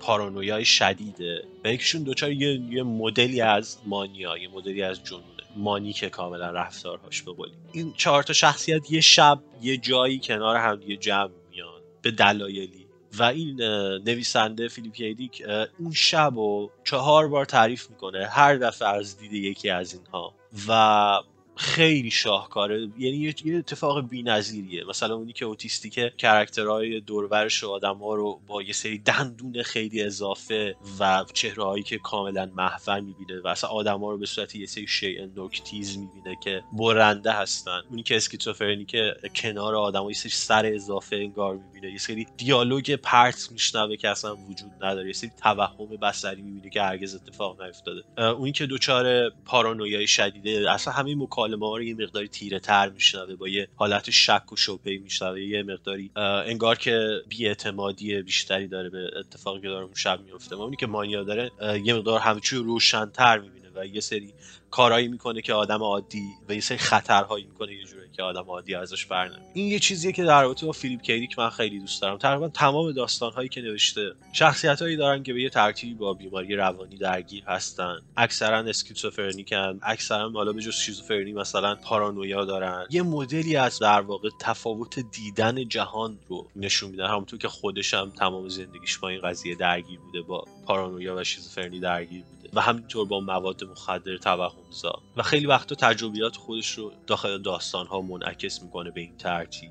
پارانویای 0.00 0.64
شدیده. 0.64 1.44
و 1.64 1.68
یکیشون 1.68 2.02
دچار 2.02 2.32
یه, 2.32 2.60
یه 2.70 2.82
مدلی 2.82 3.40
از 3.40 3.78
مانیا 3.86 4.36
یه 4.36 4.48
مدلی 4.48 4.82
از 4.82 5.04
جنون 5.04 5.22
مانی 5.56 5.92
که 5.92 6.08
کاملا 6.08 6.50
رفتارهاش 6.50 7.22
به 7.22 7.32
این 7.72 7.94
چهار 7.96 8.22
تا 8.22 8.32
شخصیت 8.32 8.90
یه 8.90 9.00
شب 9.00 9.40
یه 9.62 9.76
جایی 9.76 10.18
کنار 10.18 10.56
هم 10.56 10.82
یه 10.86 10.96
جمع 10.96 11.30
میان. 11.50 11.80
به 12.02 12.10
دلایلی 12.10 12.83
و 13.18 13.22
این 13.22 13.62
نویسنده 14.06 14.68
فیلیپ 14.68 15.00
کی 15.00 15.18
دیک 15.18 15.42
اون 15.78 15.92
شب 15.92 16.36
و 16.36 16.70
چهار 16.84 17.28
بار 17.28 17.44
تعریف 17.44 17.90
می‌کنه 17.90 18.26
هر 18.26 18.56
دفعه 18.56 18.88
از 18.88 19.18
دید 19.18 19.32
یکی 19.32 19.70
از 19.70 19.94
اینها. 19.94 20.34
و 20.68 21.20
خیلی 21.56 22.10
شاهکاره. 22.10 22.88
یعنی 22.98 23.34
یه 23.44 23.58
اتفاق 23.58 24.08
بی‌نظیریه. 24.08 24.84
مثلا 24.84 25.14
اونی 25.14 25.32
که 25.32 25.44
اوتیستیکه 25.44 26.12
character 26.18 26.85
های 26.85 27.00
دورورش 27.00 27.64
و 27.64 27.70
آدم 27.70 27.96
ها 27.96 28.14
رو 28.14 28.40
با 28.46 28.62
یه 28.62 28.72
سری 28.72 28.98
دندون 28.98 29.62
خیلی 29.62 30.02
اضافه 30.02 30.76
و 31.00 31.24
چهرههایی 31.32 31.82
که 31.82 31.98
کاملا 31.98 32.50
محو 32.56 33.00
می‌بینه 33.00 33.40
و 33.40 33.48
اصلا 33.48 33.70
آدم 33.70 34.00
ها 34.00 34.10
رو 34.10 34.18
به 34.18 34.26
صورت 34.26 34.54
یه 34.54 34.66
سری 34.66 34.86
شیء 34.86 35.26
نوک 35.36 35.71
تیز 35.71 35.98
می‌بینه 35.98 36.36
که 36.44 36.64
برنده 36.72 37.32
هستن. 37.32 37.80
اونی 37.90 38.02
که 38.02 38.16
اسکیزوفرنیکه 38.16 39.14
کنار 39.34 39.74
آدم 39.74 40.08
یه 40.08 40.14
سری 40.14 40.30
سر 40.30 40.66
اضافه 40.74 41.16
انگار 41.16 41.56
می‌بینه. 41.56 41.92
یه 41.92 41.98
سری 41.98 42.26
دیالوگ 42.36 42.94
پرت 42.94 43.48
میشنوه 43.52 43.96
که 43.96 44.08
اصلا 44.08 44.36
وجود 44.36 44.70
نداره. 44.80 45.06
یه 45.06 45.12
سری 45.12 45.30
توهم 45.42 45.86
بصری 46.02 46.42
می‌بینه 46.42 46.70
که 46.70 46.82
هرگز 46.82 47.14
اتفاق 47.14 47.62
نیفتاده. 47.62 48.02
اونی 48.18 48.52
که 48.52 48.66
دچار 48.66 49.30
پارانویای 49.30 50.06
شدیده 50.06 50.70
اصلا 50.70 50.92
همین 50.94 51.18
رو 51.52 51.82
یه 51.82 51.94
مقداری 51.94 52.28
تیره 52.28 52.58
تر 52.58 52.88
میشنوه 52.88 53.34
با 53.34 53.48
یه 53.48 53.68
حالت 53.76 54.10
شک 54.10 54.52
و 54.52 54.56
شبهه 54.56 54.98
میشنوه 54.98 55.40
یه 55.40 55.62
مقداری 55.62 56.10
انگار 56.46 56.78
که 56.78 57.22
بیاعتمادی 57.28 58.22
بیشتری 58.22 58.68
داره 58.68 58.90
به 58.90 59.10
اتفاقی 59.18 59.60
که 59.60 59.68
داره 59.68 59.84
اون 59.84 59.94
شب 59.94 60.20
میفته 60.20 60.54
اونی 60.54 60.76
که 60.76 60.86
مانیا 60.86 61.24
داره 61.24 61.50
یه 61.84 61.94
مقدار 61.94 62.20
همه 62.20 62.40
چی 62.40 62.56
روشنتر 62.56 63.38
می‌بینه 63.38 63.68
و 63.74 63.86
یه 63.86 64.00
سری 64.00 64.32
کارهایی 64.70 65.08
می‌کنه 65.08 65.42
که 65.42 65.52
آدم 65.52 65.82
عادی 65.82 66.24
و 66.48 66.54
یه 66.54 66.60
سری 66.60 66.78
خطرهایی 66.78 67.44
می‌کنه 67.44 67.74
یه 67.74 67.84
جوری 67.84 68.04
که 68.16 68.22
آدم 68.22 68.42
عادی 68.42 68.74
ازش 68.74 69.06
برنمیاد 69.06 69.42
این 69.54 69.66
یه 69.66 69.78
چیزیه 69.78 70.12
که 70.12 70.24
در 70.24 70.42
رابطه 70.42 70.66
با 70.66 70.72
فیلیپ 70.72 71.02
کیدیک 71.02 71.38
من 71.38 71.50
خیلی 71.50 71.80
دوست 71.80 72.02
دارم. 72.02 72.18
تقریبا 72.18 72.48
تمام 72.48 72.92
داستانهایی 72.92 73.48
که 73.48 73.60
نوشته 73.60 74.12
شخصیت 74.32 74.82
هایی 74.82 74.96
دارن 74.96 75.22
که 75.22 75.32
به 75.32 75.42
یه 75.42 75.50
ترتیبی 75.50 75.94
با 75.94 76.14
بیماری 76.14 76.56
روانی 76.56 76.96
درگیر 76.96 77.44
هستن. 77.44 77.98
اکثرا 78.16 78.58
اسکیزوفرنیکن 78.58 79.78
اکثرا 79.82 80.30
حالا 80.30 80.52
به 80.52 80.62
جز 80.62 80.74
شیزوفرنی 80.74 81.32
مثلا 81.34 81.74
پارانویا 81.74 82.44
دارن. 82.44 82.86
یه 82.90 83.02
مدلی 83.02 83.56
از 83.56 83.78
در 83.78 84.00
واقع 84.00 84.28
تفاوت 84.40 84.98
دیدن 84.98 85.68
جهان 85.68 86.18
رو 86.28 86.46
نشون 86.56 86.90
میدن. 86.90 87.06
همونطور 87.06 87.38
که 87.38 87.48
خودش 87.48 87.94
هم 87.94 88.10
تمام 88.10 88.48
زندگیش 88.48 88.98
با 88.98 89.08
این 89.08 89.20
قضیه 89.20 89.54
درگیر 89.54 89.98
بوده 90.00 90.22
با 90.22 90.44
پارانویا 90.66 91.16
و 91.16 91.24
شیزوفرنی 91.24 91.80
درگیر 91.80 92.22
بوده 92.22 92.50
و 92.52 92.60
همینطور 92.60 93.06
با 93.06 93.20
مواد 93.20 93.64
مخدر 93.64 94.16
توهمزا 94.16 95.02
و 95.16 95.22
خیلی 95.22 95.46
وقتا 95.46 95.74
تجربیات 95.74 96.36
خودش 96.36 96.70
رو 96.70 96.92
داخل 97.06 97.42
داستان 97.42 97.86
ها 97.86 98.00
منعکس 98.00 98.62
می‌کنه 98.62 98.90
به 98.90 99.00
این 99.00 99.16
ترتیب. 99.16 99.70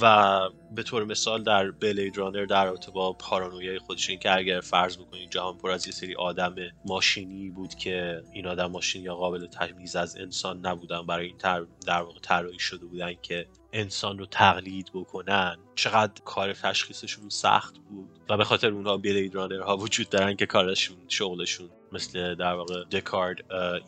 و 0.00 0.40
به 0.74 0.82
طور 0.82 1.04
مثال 1.04 1.42
در 1.42 1.70
بلید 1.70 2.18
رانر 2.18 2.44
در 2.44 2.64
رابطه 2.64 2.90
با 2.90 3.12
پارانویای 3.12 3.78
خودش 3.78 4.10
این 4.10 4.18
که 4.18 4.36
اگر 4.36 4.60
فرض 4.60 4.96
بکنید 4.96 5.30
جهان 5.30 5.58
پر 5.58 5.70
از 5.70 5.86
یه 5.86 5.92
سری 5.92 6.14
آدم 6.14 6.54
ماشینی 6.86 7.50
بود 7.50 7.74
که 7.74 8.22
این 8.32 8.46
آدم 8.46 8.66
ماشینی 8.66 9.04
یا 9.04 9.14
قابل 9.14 9.46
تمیز 9.46 9.96
از 9.96 10.16
انسان 10.16 10.66
نبودن 10.66 11.06
برای 11.06 11.26
این 11.26 11.38
تر 11.38 11.66
در 11.86 12.02
واقع 12.02 12.20
طراحی 12.20 12.58
شده 12.58 12.86
بودن 12.86 13.14
که 13.22 13.46
انسان 13.72 14.18
رو 14.18 14.26
تقلید 14.26 14.90
بکنن 14.94 15.56
چقدر 15.74 16.22
کار 16.24 16.52
تشخیصشون 16.52 17.28
سخت 17.28 17.78
بود. 17.78 18.10
و 18.28 18.36
به 18.36 18.44
خاطر 18.44 18.70
اونها 18.70 18.96
بلید 18.96 19.34
رانر 19.34 19.60
ها 19.60 19.76
وجود 19.76 20.08
دارن 20.08 20.36
که 20.36 20.46
کارشون 20.46 20.96
شغلشون 21.08 21.70
مثل 21.94 22.34
در 22.34 22.52
واقع 22.52 22.84
دکارد 22.84 23.36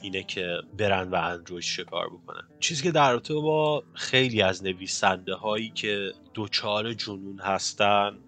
اینه 0.00 0.22
که 0.22 0.58
برن 0.78 1.10
و 1.10 1.14
اندروید 1.14 1.62
شکار 1.62 2.08
بکنن. 2.08 2.42
چیزی 2.60 2.82
که 2.82 2.90
در 2.90 3.12
رابطه 3.12 3.34
با 3.34 3.84
خیلی 3.94 4.42
از 4.42 4.64
نویسنده 4.64 5.34
هایی 5.34 5.70
که 5.70 6.12
دوچار 6.34 6.92
جنون 6.92 7.38
هستن 7.38 8.18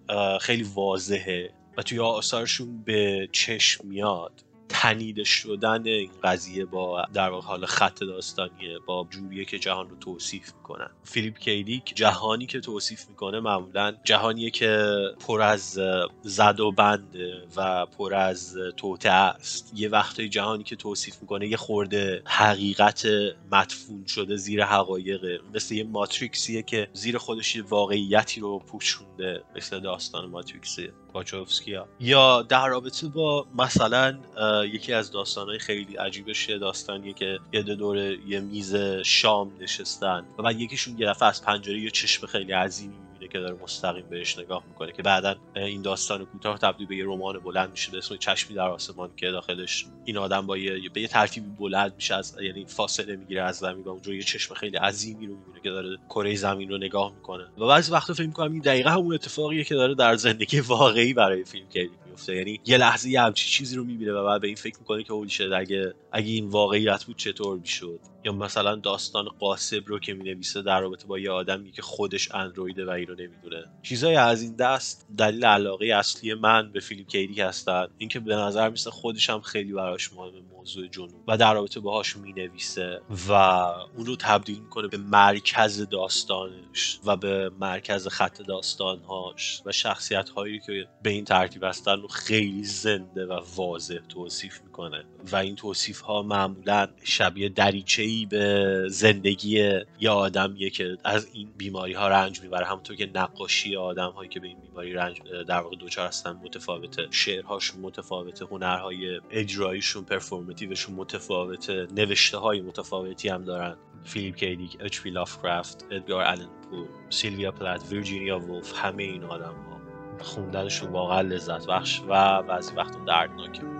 خیلی 0.41 0.63
واضحه 0.63 1.53
و 1.77 1.81
توی 1.81 1.99
آثارشون 1.99 2.83
به 2.83 3.29
چشم 3.31 3.87
میاد. 3.87 4.43
تنیده 4.69 5.23
شدن 5.23 5.87
این 5.87 6.11
قضیه 6.23 6.65
با 6.65 7.05
در 7.13 7.29
واقع 7.29 7.47
حال 7.47 7.65
خط 7.65 7.99
داستانیه 7.99 8.79
با 8.85 9.07
جوریه 9.09 9.45
که 9.45 9.59
جهان 9.59 9.89
رو 9.89 9.95
توصیف 9.95 10.53
می‌کنن 10.55 10.89
فیلیپ 11.03 11.37
کیدیک 11.39 11.95
جهانی 11.95 12.45
که 12.45 12.59
توصیف 12.59 13.09
می‌کنه 13.09 13.39
معمولا 13.39 13.95
جهانیه 14.03 14.49
که 14.49 14.93
پر 15.27 15.41
از 15.41 15.79
زد 16.21 16.59
و 16.59 16.71
بند 16.71 17.15
و 17.55 17.85
پر 17.85 18.13
از 18.13 18.57
توته 18.77 19.09
است. 19.09 19.71
یه 19.75 19.89
وقتای 19.89 20.29
جهانی 20.29 20.63
که 20.63 20.75
توصیف 20.75 21.21
می‌کنه 21.21 21.47
یه 21.47 21.57
خورده 21.57 22.21
حقیقت 22.25 23.07
مدفون 23.51 24.05
شده 24.05 24.35
زیر 24.35 24.65
حقایقه 24.65 25.39
مثل 25.53 25.75
یه 25.75 25.83
ماتریکسیه 25.83 26.61
که 26.61 26.87
زیر 26.93 27.17
خودش 27.17 27.55
یه 27.55 27.63
واقعیتی 27.63 28.41
رو 28.41 28.59
پوشونده 28.59 29.43
مثل 29.55 29.79
داستان 29.79 30.29
ماتریکسیه. 30.29 30.91
باچوفسکیا 31.13 31.87
یا 31.99 32.41
در 32.41 32.67
رابطه 32.67 33.07
با 33.07 33.47
مثلا 33.55 34.17
یکی 34.65 34.93
از 34.93 35.11
داستانهای 35.11 35.59
خیلی 35.59 35.95
عجیبش 35.95 36.49
داستانیه 36.49 37.13
که 37.13 37.39
یه 37.53 37.61
دور 37.61 37.97
یه 37.97 38.39
میز 38.39 38.75
شام 39.05 39.51
نشستن 39.59 40.25
و 40.37 40.43
بعد 40.43 40.59
یکیشون 40.61 40.99
یه 40.99 41.07
دفعه 41.07 41.29
از 41.29 41.43
پنجره 41.43 41.79
یه 41.79 41.89
چشم 41.89 42.27
خیلی 42.27 42.51
عظیمی 42.51 43.08
می‌بینه 43.19 43.31
که 43.31 43.39
داره 43.39 43.63
مستقیم 43.63 44.05
بهش 44.09 44.39
نگاه 44.39 44.63
می‌کنه 44.67 44.91
که 44.91 45.03
بعدا 45.03 45.35
این 45.55 45.81
داستان 45.81 46.25
کوتاه 46.25 46.57
تبدیل 46.57 46.87
به 46.87 46.95
یه 46.95 47.05
رمان 47.05 47.39
بلند 47.39 47.71
میشه 47.71 47.91
به 47.91 47.97
اسم 47.97 48.17
چشمی 48.17 48.55
در 48.55 48.67
آسمان 48.67 49.09
که 49.17 49.31
داخلش 49.31 49.85
این 50.05 50.17
آدم 50.17 50.47
با 50.47 50.57
یه 50.57 50.89
به 50.89 51.01
یه 51.01 51.07
ترتیبی 51.07 51.49
بلند 51.59 51.95
میشه 51.95 52.15
از 52.15 52.37
یعنی 52.41 52.65
فاصله 52.65 53.15
می‌گیره 53.15 53.43
از 53.43 53.57
زمین 53.57 53.83
و 53.83 53.89
اونجا 53.89 54.13
یه 54.13 54.21
چشم 54.21 54.53
خیلی 54.53 54.77
عظیمی 54.77 55.27
رو 55.27 55.35
می‌بینه 55.35 55.59
که 55.63 55.69
داره 55.69 55.97
کره 56.09 56.35
زمین 56.35 56.69
رو 56.69 56.77
نگاه 56.77 57.13
می‌کنه. 57.15 57.43
و 57.57 57.67
بعضی 57.67 57.91
وقتا 57.91 58.13
فکر 58.13 58.27
می‌کنم 58.27 58.51
این 58.51 58.61
دقیقا 58.61 58.89
همون 58.89 59.13
اتفاقیه 59.13 59.63
که 59.63 59.75
داره 59.75 59.95
در 59.95 60.15
زندگی 60.15 60.59
واقعی 60.59 61.13
برای 61.13 61.43
فیلم 61.43 61.69
کیدیک 61.69 61.91
میفته 62.09 62.35
یعنی 62.35 62.59
یه 62.65 62.77
لحظه 62.77 63.09
یه 63.09 63.21
همچی 63.21 63.49
چیزی 63.49 63.75
رو 63.75 63.83
می‌بینه 63.83 64.11
و 64.11 64.25
بعد 64.25 64.41
به 64.41 64.47
این 64.47 64.55
فکر 64.55 64.79
می‌کنه 64.79 65.03
که 65.03 65.13
اگه 65.55 65.93
اگه 66.11 66.31
این 66.31 66.47
واقعیت 66.47 67.03
بود 67.03 67.17
چطور 67.17 67.57
می‌شد؟ 67.57 67.99
یا 68.23 68.31
مثلا 68.31 68.75
داستان 68.75 69.25
قاسب 69.25 69.83
رو 69.85 69.99
که 69.99 70.13
می‌نویسه 70.13 70.61
در 70.61 70.81
رابطه 70.81 71.07
با 71.07 71.19
یه 71.19 71.31
آدمی 71.31 71.71
که 71.71 71.81
خودش 71.81 72.31
اندرویده 72.31 72.85
و 72.85 72.89
اینو 72.89 73.15
نمی‌دونه. 73.15 73.65
چیزای 73.81 74.15
از 74.15 74.41
این 74.41 74.55
دست 74.55 75.07
دلیل 75.17 75.45
علاقه 75.45 75.85
اصلی 75.85 76.33
من 76.33 76.71
به 76.71 76.79
فیلیپ 76.79 77.07
کیدیک 77.07 77.39
هستن. 77.39 77.87
اینکه 77.97 78.19
به 78.19 78.35
نظر 78.35 78.69
میسه 78.69 78.91
خودش 78.91 79.29
هم 79.29 79.41
خیلی 79.41 79.73
براش 79.73 80.13
مهم 80.13 80.45
موضوع 80.51 80.87
جنون 80.87 81.23
و 81.27 81.37
در 81.37 81.53
رابطه 81.53 81.79
باهاش 81.79 82.17
می‌نویسه 82.17 83.01
و 83.29 83.31
اون 83.33 84.05
رو 84.05 84.15
تبدیل 84.15 84.59
می‌کنه 84.59 84.87
به 84.87 84.97
مرکز 84.97 85.89
داستانش 85.89 86.99
و 87.05 87.15
به 87.15 87.51
مرکز 87.59 88.07
خط 88.07 88.41
داستانهاش. 88.41 89.61
و 89.65 89.71
شخصیت 89.71 90.29
هایی 90.29 90.59
که 90.59 90.87
به 91.03 91.09
این 91.09 91.25
ترتیب 91.25 91.63
هستن 91.63 92.01
رو 92.01 92.07
خیلی 92.07 92.63
زنده 92.63 93.25
و 93.25 93.41
واضح 93.55 93.99
توصیف 94.09 94.61
می‌کنه. 94.61 95.05
و 95.31 95.35
این 95.35 95.55
توصیف 95.55 96.01
ها 96.01 96.21
معمولا 96.21 96.87
شبیه 97.03 97.49
دریچه 97.49 98.03
به 98.25 98.85
زندگی 98.89 99.79
یه 99.99 100.09
آدمیه 100.09 100.69
که 100.69 100.97
از 101.03 101.27
این 101.33 101.49
بیماری 101.57 101.93
ها 101.93 102.07
رنج 102.07 102.41
می‌بره. 102.41 102.65
همونطور 102.65 102.95
که 102.95 103.09
نقاشی 103.15 103.75
آدم 103.75 104.09
هایی 104.09 104.29
که 104.29 104.39
به 104.39 104.47
این 104.47 104.59
بیماری 104.59 104.93
رنج 104.93 105.21
در 105.47 105.59
واقع 105.59 105.75
دوچار 105.75 106.07
هستن 106.07 106.31
متفاوته. 106.31 107.07
شعرهاشون 107.11 107.81
متفاوته 107.81 108.45
هنرهای 108.45 109.21
اجراییشون 109.31 110.03
پرفورماتیوشون 110.03 110.95
متفاوته 110.95 111.87
نوشته 111.95 112.37
های 112.37 112.61
متفاوتی 112.61 113.29
هم 113.29 113.43
دارن. 113.43 113.75
فیلیپ 114.03 114.35
کی 114.35 114.53
دیک 114.53 114.77
اچ 114.79 115.01
پی 115.01 115.09
لافکرافت 115.09 115.85
ادگار 115.91 116.23
آلن 116.23 116.49
پو 116.69 116.85
سیلویا 117.09 117.51
پلات 117.51 117.91
ویرجینیا 117.91 118.39
ولف 118.39 118.73
همه 118.85 119.03
این 119.03 119.23
آدم 119.23 119.45
ها 119.45 119.79
خوندنشون 120.21 120.91
واقعا 120.91 121.21
لذت 121.21 121.67
بخش 121.67 122.01
و 122.07 122.43
بعضی 122.43 122.75
وقتا 122.75 123.05
دردناکه. 123.05 123.78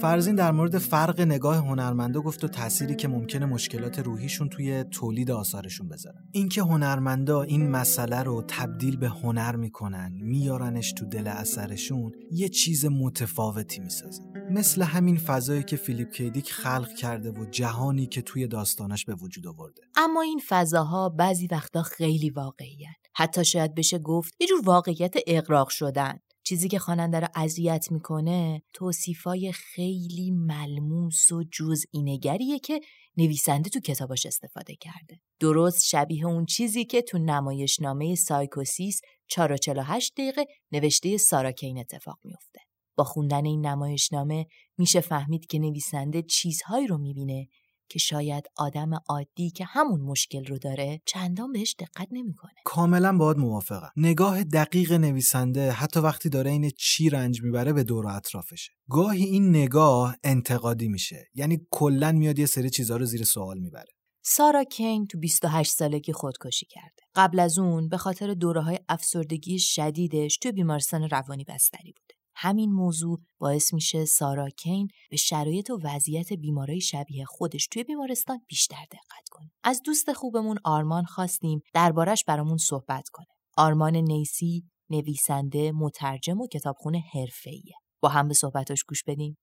فرزین 0.00 0.34
در 0.34 0.52
مورد 0.52 0.78
فرق 0.78 1.20
نگاه 1.20 1.56
هنرمندا 1.56 2.20
گفت 2.20 2.44
و 2.44 2.48
تأثیری 2.48 2.94
که 2.94 3.08
ممکنه 3.08 3.46
مشکلات 3.46 3.98
روحیشون 3.98 4.48
توی 4.48 4.84
تولید 4.84 5.30
آثارشون 5.30 5.88
بذارن. 5.88 6.28
اینکه 6.32 6.62
هنرمندا 6.62 7.42
این 7.42 7.70
مسئله 7.70 8.22
رو 8.22 8.44
تبدیل 8.48 8.96
به 8.96 9.08
هنر 9.08 9.56
می‌کنن 9.56 10.12
میارنش 10.20 10.92
تو 10.92 11.06
دل 11.06 11.26
اثرشون 11.26 12.12
یه 12.30 12.48
چیز 12.48 12.84
متفاوتی 12.84 13.80
می‌سازن 13.80 14.24
مثل 14.50 14.82
همین 14.82 15.16
فضایی 15.16 15.62
که 15.62 15.76
فیلیپ 15.76 16.12
کیدیک 16.12 16.52
خلق 16.52 16.94
کرده 16.94 17.30
و 17.30 17.44
جهانی 17.44 18.06
که 18.06 18.22
توی 18.22 18.46
داستانش 18.46 19.04
به 19.04 19.14
وجود 19.14 19.46
آورده. 19.46 19.82
اما 19.96 20.22
این 20.22 20.40
فضاها 20.48 21.08
بعضی 21.08 21.48
وقتا 21.50 21.82
خیلی 21.82 22.30
واقعی 22.30 22.86
حتی 23.14 23.44
شاید 23.44 23.74
بشه 23.74 23.98
گفت 23.98 24.34
یه 24.40 24.46
جور 24.46 24.60
واقعیت 24.64 25.14
اقراق 25.26 25.68
شدن. 25.68 26.18
چیزی 26.42 26.68
که 26.68 26.78
خواننده 26.78 27.20
رو 27.20 27.28
اذیت 27.34 27.92
می‌کنه 27.92 28.62
توصیفای 28.74 29.52
خیلی 29.52 30.30
ملموس 30.30 31.32
و 31.32 31.44
جزئی 31.52 32.18
که 32.62 32.80
نویسنده 33.16 33.70
تو 33.70 33.80
کتاباش 33.80 34.26
استفاده 34.26 34.76
کرده. 34.76 35.20
درست 35.40 35.84
شبیه 35.84 36.26
اون 36.26 36.46
چیزی 36.46 36.84
که 36.84 37.02
تو 37.02 37.18
نمایشنامه 37.18 38.14
سایکوسیس 38.14 39.00
448 39.28 40.12
دقیقه 40.16 40.46
نوشته 40.72 41.16
سارا 41.16 41.52
کین 41.52 41.78
اتفاق 41.78 42.18
میفته. 42.24 42.60
با 42.96 43.04
خوندن 43.04 43.44
این 43.44 43.66
نمایشنامه 43.66 44.46
میشه 44.78 45.00
فهمید 45.00 45.46
که 45.46 45.58
نویسنده 45.58 46.22
چیزهایی 46.22 46.86
رو 46.86 46.98
می‌بینه 46.98 47.48
که 47.90 47.98
شاید 47.98 48.44
آدم 48.56 48.90
عادی 49.08 49.50
که 49.50 49.64
همون 49.64 50.00
مشکل 50.00 50.44
رو 50.44 50.58
داره 50.58 51.00
چندان 51.06 51.52
بهش 51.52 51.74
دقت 51.78 52.08
نمی‌کنه. 52.12 52.52
کاملا 52.64 53.16
باید 53.16 53.36
موافقم. 53.36 53.90
نگاه 53.96 54.44
دقیق 54.44 54.92
نویسنده 54.92 55.70
حتی 55.70 56.00
وقتی 56.00 56.28
داره 56.28 56.50
این 56.50 56.70
چی 56.78 57.10
رنج 57.10 57.42
می‌بره 57.42 57.72
به 57.72 57.84
دور 57.84 58.06
و 58.06 58.08
اطرافشه. 58.08 58.72
گاهی 58.90 59.24
این 59.24 59.50
نگاه 59.50 60.16
انتقادی 60.24 60.88
میشه. 60.88 61.28
یعنی 61.34 61.66
کلا 61.70 62.12
میاد 62.12 62.38
یه 62.38 62.46
سری 62.46 62.70
چیزها 62.70 62.96
رو 62.96 63.04
زیر 63.04 63.24
سوال 63.24 63.58
می‌بره. 63.58 63.88
سارا 64.24 64.64
کین 64.64 65.06
تو 65.06 65.18
28 65.18 65.72
سالگی 65.72 66.12
خودکشی 66.12 66.66
کرده. 66.66 67.02
قبل 67.14 67.40
از 67.40 67.58
اون 67.58 67.88
به 67.88 67.96
خاطر 67.96 68.34
دوره 68.34 68.60
های 68.60 68.78
افسردگی 68.88 69.58
شدیدش 69.58 70.36
تو 70.36 70.52
بیمارستان 70.52 71.08
روانی 71.08 71.44
بستری 71.44 71.92
بوده. 71.92 72.19
همین 72.42 72.72
موضوع 72.72 73.20
باعث 73.38 73.74
میشه 73.74 74.04
سارا 74.04 74.48
کین 74.48 74.88
به 75.10 75.16
شرایط 75.16 75.70
و 75.70 75.78
وضعیت 75.84 76.32
بیماری 76.32 76.80
شبیه 76.80 77.24
خودش 77.24 77.66
توی 77.66 77.84
بیمارستان 77.84 78.38
بیشتر 78.48 78.84
دقت 78.90 79.28
کنه. 79.30 79.50
از 79.64 79.80
دوست 79.84 80.12
خوبمون 80.12 80.56
آرمان 80.64 81.04
خواستیم 81.04 81.60
دربارش 81.74 82.24
برامون 82.24 82.56
صحبت 82.56 83.08
کنه. 83.12 83.26
آرمان 83.56 83.96
نیسی 83.96 84.64
نویسنده، 84.90 85.72
مترجم 85.72 86.40
و 86.40 86.46
کتابخونه 86.46 87.02
حرفه‌ایه. 87.14 87.74
با 88.02 88.08
هم 88.08 88.28
به 88.28 88.34
صحبتاش 88.34 88.82
گوش 88.82 89.02
بدیم. 89.06 89.36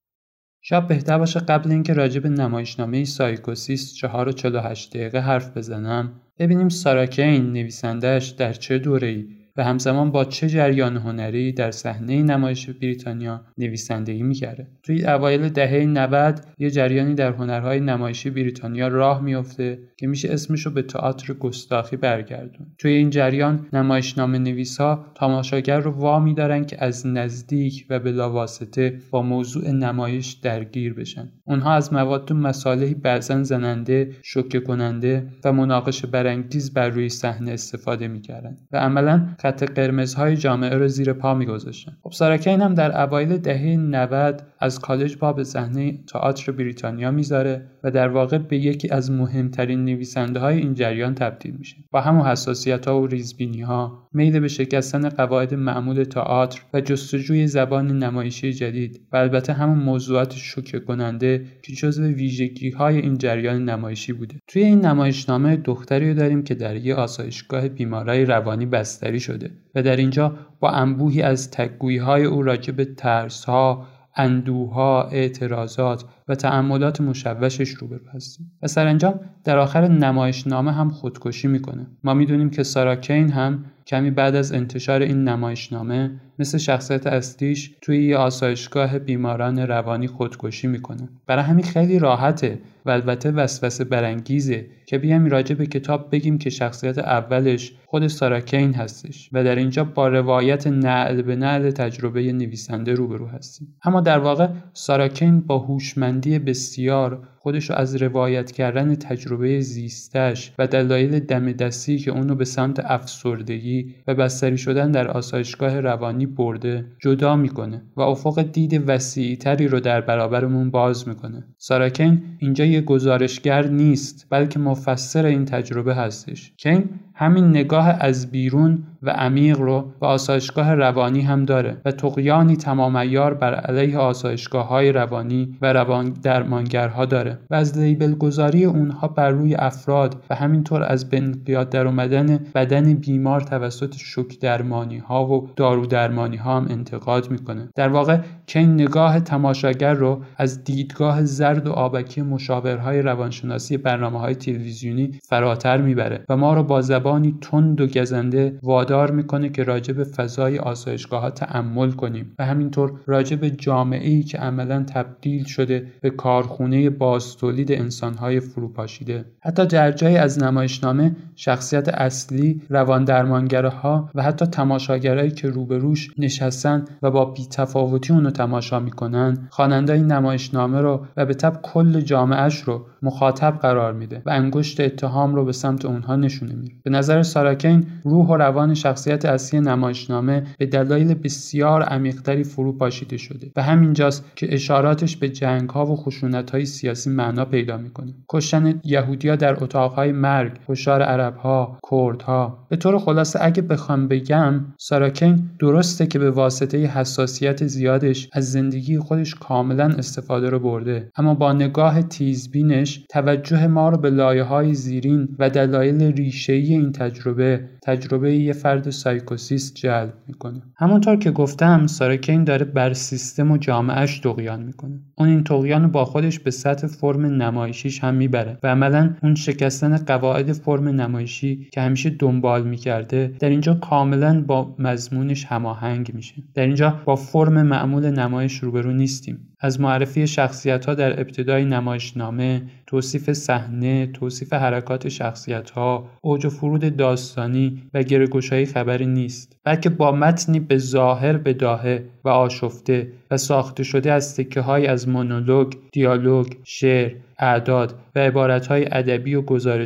شاید 0.61 0.87
بهتر 0.87 1.17
باشه 1.17 1.39
قبل 1.39 1.71
اینکه 1.71 1.93
راجع 1.93 2.19
به 2.19 2.29
نمایشنامه 2.29 3.05
سایکوسیس 3.05 3.93
4 3.93 4.29
و 4.29 4.31
48 4.31 4.93
دقیقه 4.93 5.19
حرف 5.19 5.57
بزنم 5.57 6.21
ببینیم 6.39 6.69
ساراکین 6.69 7.53
نویسندهش 7.53 8.29
در 8.29 8.53
چه 8.53 8.77
دوره‌ای 8.79 9.46
و 9.57 9.63
همزمان 9.63 10.11
با 10.11 10.25
چه 10.25 10.49
جریان 10.49 10.97
هنری 10.97 11.51
در 11.51 11.71
صحنه 11.71 12.23
نمایش 12.23 12.69
بریتانیا 12.69 13.41
نویسندگی 13.57 14.23
می‌کرده 14.23 14.67
توی 14.83 15.05
اوایل 15.05 15.49
دهه 15.49 15.85
90 15.85 16.41
یه 16.59 16.69
جریانی 16.69 17.15
در 17.15 17.31
هنرهای 17.31 17.79
نمایشی 17.79 18.29
بریتانیا 18.29 18.87
راه 18.87 19.21
میفته 19.21 19.79
که 19.97 20.07
میشه 20.07 20.33
اسمش 20.33 20.65
رو 20.65 20.71
به 20.71 20.81
تئاتر 20.81 21.33
گستاخی 21.33 21.97
برگردون 21.97 22.67
توی 22.77 22.91
این 22.91 23.09
جریان 23.09 23.67
نمایشنامه 23.73 24.37
نویسا 24.39 25.05
تماشاگر 25.15 25.79
رو 25.79 25.91
وا 25.91 26.19
میدارن 26.19 26.65
که 26.65 26.83
از 26.83 27.07
نزدیک 27.07 27.85
و 27.89 27.99
بلاواسطه 27.99 28.99
با 29.11 29.21
موضوع 29.21 29.71
نمایش 29.71 30.33
درگیر 30.33 30.93
بشن. 30.93 31.31
اونها 31.45 31.73
از 31.73 31.93
مواد 31.93 32.31
و 32.31 32.35
مصالحی 32.35 32.93
بعضا 32.93 33.43
زننده 33.43 34.11
شوکه 34.23 34.59
کننده 34.59 35.27
و 35.43 35.53
مناقشه 35.53 36.07
برانگیز 36.07 36.73
بر 36.73 36.89
روی 36.89 37.09
صحنه 37.09 37.51
استفاده 37.51 38.07
می‌کردن. 38.07 38.57
و 38.71 38.77
عملا 38.77 39.27
خط 39.47 39.63
قرمزهای 39.63 40.37
جامعه 40.37 40.75
رو 40.75 40.87
زیر 40.87 41.13
پا 41.13 41.33
میگذاشتن. 41.33 41.91
خب 42.03 42.11
ساراکین 42.11 42.61
هم 42.61 42.73
در 42.73 43.01
اوایل 43.01 43.37
دهه 43.37 43.77
90 43.77 44.43
از 44.59 44.79
کالج 44.79 45.17
پا 45.17 45.33
به 45.33 45.43
صحنه 45.43 45.99
تئاتر 46.07 46.51
بریتانیا 46.51 47.11
می‌ذاره. 47.11 47.65
و 47.87 47.91
در 47.91 48.07
واقع 48.07 48.37
به 48.37 48.57
یکی 48.57 48.89
از 48.89 49.11
مهمترین 49.11 49.85
نویسنده 49.85 50.39
های 50.39 50.57
این 50.57 50.73
جریان 50.73 51.15
تبدیل 51.15 51.55
میشه. 51.59 51.75
با 51.91 52.01
همون 52.01 52.25
حساسیت 52.25 52.87
ها 52.87 53.01
و 53.01 53.07
ریزبینی 53.07 53.61
ها 53.61 54.07
میل 54.13 54.39
به 54.39 54.47
شکستن 54.47 55.09
قواعد 55.09 55.53
معمول 55.53 56.03
تئاتر 56.03 56.61
و 56.73 56.81
جستجوی 56.81 57.47
زبان 57.47 57.97
نمایشی 58.03 58.53
جدید 58.53 59.01
و 59.11 59.17
البته 59.17 59.53
همون 59.53 59.77
موضوعات 59.77 60.33
شوکه 60.33 60.79
کننده 60.79 61.45
که 61.61 61.73
جزو 61.73 62.03
ویژگی 62.03 62.69
های 62.69 62.97
این 62.97 63.17
جریان 63.17 63.69
نمایشی 63.69 64.13
بوده. 64.13 64.35
توی 64.47 64.63
این 64.63 64.85
نمایشنامه 64.85 65.55
دختری 65.55 66.09
رو 66.09 66.15
داریم 66.15 66.43
که 66.43 66.55
در 66.55 66.75
یه 66.75 66.95
آسایشگاه 66.95 67.67
بیمارای 67.67 68.25
روانی 68.25 68.65
بستری 68.65 69.19
شده 69.19 69.51
و 69.75 69.83
در 69.83 69.95
اینجا 69.95 70.35
با 70.59 70.69
انبوهی 70.69 71.21
از 71.21 71.51
تگویی 71.51 71.97
های 71.97 72.23
او 72.23 72.41
راجع 72.41 72.73
به 72.73 72.85
ترس 72.85 73.45
ها 73.45 73.87
اندوها، 74.17 75.03
اعتراضات 75.03 76.03
و 76.27 76.35
تعملات 76.35 77.01
مشوشش 77.01 77.69
روبرو 77.69 78.09
هستیم. 78.13 78.51
و 78.61 78.67
سرانجام 78.67 79.19
در 79.43 79.57
آخر 79.57 79.87
نمایشنامه 79.87 80.71
هم 80.71 80.89
خودکشی 80.89 81.47
می‌کنه. 81.47 81.87
ما 82.03 82.13
می‌دونیم 82.13 82.49
که 82.49 82.63
سارا 82.63 82.95
کین 82.95 83.31
هم 83.31 83.65
کمی 83.87 84.11
بعد 84.11 84.35
از 84.35 84.53
انتشار 84.53 85.01
این 85.01 85.23
نمایشنامه 85.23 86.11
مثل 86.39 86.57
شخصیت 86.57 87.07
اصلیش 87.07 87.75
توی 87.81 88.05
یه 88.05 88.17
آسایشگاه 88.17 88.99
بیماران 88.99 89.59
روانی 89.59 90.07
خودکشی 90.07 90.67
می‌کنه. 90.67 91.09
برای 91.27 91.43
همین 91.43 91.65
خیلی 91.65 91.99
راحته 91.99 92.59
و 92.87 92.89
البته 92.89 93.31
وسوسه 93.31 93.83
برانگیزه 93.83 94.65
که 94.85 94.97
بیایم 94.97 95.25
راجع 95.25 95.55
به 95.55 95.65
کتاب 95.65 96.11
بگیم 96.11 96.37
که 96.37 96.49
شخصیت 96.49 96.97
اولش 96.97 97.73
خود 97.85 98.07
ساراکین 98.07 98.73
هستش 98.73 99.29
و 99.33 99.43
در 99.43 99.55
اینجا 99.55 99.83
با 99.83 100.07
روایت 100.07 100.67
نعل 100.67 101.21
به 101.21 101.35
نعل 101.35 101.71
تجربه 101.71 102.33
نویسنده 102.33 102.93
روبرو 102.93 103.27
هستیم. 103.27 103.75
اما 103.83 104.01
در 104.01 104.19
واقع 104.19 104.47
ساراکین 104.73 105.39
با 105.39 105.57
هوشمندی 105.57 106.39
بسیار 106.39 107.27
خودش 107.39 107.69
رو 107.69 107.75
از 107.75 107.95
روایت 107.95 108.51
کردن 108.51 108.95
تجربه 108.95 109.59
زیستش 109.61 110.53
و 110.59 110.67
دلایل 110.67 111.19
دم 111.19 111.51
دستی 111.51 111.97
که 111.97 112.11
اونو 112.11 112.35
به 112.35 112.45
سمت 112.45 112.79
افسردگی 112.83 113.95
و 114.07 114.15
بستری 114.15 114.57
شدن 114.57 114.91
در 114.91 115.07
آسایشگاه 115.07 115.79
روانی 115.79 116.25
برده 116.25 116.85
جدا 117.01 117.35
می‌کنه 117.35 117.81
و 117.97 118.01
افق 118.01 118.41
دید 118.41 118.83
وسیعتری 118.87 119.67
رو 119.67 119.79
در 119.79 120.01
برابرمون 120.01 120.71
باز 120.71 121.07
می‌کنه. 121.07 121.47
ساراکین 121.57 122.23
اینجا 122.39 122.65
یه 122.65 122.76
گزارشگر 122.81 123.67
نیست 123.67 124.27
بلکه 124.29 124.59
مفسر 124.59 125.25
این 125.25 125.45
تجربه 125.45 125.95
هستش. 125.95 126.53
کین 126.57 126.89
همین 127.13 127.49
نگاه 127.49 127.87
از 127.87 128.31
بیرون 128.31 128.83
و 129.01 129.09
عمیق 129.09 129.59
رو 129.59 129.91
به 130.01 130.07
آسایشگاه 130.07 130.73
روانی 130.73 131.21
هم 131.21 131.45
داره 131.45 131.81
و 131.85 131.91
تقیانی 131.91 132.55
تمام 132.55 132.93
بر 133.33 133.55
علیه 133.55 133.97
آسایشگاه 133.97 134.67
های 134.67 134.91
روانی 134.91 135.57
و 135.61 135.73
روان 135.73 136.13
درمانگرها 136.23 137.05
داره 137.05 137.39
و 137.49 137.55
از 137.55 137.77
لیبل 137.77 138.15
گذاری 138.15 138.65
اونها 138.65 139.07
بر 139.07 139.29
روی 139.29 139.55
افراد 139.55 140.15
و 140.29 140.35
همینطور 140.35 140.83
از 140.83 141.09
به 141.09 141.63
در 141.71 141.87
اومدن 141.87 142.39
بدن 142.55 142.93
بیمار 142.93 143.41
توسط 143.41 143.95
شک 143.97 144.39
درمانی 144.39 144.97
ها 144.97 145.25
و 145.25 145.49
دارو 145.55 145.85
درمانی 145.85 146.37
ها 146.37 146.57
هم 146.57 146.67
انتقاد 146.69 147.31
می‌کنه. 147.31 147.69
در 147.75 147.89
واقع 147.89 148.17
کین 148.45 148.73
نگاه 148.73 149.19
تماشاگر 149.19 149.93
رو 149.93 150.21
از 150.37 150.63
دیدگاه 150.63 151.25
زرد 151.25 151.67
و 151.67 151.71
آبکی 151.71 152.21
مشاورهای 152.21 153.01
روانشناسی 153.01 153.77
برنامه 153.77 154.19
های 154.19 154.35
تلویزیونی 154.35 155.19
فراتر 155.23 155.81
می‌بره 155.81 156.25
و 156.29 156.37
ما 156.37 156.53
رو 156.53 156.63
با 156.63 156.81
زبانی 156.81 157.37
تند 157.41 157.81
و 157.81 157.87
گزنده 157.87 158.59
وادار 158.87 159.11
می‌کنه 159.11 159.49
که 159.49 159.63
راجع 159.63 159.93
به 159.93 160.03
فضای 160.03 160.59
آسایشگاه 160.59 161.21
ها 161.21 161.29
تعمل 161.29 161.91
کنیم 161.91 162.35
و 162.39 162.45
همینطور 162.45 162.91
راجع 163.05 163.35
به 163.35 163.49
جامعه 163.49 164.09
ای 164.09 164.23
که 164.23 164.37
عملا 164.37 164.83
تبدیل 164.83 165.43
شده 165.43 165.87
به 166.01 166.09
کارخونه 166.09 166.89
بازتولید 166.89 167.71
انسانهای 167.71 168.39
فروپاشیده. 168.39 169.25
حتی 169.41 169.65
در 169.65 169.91
جای 169.91 170.17
از 170.17 170.43
نمایشنامه 170.43 171.15
شخصیت 171.35 171.89
اصلی 171.89 172.61
روان 172.69 173.03
درمانگرها 173.03 174.09
و 174.15 174.23
حتی 174.23 174.45
تماشاگرایی 174.45 175.31
که 175.31 175.49
روبروش 175.49 176.09
نشستن 176.17 176.85
و 177.01 177.11
با 177.11 177.25
بیتفاوتی 177.25 178.13
اونو 178.13 178.31
تماشا 178.31 178.79
می‌کنن 178.79 179.49
این 179.89 180.11
نمایشنامه 180.11 180.81
رو 180.81 181.05
و 181.17 181.25
به 181.25 181.33
تب 181.33 181.59
کل 181.61 182.01
جامعهش 182.01 182.59
رو 182.59 182.85
مخاطب 183.01 183.51
قرار 183.61 183.93
میده 183.93 184.21
و 184.25 184.29
انگشت 184.29 184.79
اتهام 184.79 185.35
رو 185.35 185.45
به 185.45 185.51
سمت 185.51 185.85
اونها 185.85 186.15
نشونه 186.15 186.55
میره 186.55 186.75
به 186.83 186.89
نظر 186.89 187.23
ساراکین 187.23 187.85
روح 188.03 188.27
و 188.27 188.37
روان 188.37 188.73
شخصیت 188.77 189.25
اصلی 189.25 189.59
نمایشنامه 189.59 190.43
به 190.57 190.65
دلایل 190.65 191.13
بسیار 191.13 191.83
عمیقتری 191.83 192.43
فرو 192.43 192.77
پاشیده 192.77 193.17
شده 193.17 193.51
و 193.55 193.63
همینجاست 193.63 194.23
که 194.35 194.53
اشاراتش 194.53 195.17
به 195.17 195.29
جنگ 195.29 195.69
ها 195.69 195.85
و 195.85 195.95
خشونت 195.95 196.51
های 196.51 196.65
سیاسی 196.65 197.09
معنا 197.09 197.45
پیدا 197.45 197.77
می‌کنه. 197.77 198.13
کشتن 198.29 198.81
یهودیا 198.83 199.35
در 199.35 199.63
اتاقهای 199.63 200.11
مرگ 200.11 200.51
کشار 200.67 201.01
عربها 201.01 201.79
کردها. 201.91 202.67
به 202.69 202.75
طور 202.75 202.99
خلاصه 202.99 203.39
اگه 203.41 203.61
بخوام 203.61 204.07
بگم 204.07 204.65
ساراکین 204.77 205.49
درسته 205.59 206.07
که 206.07 206.19
به 206.19 206.31
واسطه 206.31 206.77
حساسیت 206.77 207.67
زیادش 207.67 208.29
از 208.33 208.51
زندگی 208.51 208.97
خودش 208.99 209.35
کاملا 209.35 209.85
استفاده 209.85 210.49
رو 210.49 210.59
برده 210.59 211.11
اما 211.17 211.33
با 211.33 211.53
نگاه 211.53 212.01
تیزبینش 212.01 213.05
توجه 213.09 213.67
ما 213.67 213.89
رو 213.89 213.97
به 213.97 214.09
لایه 214.09 214.43
های 214.43 214.73
زیرین 214.73 215.35
و 215.39 215.49
دلایل 215.49 216.01
ریشه‌ای 216.01 216.73
این 216.73 216.91
تجربه 216.91 217.69
تجربه 217.87 218.35
یه 218.35 218.53
فرد 218.53 218.89
سایکوسیست 218.89 219.75
جلب 219.75 220.13
می‌کنه. 220.27 220.61
همونطور 220.75 221.15
که 221.15 221.31
گفتم 221.31 221.87
ساراکین 221.87 222.43
داره 222.43 222.65
بر 222.65 222.93
سیستم 222.93 223.51
و 223.51 223.57
جامعهش 223.57 224.19
تقیان 224.19 224.63
می‌کنه. 224.63 224.99
اون 225.15 225.29
این 225.29 225.43
تقیان 225.43 225.91
با 225.91 226.05
خودش 226.05 226.39
به 226.39 226.51
سطح 226.51 226.87
فرم 226.87 227.25
نمایشیش 227.25 228.03
هم 228.03 228.15
می‌بره 228.15 228.57
و 228.63 228.67
عملا 228.67 229.15
اون 229.23 229.35
شکستن 229.35 229.97
قواعد 229.97 230.51
فرم 230.51 230.87
نمایشی 230.87 231.67
که 231.73 231.81
همیشه 231.81 232.09
دنبال 232.09 232.67
می‌کرده 232.67 233.33
در 233.39 233.49
اینجا 233.49 233.73
کاملا 233.73 234.41
با 234.41 234.75
مضمونش 234.79 235.45
هماهنگ 235.45 236.11
میشه. 236.13 236.35
در 236.53 236.65
اینجا 236.65 237.01
با 237.05 237.15
فرم 237.15 237.61
معمول 237.61 238.09
نمایش 238.09 238.59
روبرو 238.59 238.93
نیستیم. 238.93 239.47
از 239.59 239.81
معرفی 239.81 240.27
شخصیت 240.27 240.85
ها 240.85 240.93
در 240.93 241.19
ابتدای 241.19 241.65
نمایشنامه، 241.65 242.61
توصیف 242.87 243.31
صحنه، 243.31 244.07
توصیف 244.07 244.53
حرکات 244.53 245.09
شخصیت 245.09 245.69
ها، 245.69 246.09
اوج 246.21 246.45
و 246.45 246.49
فرود 246.49 246.97
داستانی 246.97 247.83
و 247.93 248.03
گرگوشایی 248.03 248.65
خبری 248.65 249.05
نیست 249.05 249.57
بلکه 249.63 249.89
با 249.89 250.11
متنی 250.11 250.59
به 250.59 250.77
ظاهر 250.77 251.37
بداهه 251.37 252.05
و 252.23 252.29
آشفته 252.29 253.07
و 253.31 253.37
ساخته 253.37 253.83
شده 253.83 254.11
از 254.11 254.35
تکه 254.35 254.61
های 254.61 254.87
از 254.87 255.09
مونولوگ، 255.09 255.73
دیالوگ، 255.91 256.47
شعر، 256.63 257.11
اعداد 257.39 257.99
و 258.15 258.19
عبارتهای 258.19 258.85
ادبی 258.91 259.35
و 259.35 259.43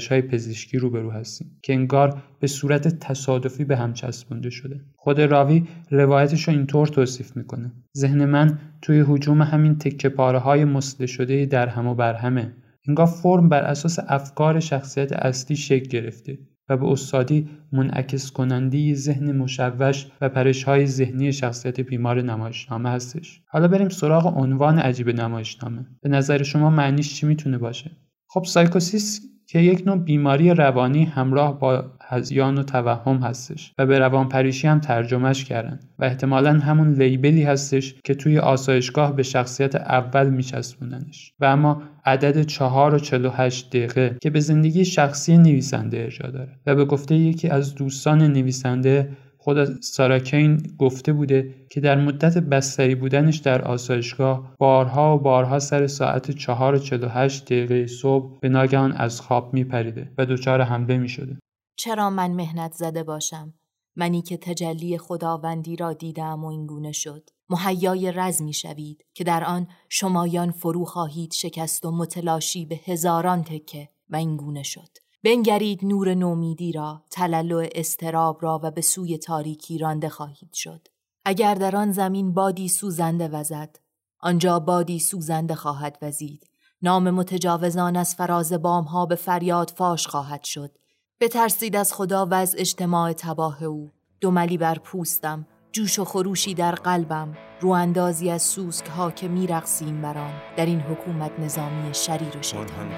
های 0.10 0.22
پزشکی 0.22 0.78
روبرو 0.78 1.12
هستیم 1.12 1.60
که 1.64 1.74
انگار 1.74 2.22
به 2.40 2.48
صورت 2.48 2.88
تصادفی 2.88 3.66
به 3.66 3.78
هم 3.78 3.94
چسبونده 3.94 4.50
شده. 4.50 4.82
خود 4.96 5.22
راوی 5.22 5.64
روایتش 5.92 6.44
رو 6.44 6.54
اینطور 6.54 6.88
توصیف 6.88 7.38
می‌کنه. 7.38 7.72
ذهن 7.98 8.26
من 8.26 8.60
توی 8.82 9.00
هجوم 9.00 9.42
همین 9.42 9.78
تکه 9.78 10.10
پاره 10.10 10.40
های 10.40 10.66
مثله 10.66 11.08
شده 11.08 11.46
در 11.46 11.68
هم 11.68 11.88
و 11.88 11.96
برهمه. 11.96 12.54
انگار 12.88 13.06
فرم 13.06 13.50
بر 13.50 13.64
اساس 13.64 14.00
افکار 14.08 14.60
شخصیت 14.60 15.14
اصلی 15.14 15.56
شکل 15.56 15.90
گرفته. 15.90 16.38
و 16.72 16.78
به 16.78 16.88
استادی 16.88 17.50
منعکس 17.72 18.32
کننده 18.32 18.94
ذهن 18.94 19.32
مشوش 19.32 20.08
و 20.22 20.30
پرش 20.30 20.64
های 20.64 20.88
ذهنی 20.88 21.34
شخصیت 21.34 21.80
بیمار 21.80 22.22
نمایشنامه 22.22 22.90
هستش. 22.90 23.42
حالا 23.48 23.68
بریم 23.68 23.90
سراغ 23.90 24.38
عنوان 24.38 24.80
عجیب 24.80 25.10
نمایشنامه. 25.10 25.86
به 26.02 26.10
نظر 26.10 26.44
شما 26.44 26.70
معنیش 26.70 27.16
چی 27.16 27.26
می‌تونه 27.26 27.58
باشه؟ 27.58 27.92
خب 28.28 28.44
سایکوسیس 28.44 29.22
که 29.52 29.60
یک 29.60 29.84
نوع 29.88 29.98
بیماری 29.98 30.50
روانی 30.50 31.04
همراه 31.04 31.60
با 31.60 31.84
هذیان 32.02 32.58
و 32.58 32.64
توهم 32.64 33.18
هستش 33.18 33.74
و 33.78 33.86
به 33.86 34.00
روانپریشی 34.00 34.68
هم 34.68 34.80
ترجمهش 34.80 35.44
کردن 35.44 35.80
و 36.00 36.06
احتمالا 36.06 36.54
همون 36.54 36.94
label 36.94 37.36
ی 37.36 37.44
هستش 37.44 37.96
که 38.04 38.16
توی 38.16 38.40
آسایشگاه 38.40 39.16
به 39.16 39.24
شخصیت 39.24 39.76
اول 39.76 40.30
میچسبوننش. 40.30 41.34
و 41.40 41.46
اما 41.46 41.82
عدد 42.06 42.42
چهار 42.42 42.96
و 42.96 43.00
چل 43.00 43.22
و 43.22 43.30
هشت 43.30 43.70
دقیقه 43.70 44.18
که 44.22 44.30
به 44.30 44.40
زندگی 44.40 44.86
شخصی 44.86 45.38
نویسنده 45.38 45.98
ارجا 45.98 46.30
داره 46.30 46.60
و 46.66 46.76
به 46.76 46.86
گفته 46.86 47.16
یکی 47.16 47.50
از 47.50 47.76
دوستان 47.76 48.22
نویسنده 48.22 49.10
خود 49.44 49.82
ساراکین 49.82 50.76
گفته 50.80 51.14
بوده 51.14 51.56
که 51.70 51.82
در 51.82 51.96
مدت 51.96 52.38
بستری 52.38 52.96
بودنش 52.96 53.38
در 53.38 53.62
آسایشگاه 53.62 54.56
بارها 54.60 55.16
و 55.16 55.20
بارها 55.20 55.60
سر 55.60 55.88
ساعت 55.88 56.32
4 56.32 56.76
و 56.76 56.80
48 56.80 57.46
دقیقه 57.46 57.88
صبح 57.88 58.40
به 58.40 58.50
ناگهان 58.50 58.92
از 58.92 59.22
خواب 59.22 59.54
میپریده 59.54 60.12
و 60.18 60.26
دچار 60.26 60.62
حمله 60.62 60.98
می‌شده. 60.98 61.40
چرا 61.76 62.10
من 62.10 62.32
مهنت 62.32 62.74
زده 62.74 63.04
باشم؟ 63.04 63.54
منی 63.96 64.22
که 64.22 64.38
تجلی 64.38 64.98
خداوندی 64.98 65.76
را 65.76 65.94
دیدم 65.94 66.44
و 66.44 66.48
اینگونه 66.48 66.92
شد. 66.92 67.30
مهیای 67.50 68.12
رزمی 68.12 68.54
شوید 68.54 69.06
که 69.14 69.24
در 69.24 69.44
آن 69.44 69.68
شمایان 69.90 70.52
فرو 70.52 70.86
خواهید 70.86 71.34
شکست 71.34 71.86
و 71.86 71.92
متلاشی 71.92 72.66
به 72.66 72.80
هزاران 72.86 73.44
تکه 73.44 73.90
و 74.10 74.16
اینگونه 74.16 74.64
شد. 74.64 74.98
بنگرید 75.24 75.86
نور 75.86 76.14
نومیدی 76.14 76.72
را 76.72 77.02
تلالو 77.12 77.68
استراب 77.76 78.38
را 78.42 78.60
و 78.64 78.72
به 78.72 78.82
سوی 78.82 79.18
تاریکی 79.18 79.78
رانده 79.78 80.10
خواهید 80.10 80.54
شد. 80.54 80.88
اگر 81.26 81.56
در 81.56 81.76
آن 81.76 81.92
زمین 81.92 82.34
بادی 82.34 82.68
سوزنده 82.68 83.28
وزد 83.28 83.76
آنجا 84.20 84.60
بادی 84.60 85.00
سوزنده 85.00 85.56
خواهد 85.56 85.98
وزید. 86.02 86.50
نام 86.82 87.12
متجاوزان 87.12 87.96
از 87.96 88.16
فراز 88.16 88.54
بام 88.54 88.84
ها 88.84 89.06
به 89.06 89.16
فریاد 89.16 89.74
فاش 89.78 90.08
خواهد 90.08 90.44
شد. 90.44 90.72
بترسید 91.20 91.76
از 91.76 91.94
خدا 91.94 92.26
و 92.26 92.34
از 92.34 92.56
اجتماع 92.58 93.14
تباه 93.14 93.64
او. 93.64 93.92
دوملی 94.22 94.58
بر 94.58 94.80
پوستم 94.80 95.48
جوش 95.72 96.00
و 96.00 96.06
خروشی 96.06 96.54
در 96.54 96.76
قلبم. 96.76 97.38
رو 97.62 97.70
اندازی 97.70 98.30
از 98.30 98.42
سوسک 98.42 98.86
ها 98.86 99.12
که 99.12 99.28
میرقصیم 99.28 100.02
بران 100.02 100.34
در 100.58 100.66
این 100.66 100.80
حکومت 100.80 101.40
نظامی 101.40 101.94
شریر 101.94 102.38
و 102.38 102.42
شیطانی 102.42 102.96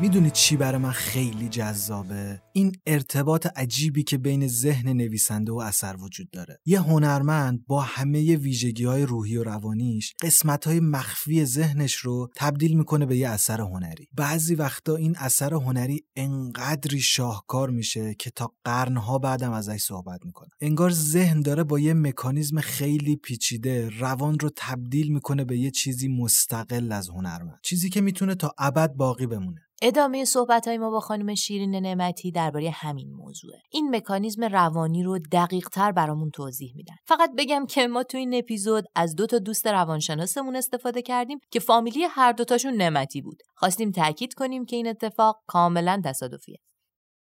91 0.00 0.12
می‌دونید 0.12 0.32
چی 0.32 0.56
برای 0.56 0.78
من 0.78 0.90
خیلی 0.90 1.48
جذابه؟ 1.48 2.42
این 2.52 2.72
ارتباط 2.86 3.46
عجیبی 3.56 4.02
که 4.02 4.18
بین 4.18 4.48
ذهن 4.48 4.88
نویسنده 4.92 5.52
و 5.52 5.58
اثر 5.58 5.96
وجود 5.96 6.30
داره. 6.30 6.58
یه 6.66 6.80
هنرمند 6.80 7.66
با 7.66 7.80
همه 7.80 8.36
ویژگی 8.36 8.84
های 8.84 9.06
روحی 9.06 9.36
و 9.36 9.44
روانیش 9.44 10.14
قسمت 10.22 10.66
های 10.66 10.80
مخفی 10.80 11.44
ذهنش 11.44 11.94
رو 11.94 12.28
تبدیل 12.36 12.76
می‌کنه 12.76 13.06
به 13.06 13.16
یه 13.16 13.28
اثر 13.28 13.60
هنری. 13.60 14.08
بعضی 14.16 14.54
وقتا 14.54 14.96
این 14.96 15.16
اثر 15.18 15.54
هنری 15.54 16.04
انقدری 16.16 17.00
شاهکار 17.00 17.70
میشه 17.70 18.14
که 18.18 18.30
تا 18.30 18.52
قرنها 18.64 19.18
بعدم 19.18 19.52
ازش 19.52 19.80
صحبت 19.80 20.20
می‌کنه. 20.24 20.48
انگار 20.60 20.90
ذهن 20.90 21.40
داره 21.40 21.64
با 21.64 21.78
یه 21.78 21.94
مکانیزم 21.94 22.60
خیلی 22.60 23.16
پیچیده 23.16 23.88
روان 23.98 24.38
رو 24.38 24.50
تبدیل 24.56 25.12
می‌کنه 25.12 25.44
به 25.44 25.58
یه 25.58 25.70
چیزی 25.70 26.08
مستقل 26.08 26.92
از 26.92 27.08
هنرمند. 27.08 27.58
چیزی 27.62 27.90
که 27.90 28.00
می‌تونه 28.00 28.34
تا 28.34 28.54
ابد 28.58 28.92
باقی 28.92 29.26
بمونه. 29.26 29.60
ادامه 29.82 30.24
صحبت 30.24 30.68
های 30.68 30.78
ما 30.78 30.90
با 30.90 31.00
خانم 31.00 31.34
شیرین 31.34 31.74
نعمتی 31.74 32.30
درباره 32.30 32.70
همین 32.70 33.12
موضوعه. 33.12 33.60
این 33.70 33.96
مکانیزم 33.96 34.44
روانی 34.44 35.02
رو 35.02 35.18
دقیق 35.32 35.68
تر 35.68 35.92
برامون 35.92 36.30
توضیح 36.30 36.72
میدن. 36.76 36.94
فقط 37.06 37.30
بگم 37.38 37.66
که 37.66 37.86
ما 37.86 38.02
تو 38.02 38.18
این 38.18 38.34
اپیزود 38.34 38.84
از 38.94 39.14
دو 39.14 39.26
تا 39.26 39.38
دوست 39.38 39.66
روانشناسمون 39.66 40.56
استفاده 40.56 41.02
کردیم 41.02 41.38
که 41.50 41.60
فامیلی 41.60 42.04
هر 42.04 42.32
دوتاشون 42.32 42.74
نعمتی 42.74 43.22
بود. 43.22 43.42
خواستیم 43.54 43.90
تاکید 43.90 44.34
کنیم 44.34 44.64
که 44.64 44.76
این 44.76 44.88
اتفاق 44.88 45.36
کاملا 45.46 46.02
تصادفیه. 46.04 46.56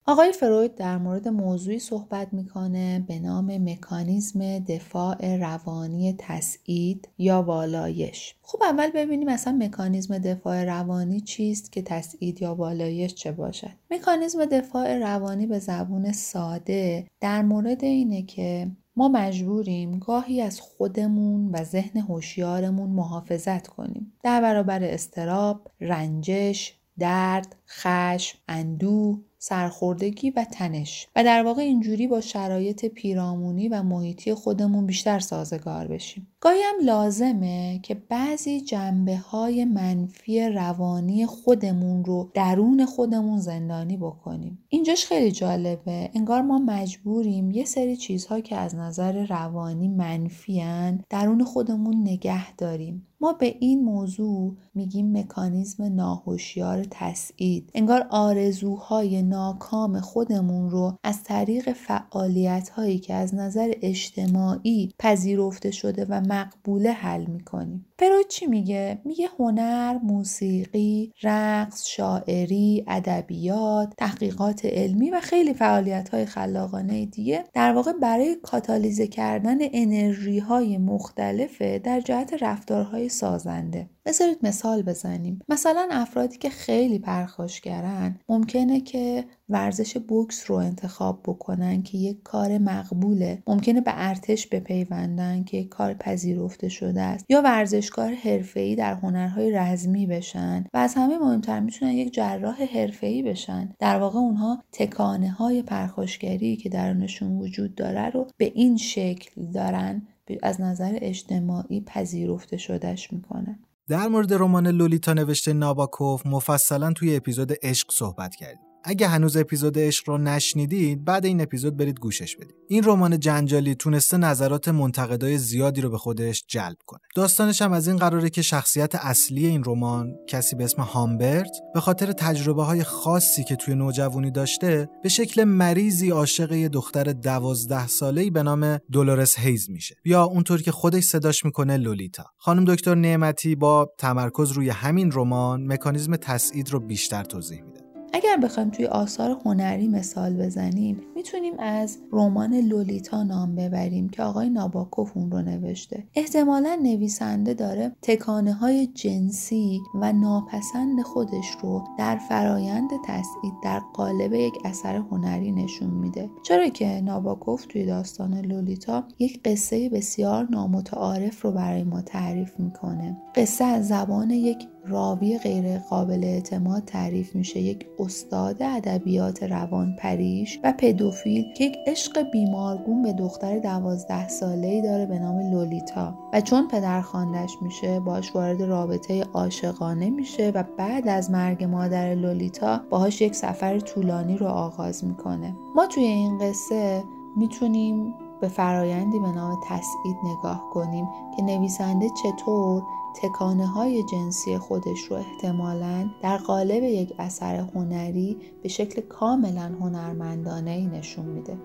آقای 0.05 0.31
فروید 0.31 0.75
در 0.75 0.97
مورد 0.97 1.27
موضوعی 1.27 1.79
صحبت 1.79 2.33
می‌کنه 2.33 3.05
به 3.07 3.19
نام 3.19 3.69
مکانیزم 3.69 4.59
دفاع 4.59 5.37
روانی 5.37 6.15
تسعید 6.17 7.09
یا 7.17 7.41
والایش. 7.41 8.35
خب 8.41 8.63
اول 8.63 8.91
ببینیم 8.95 9.27
اصلا 9.27 9.57
مکانیزم 9.61 10.17
دفاع 10.17 10.63
روانی 10.63 11.21
چیست 11.21 11.71
که 11.71 11.81
تسعید 11.81 12.41
یا 12.41 12.55
والایش 12.55 13.13
چه 13.13 13.31
باشد. 13.31 13.71
مکانیزم 13.91 14.45
دفاع 14.45 14.97
روانی 14.97 15.47
به 15.47 15.59
زبون 15.59 16.11
ساده 16.11 17.07
در 17.19 17.41
مورد 17.41 17.83
اینه 17.83 18.21
که 18.21 18.71
ما 18.95 19.07
مجبوریم 19.07 19.99
گاهی 19.99 20.41
از 20.41 20.61
خودمون 20.61 21.51
و 21.51 21.63
ذهن 21.63 21.99
هوشیارمون 22.01 22.89
محافظت 22.89 23.67
کنیم. 23.67 24.13
در 24.23 24.41
برابر 24.41 24.83
استراب، 24.83 25.71
رنجش، 25.81 26.73
درد، 26.99 27.55
خشم، 27.67 28.37
اندوه، 28.47 29.19
سرخوردگی 29.43 30.29
و 30.29 30.45
تنش 30.51 31.07
و 31.15 31.23
در 31.23 31.43
واقع 31.43 31.61
اینجوری 31.61 32.07
با 32.07 32.21
شرایط 32.21 32.85
پیرامونی 32.85 33.69
و 33.69 33.83
محیطی 33.83 34.33
خودمون 34.33 34.85
بیشتر 34.85 35.19
سازگار 35.19 35.87
بشیم. 35.87 36.27
گاهی 36.39 36.61
هم 36.61 36.85
لازمه 36.85 37.79
که 37.83 37.95
بعضی 37.95 38.61
جنبه 38.61 39.17
های 39.17 39.65
منفی 39.65 40.49
روانی 40.49 41.25
خودمون 41.25 42.05
رو 42.05 42.31
درون 42.33 42.85
خودمون 42.85 43.37
زندانی 43.37 43.97
بکنیم. 43.97 44.59
اینجاش 44.69 45.05
خیلی 45.05 45.31
جالبه. 45.31 46.09
انگار 46.13 46.41
ما 46.41 46.59
مجبوریم 46.59 47.51
یه 47.51 47.65
سری 47.65 47.97
چیزها 47.97 48.39
که 48.39 48.55
از 48.55 48.75
نظر 48.75 49.25
روانی 49.25 49.87
منفیان 49.87 51.03
درون 51.09 51.43
خودمون 51.43 52.01
نگه 52.01 52.55
داریم. 52.55 53.07
ما 53.21 53.33
به 53.33 53.55
این 53.59 53.83
موضوع 53.83 54.55
میگیم 54.75 55.17
مکانیزم 55.17 55.83
ناهوشیار 55.83 56.85
تسعید 56.91 57.71
انگار 57.73 58.07
آرزوهای 58.09 59.21
ناکام 59.31 59.99
خودمون 59.99 60.69
رو 60.69 60.97
از 61.03 61.23
طریق 61.23 61.73
فعالیت 61.73 62.69
هایی 62.69 62.99
که 62.99 63.13
از 63.13 63.35
نظر 63.35 63.73
اجتماعی 63.81 64.93
پذیرفته 64.99 65.71
شده 65.71 66.05
و 66.09 66.21
مقبوله 66.21 66.91
حل 66.91 67.25
می‌کنیم. 67.25 67.85
فروید 68.01 68.27
چی 68.27 68.45
میگه؟ 68.45 69.01
میگه 69.05 69.29
هنر 69.39 69.99
موسیقی 70.03 71.13
رقص 71.23 71.87
شاعری 71.87 72.85
ادبیات 72.87 73.93
تحقیقات 73.97 74.65
علمی 74.65 75.09
و 75.09 75.19
خیلی 75.19 75.53
فعالیت 75.53 76.09
های 76.09 76.25
خلاقانه 76.25 77.05
دیگه. 77.05 77.45
در 77.53 77.73
واقع 77.73 77.91
برای 77.91 78.35
کاتالیزه 78.43 79.07
کردن 79.07 79.57
انرژی 79.59 80.39
های 80.39 80.77
مختلفه 80.77 81.79
در 81.79 81.99
جهت 81.99 82.43
رفتارهای 82.43 83.09
سازنده. 83.09 83.89
بذارید 84.05 84.37
مثال 84.43 84.81
بزنیم. 84.81 85.39
مثلا 85.49 85.87
افرادی 85.91 86.37
که 86.37 86.49
خیلی 86.49 86.99
پرخاشگرن 86.99 88.19
ممکنه 88.29 88.81
که 88.81 89.25
ورزش 89.51 89.97
بوکس 89.97 90.51
رو 90.51 90.55
انتخاب 90.55 91.19
بکنن 91.25 91.83
که 91.83 91.97
یک 91.97 92.23
کار 92.23 92.57
مقبوله. 92.57 93.43
ممکنه 93.47 93.81
به 93.81 93.91
ارتش 93.95 94.47
بپیوندن 94.47 95.43
که 95.43 95.57
یک 95.57 95.69
کار 95.69 95.93
پذیرفته 95.93 96.69
شده 96.69 97.01
است. 97.01 97.25
یا 97.29 97.41
ورزشکار 97.41 98.13
حرفه‌ای 98.13 98.75
در 98.75 98.93
هنرهای 98.93 99.51
رزمی 99.51 100.07
بشن 100.07 100.65
و 100.73 100.77
از 100.77 100.93
همه 100.95 101.17
مهمتر 101.17 101.59
می‌تونن 101.59 101.91
یک 101.91 102.13
جراح 102.13 102.63
حرفه‌ای 102.63 103.23
بشن. 103.23 103.73
در 103.79 103.99
واقع 103.99 104.19
اونها 104.19 104.63
تکانه 104.71 105.31
های 105.31 105.61
پرخاشگری 105.61 106.55
که 106.55 106.69
درونشون 106.69 107.37
وجود 107.37 107.75
داره 107.75 108.09
رو 108.09 108.27
به 108.37 108.51
این 108.55 108.77
شکل 108.77 109.51
دارن 109.53 110.07
از 110.43 110.61
نظر 110.61 110.97
اجتماعی 111.01 111.81
پذیرفته 111.81 112.57
شدهش 112.57 113.13
می‌کنن. 113.13 113.59
در 113.87 114.07
مورد 114.07 114.33
رمان 114.33 114.67
لولیتا 114.67 115.13
نوشته 115.13 115.53
ناباکوف 115.53 116.25
مفصلا 116.25 116.93
توی 116.93 117.15
اپیزود 117.15 117.51
عشق 117.63 117.91
صحبت 117.91 118.35
کردیم. 118.35 118.70
اگه 118.83 119.07
هنوز 119.07 119.37
اپیزود 119.37 119.79
عشق 119.79 120.09
رو 120.09 120.17
نشنیدید 120.17 121.05
بعد 121.05 121.25
این 121.25 121.41
اپیزود 121.41 121.77
برید 121.77 121.99
گوشش 121.99 122.35
بدید. 122.35 122.55
این 122.67 122.83
رمان 122.83 123.19
جنجالی 123.19 123.75
تونسته 123.75 124.17
نظرات 124.17 124.67
منتقدای 124.67 125.37
زیادی 125.37 125.81
رو 125.81 125.89
به 125.89 125.97
خودش 125.97 126.45
جلب 126.47 126.77
کنه. 126.85 127.01
داستانش 127.15 127.61
هم 127.61 127.73
از 127.73 127.87
این 127.87 127.97
قراره 127.97 128.29
که 128.29 128.41
شخصیت 128.41 128.95
اصلی 128.95 129.45
این 129.47 129.63
رمان 129.65 130.15
کسی 130.27 130.55
به 130.55 130.63
اسم 130.63 130.81
هامبرت 130.81 131.51
به 131.73 131.79
خاطر 131.79 132.11
تجربه 132.11 132.63
های 132.63 132.83
خاصی 132.83 133.43
که 133.43 133.55
توی 133.55 133.75
نوجوانی 133.75 134.31
داشته 134.31 134.89
به 135.03 135.09
شکل 135.09 135.43
مریضی 135.43 136.09
عاشق 136.09 136.51
یه 136.51 136.69
دختر 136.69 137.03
دوازده 137.03 137.87
ساله‌ای 137.87 138.29
به 138.29 138.43
نام 138.43 138.77
دولورس 138.91 139.39
هیز 139.39 139.69
میشه. 139.69 139.95
یا 140.05 140.23
اونطور 140.23 140.61
که 140.61 140.71
خودش 140.71 141.03
صداش 141.03 141.45
می‌کنه 141.45 141.77
لولیتا. 141.77 142.25
خانم 142.37 142.65
دکتر 142.65 142.95
نعمتی 142.95 143.55
با 143.55 143.89
تمرکز 143.97 144.51
روی 144.51 144.69
همین 144.69 145.11
رمان 145.13 145.67
مکانیزم 145.67 146.15
تسعید 146.15 146.69
رو 146.69 146.79
بیشتر 146.79 147.23
توضیح 147.23 147.61
میده. 147.61 147.70
اگر 148.13 148.37
بخوایم 148.37 148.69
توی 148.69 148.85
آثار 148.85 149.37
هنری 149.45 149.87
مثال 149.87 150.33
بزنیم 150.33 151.01
می‌تونیم 151.15 151.53
از 151.59 151.97
رمان 152.11 152.53
لولیتا 152.53 153.23
نام 153.23 153.55
ببریم 153.55 154.09
که 154.09 154.23
آقای 154.23 154.49
ناباکوف 154.49 155.17
اون 155.17 155.31
رو 155.31 155.41
نوشته. 155.41 156.03
احتمالا 156.15 156.79
نویسنده 156.83 157.53
داره 157.53 157.95
تکانه 158.01 158.53
های 158.53 158.87
جنسی 158.87 159.79
و 159.95 160.13
ناپسند 160.13 161.01
خودش 161.01 161.45
رو 161.61 161.83
در 161.97 162.17
فرایند 162.17 162.89
تسعید 163.05 163.53
در 163.63 163.79
قالب 163.93 164.33
یک 164.33 164.53
اثر 164.65 164.95
هنری 164.95 165.51
نشون 165.51 165.89
میده. 165.89 166.29
چرا 166.43 166.67
که 166.67 167.01
ناباکوف 167.01 167.65
توی 167.65 167.85
داستان 167.85 168.37
لولیتا 168.37 169.03
یک 169.19 169.43
قصه 169.45 169.89
بسیار 169.89 170.47
نامتعارف 170.49 171.41
رو 171.41 171.51
برای 171.51 171.83
ما 171.83 172.01
تعریف 172.01 172.59
می‌کنه. 172.59 173.17
قصه 173.35 173.65
از 173.65 173.87
زبان 173.87 174.29
یک 174.29 174.67
راوی 174.87 175.37
غیر 175.37 175.77
قابل 175.77 176.23
اعتماد 176.23 176.85
تعریف 176.85 177.35
میشه 177.35 177.59
یک 177.59 177.85
استاد 177.99 178.63
ادبیات 178.63 179.43
روان 179.43 179.95
پریش 179.95 180.59
و 180.63 180.73
پدوفیل 180.77 181.53
که 181.53 181.63
یک 181.63 181.77
عشق 181.87 182.31
بیمارگون 182.31 183.01
به 183.01 183.13
دختر 183.13 183.59
دوازده 183.59 184.27
ساله 184.27 184.67
ای 184.67 184.81
داره 184.81 185.05
به 185.05 185.19
نام 185.19 185.51
لولیتا. 185.51 186.13
و 186.33 186.41
چون 186.41 186.67
پدر 186.67 187.01
خاندش 187.01 187.51
میشه 187.61 187.99
باش 187.99 188.35
وارد 188.35 188.61
رابطه 188.61 189.23
عاشقانه 189.33 190.09
میشه 190.09 190.51
و 190.55 190.63
بعد 190.77 191.07
از 191.07 191.31
مرگ 191.31 191.63
مادر 191.63 192.15
لولیتا 192.15 192.81
باهاش 192.89 193.21
یک 193.21 193.35
سفر 193.35 193.79
طولانی 193.79 194.37
رو 194.37 194.47
آغاز 194.47 195.05
می‌کنه. 195.05 195.55
ما 195.75 195.87
توی 195.87 196.03
این 196.03 196.37
قصه 196.37 197.03
می‌تونیم 197.35 198.13
به 198.41 198.47
فرایندی 198.47 199.19
به 199.19 199.31
نام 199.31 199.59
تسعید 199.69 200.17
نگاه 200.23 200.69
کنیم 200.73 201.05
که 201.37 201.43
نویسنده 201.43 202.09
چطور 202.23 202.83
تکانه 203.15 203.67
های 203.67 204.03
جنسی 204.03 204.57
خودش 204.57 204.99
رو 205.09 205.15
احتمالا 205.15 206.09
در 206.21 206.37
قالب 206.37 206.83
یک 206.83 207.13
اثر 207.19 207.55
هنری 207.55 208.37
به 208.63 208.69
شکل 208.69 209.01
کاملا 209.01 209.71
هنرمندانه 209.81 210.87
نشون 210.87 211.25
میده. 211.25 211.57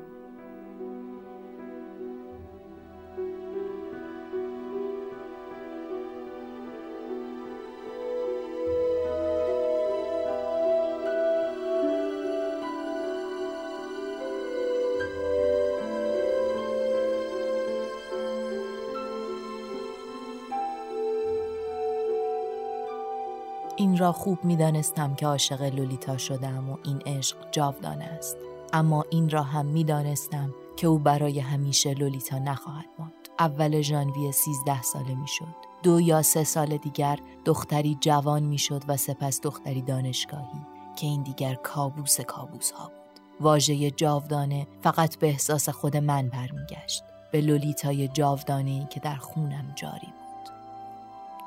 را 23.97 24.13
خوب 24.13 24.45
می 24.45 24.57
دانستم 24.57 25.15
که 25.15 25.27
عاشق 25.27 25.63
لولیتا 25.63 26.17
شدم 26.17 26.71
و 26.71 26.77
این 26.85 27.03
عشق 27.07 27.37
جاودانه 27.51 28.05
است. 28.05 28.37
اما 28.73 29.05
این 29.11 29.31
را 29.31 29.43
هم 29.43 29.67
می 29.67 29.85
دانستم 29.85 30.55
که 30.77 30.87
او 30.87 30.99
برای 30.99 31.41
همیشه 31.41 31.95
لولیتا 31.95 32.39
نخواهد 32.39 32.87
ماند. 32.99 33.13
اول 33.39 33.81
ژانویه 33.81 34.31
13 34.31 34.83
ساله 34.83 35.15
می 35.15 35.29
شد. 35.29 35.55
دو 35.83 36.01
یا 36.01 36.23
سه 36.23 36.45
سال 36.45 36.77
دیگر 36.77 37.19
دختری 37.45 37.99
جوان 38.01 38.43
می 38.43 38.59
شد 38.59 38.83
و 38.89 38.97
سپس 38.97 39.41
دختری 39.41 39.83
دانشگاهی 39.83 40.61
که 40.97 41.07
این 41.07 41.23
دیگر 41.23 41.55
کابوس 41.55 42.21
کابوس 42.21 42.71
ها 42.71 42.85
بود. 42.85 43.21
واژه 43.41 43.91
جاودانه 43.91 44.67
فقط 44.83 45.19
به 45.19 45.27
احساس 45.27 45.69
خود 45.69 45.97
من 45.97 46.29
برمیگشت. 46.29 47.05
به 47.33 47.41
لولیتای 47.41 48.09
جاودانه 48.09 48.87
که 48.91 49.01
در 49.01 49.17
خونم 49.17 49.73
جاری 49.75 50.07
بود. 50.07 50.26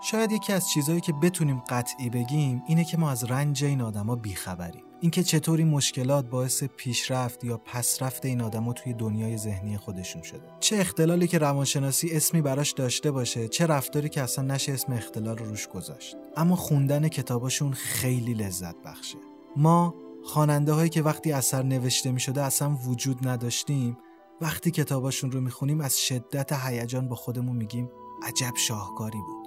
شاید 0.02 0.32
یکی 0.32 0.54
از 0.54 0.70
چیزهایی 0.70 1.02
که 1.02 1.14
بتونیم 1.14 1.60
قطعی 1.70 2.10
بگیم 2.10 2.64
اینه 2.68 2.84
که 2.84 2.98
ما 2.98 3.12
از 3.12 3.24
رنج 3.24 3.64
این 3.64 3.82
آدما 3.82 4.16
بیخبریم. 4.16 4.84
اینکه 5.02 5.24
چطور 5.24 5.58
این 5.58 5.68
مشکلات 5.68 6.26
باعث 6.26 6.64
پیشرفت 6.64 7.44
یا 7.44 7.58
پسرفت 7.58 8.26
این 8.26 8.42
آدما 8.42 8.74
توی 8.74 8.94
دنیای 8.94 9.38
ذهنی 9.38 9.78
خودشون 9.78 10.22
شده. 10.22 10.42
چه 10.60 10.78
اختلالی 10.78 11.28
که 11.28 11.38
روانشناسی 11.38 12.10
اسمی 12.12 12.42
براش 12.42 12.72
داشته 12.72 13.12
باشه 13.12 13.48
چه 13.48 13.66
رفتاری 13.66 14.10
که 14.10 14.22
اصلا 14.22 14.46
نشه 14.46 14.72
اسم 14.72 14.94
اختلال 14.94 15.38
رو 15.38 15.46
روش 15.46 15.68
گذاشت. 15.68 16.16
اما 16.38 16.56
خوندن 16.56 17.08
کتاباشون 17.08 17.74
خیلی 17.74 18.34
لذت 18.34 18.76
بخشه. 18.86 19.18
ما 19.56 19.96
خواننده 20.24 20.74
هایی 20.74 20.90
که 20.90 21.02
وقتی 21.02 21.32
اثر 21.32 21.64
نوشته 21.64 22.12
می 22.12 22.20
شده 22.20 22.42
اصلا 22.42 22.76
وجود 22.76 23.28
نداشتیم 23.28 23.98
وقتی 24.42 24.72
کتاباشون 24.72 25.32
رو 25.32 25.42
می‌خونیم 25.42 25.82
از 25.82 26.00
شدت 26.00 26.54
هیجان 26.54 27.08
با 27.08 27.16
خودمون 27.16 27.56
میگیم 27.56 27.90
عجب 28.24 28.54
شاهکاری 28.56 29.18
بود. 29.18 29.39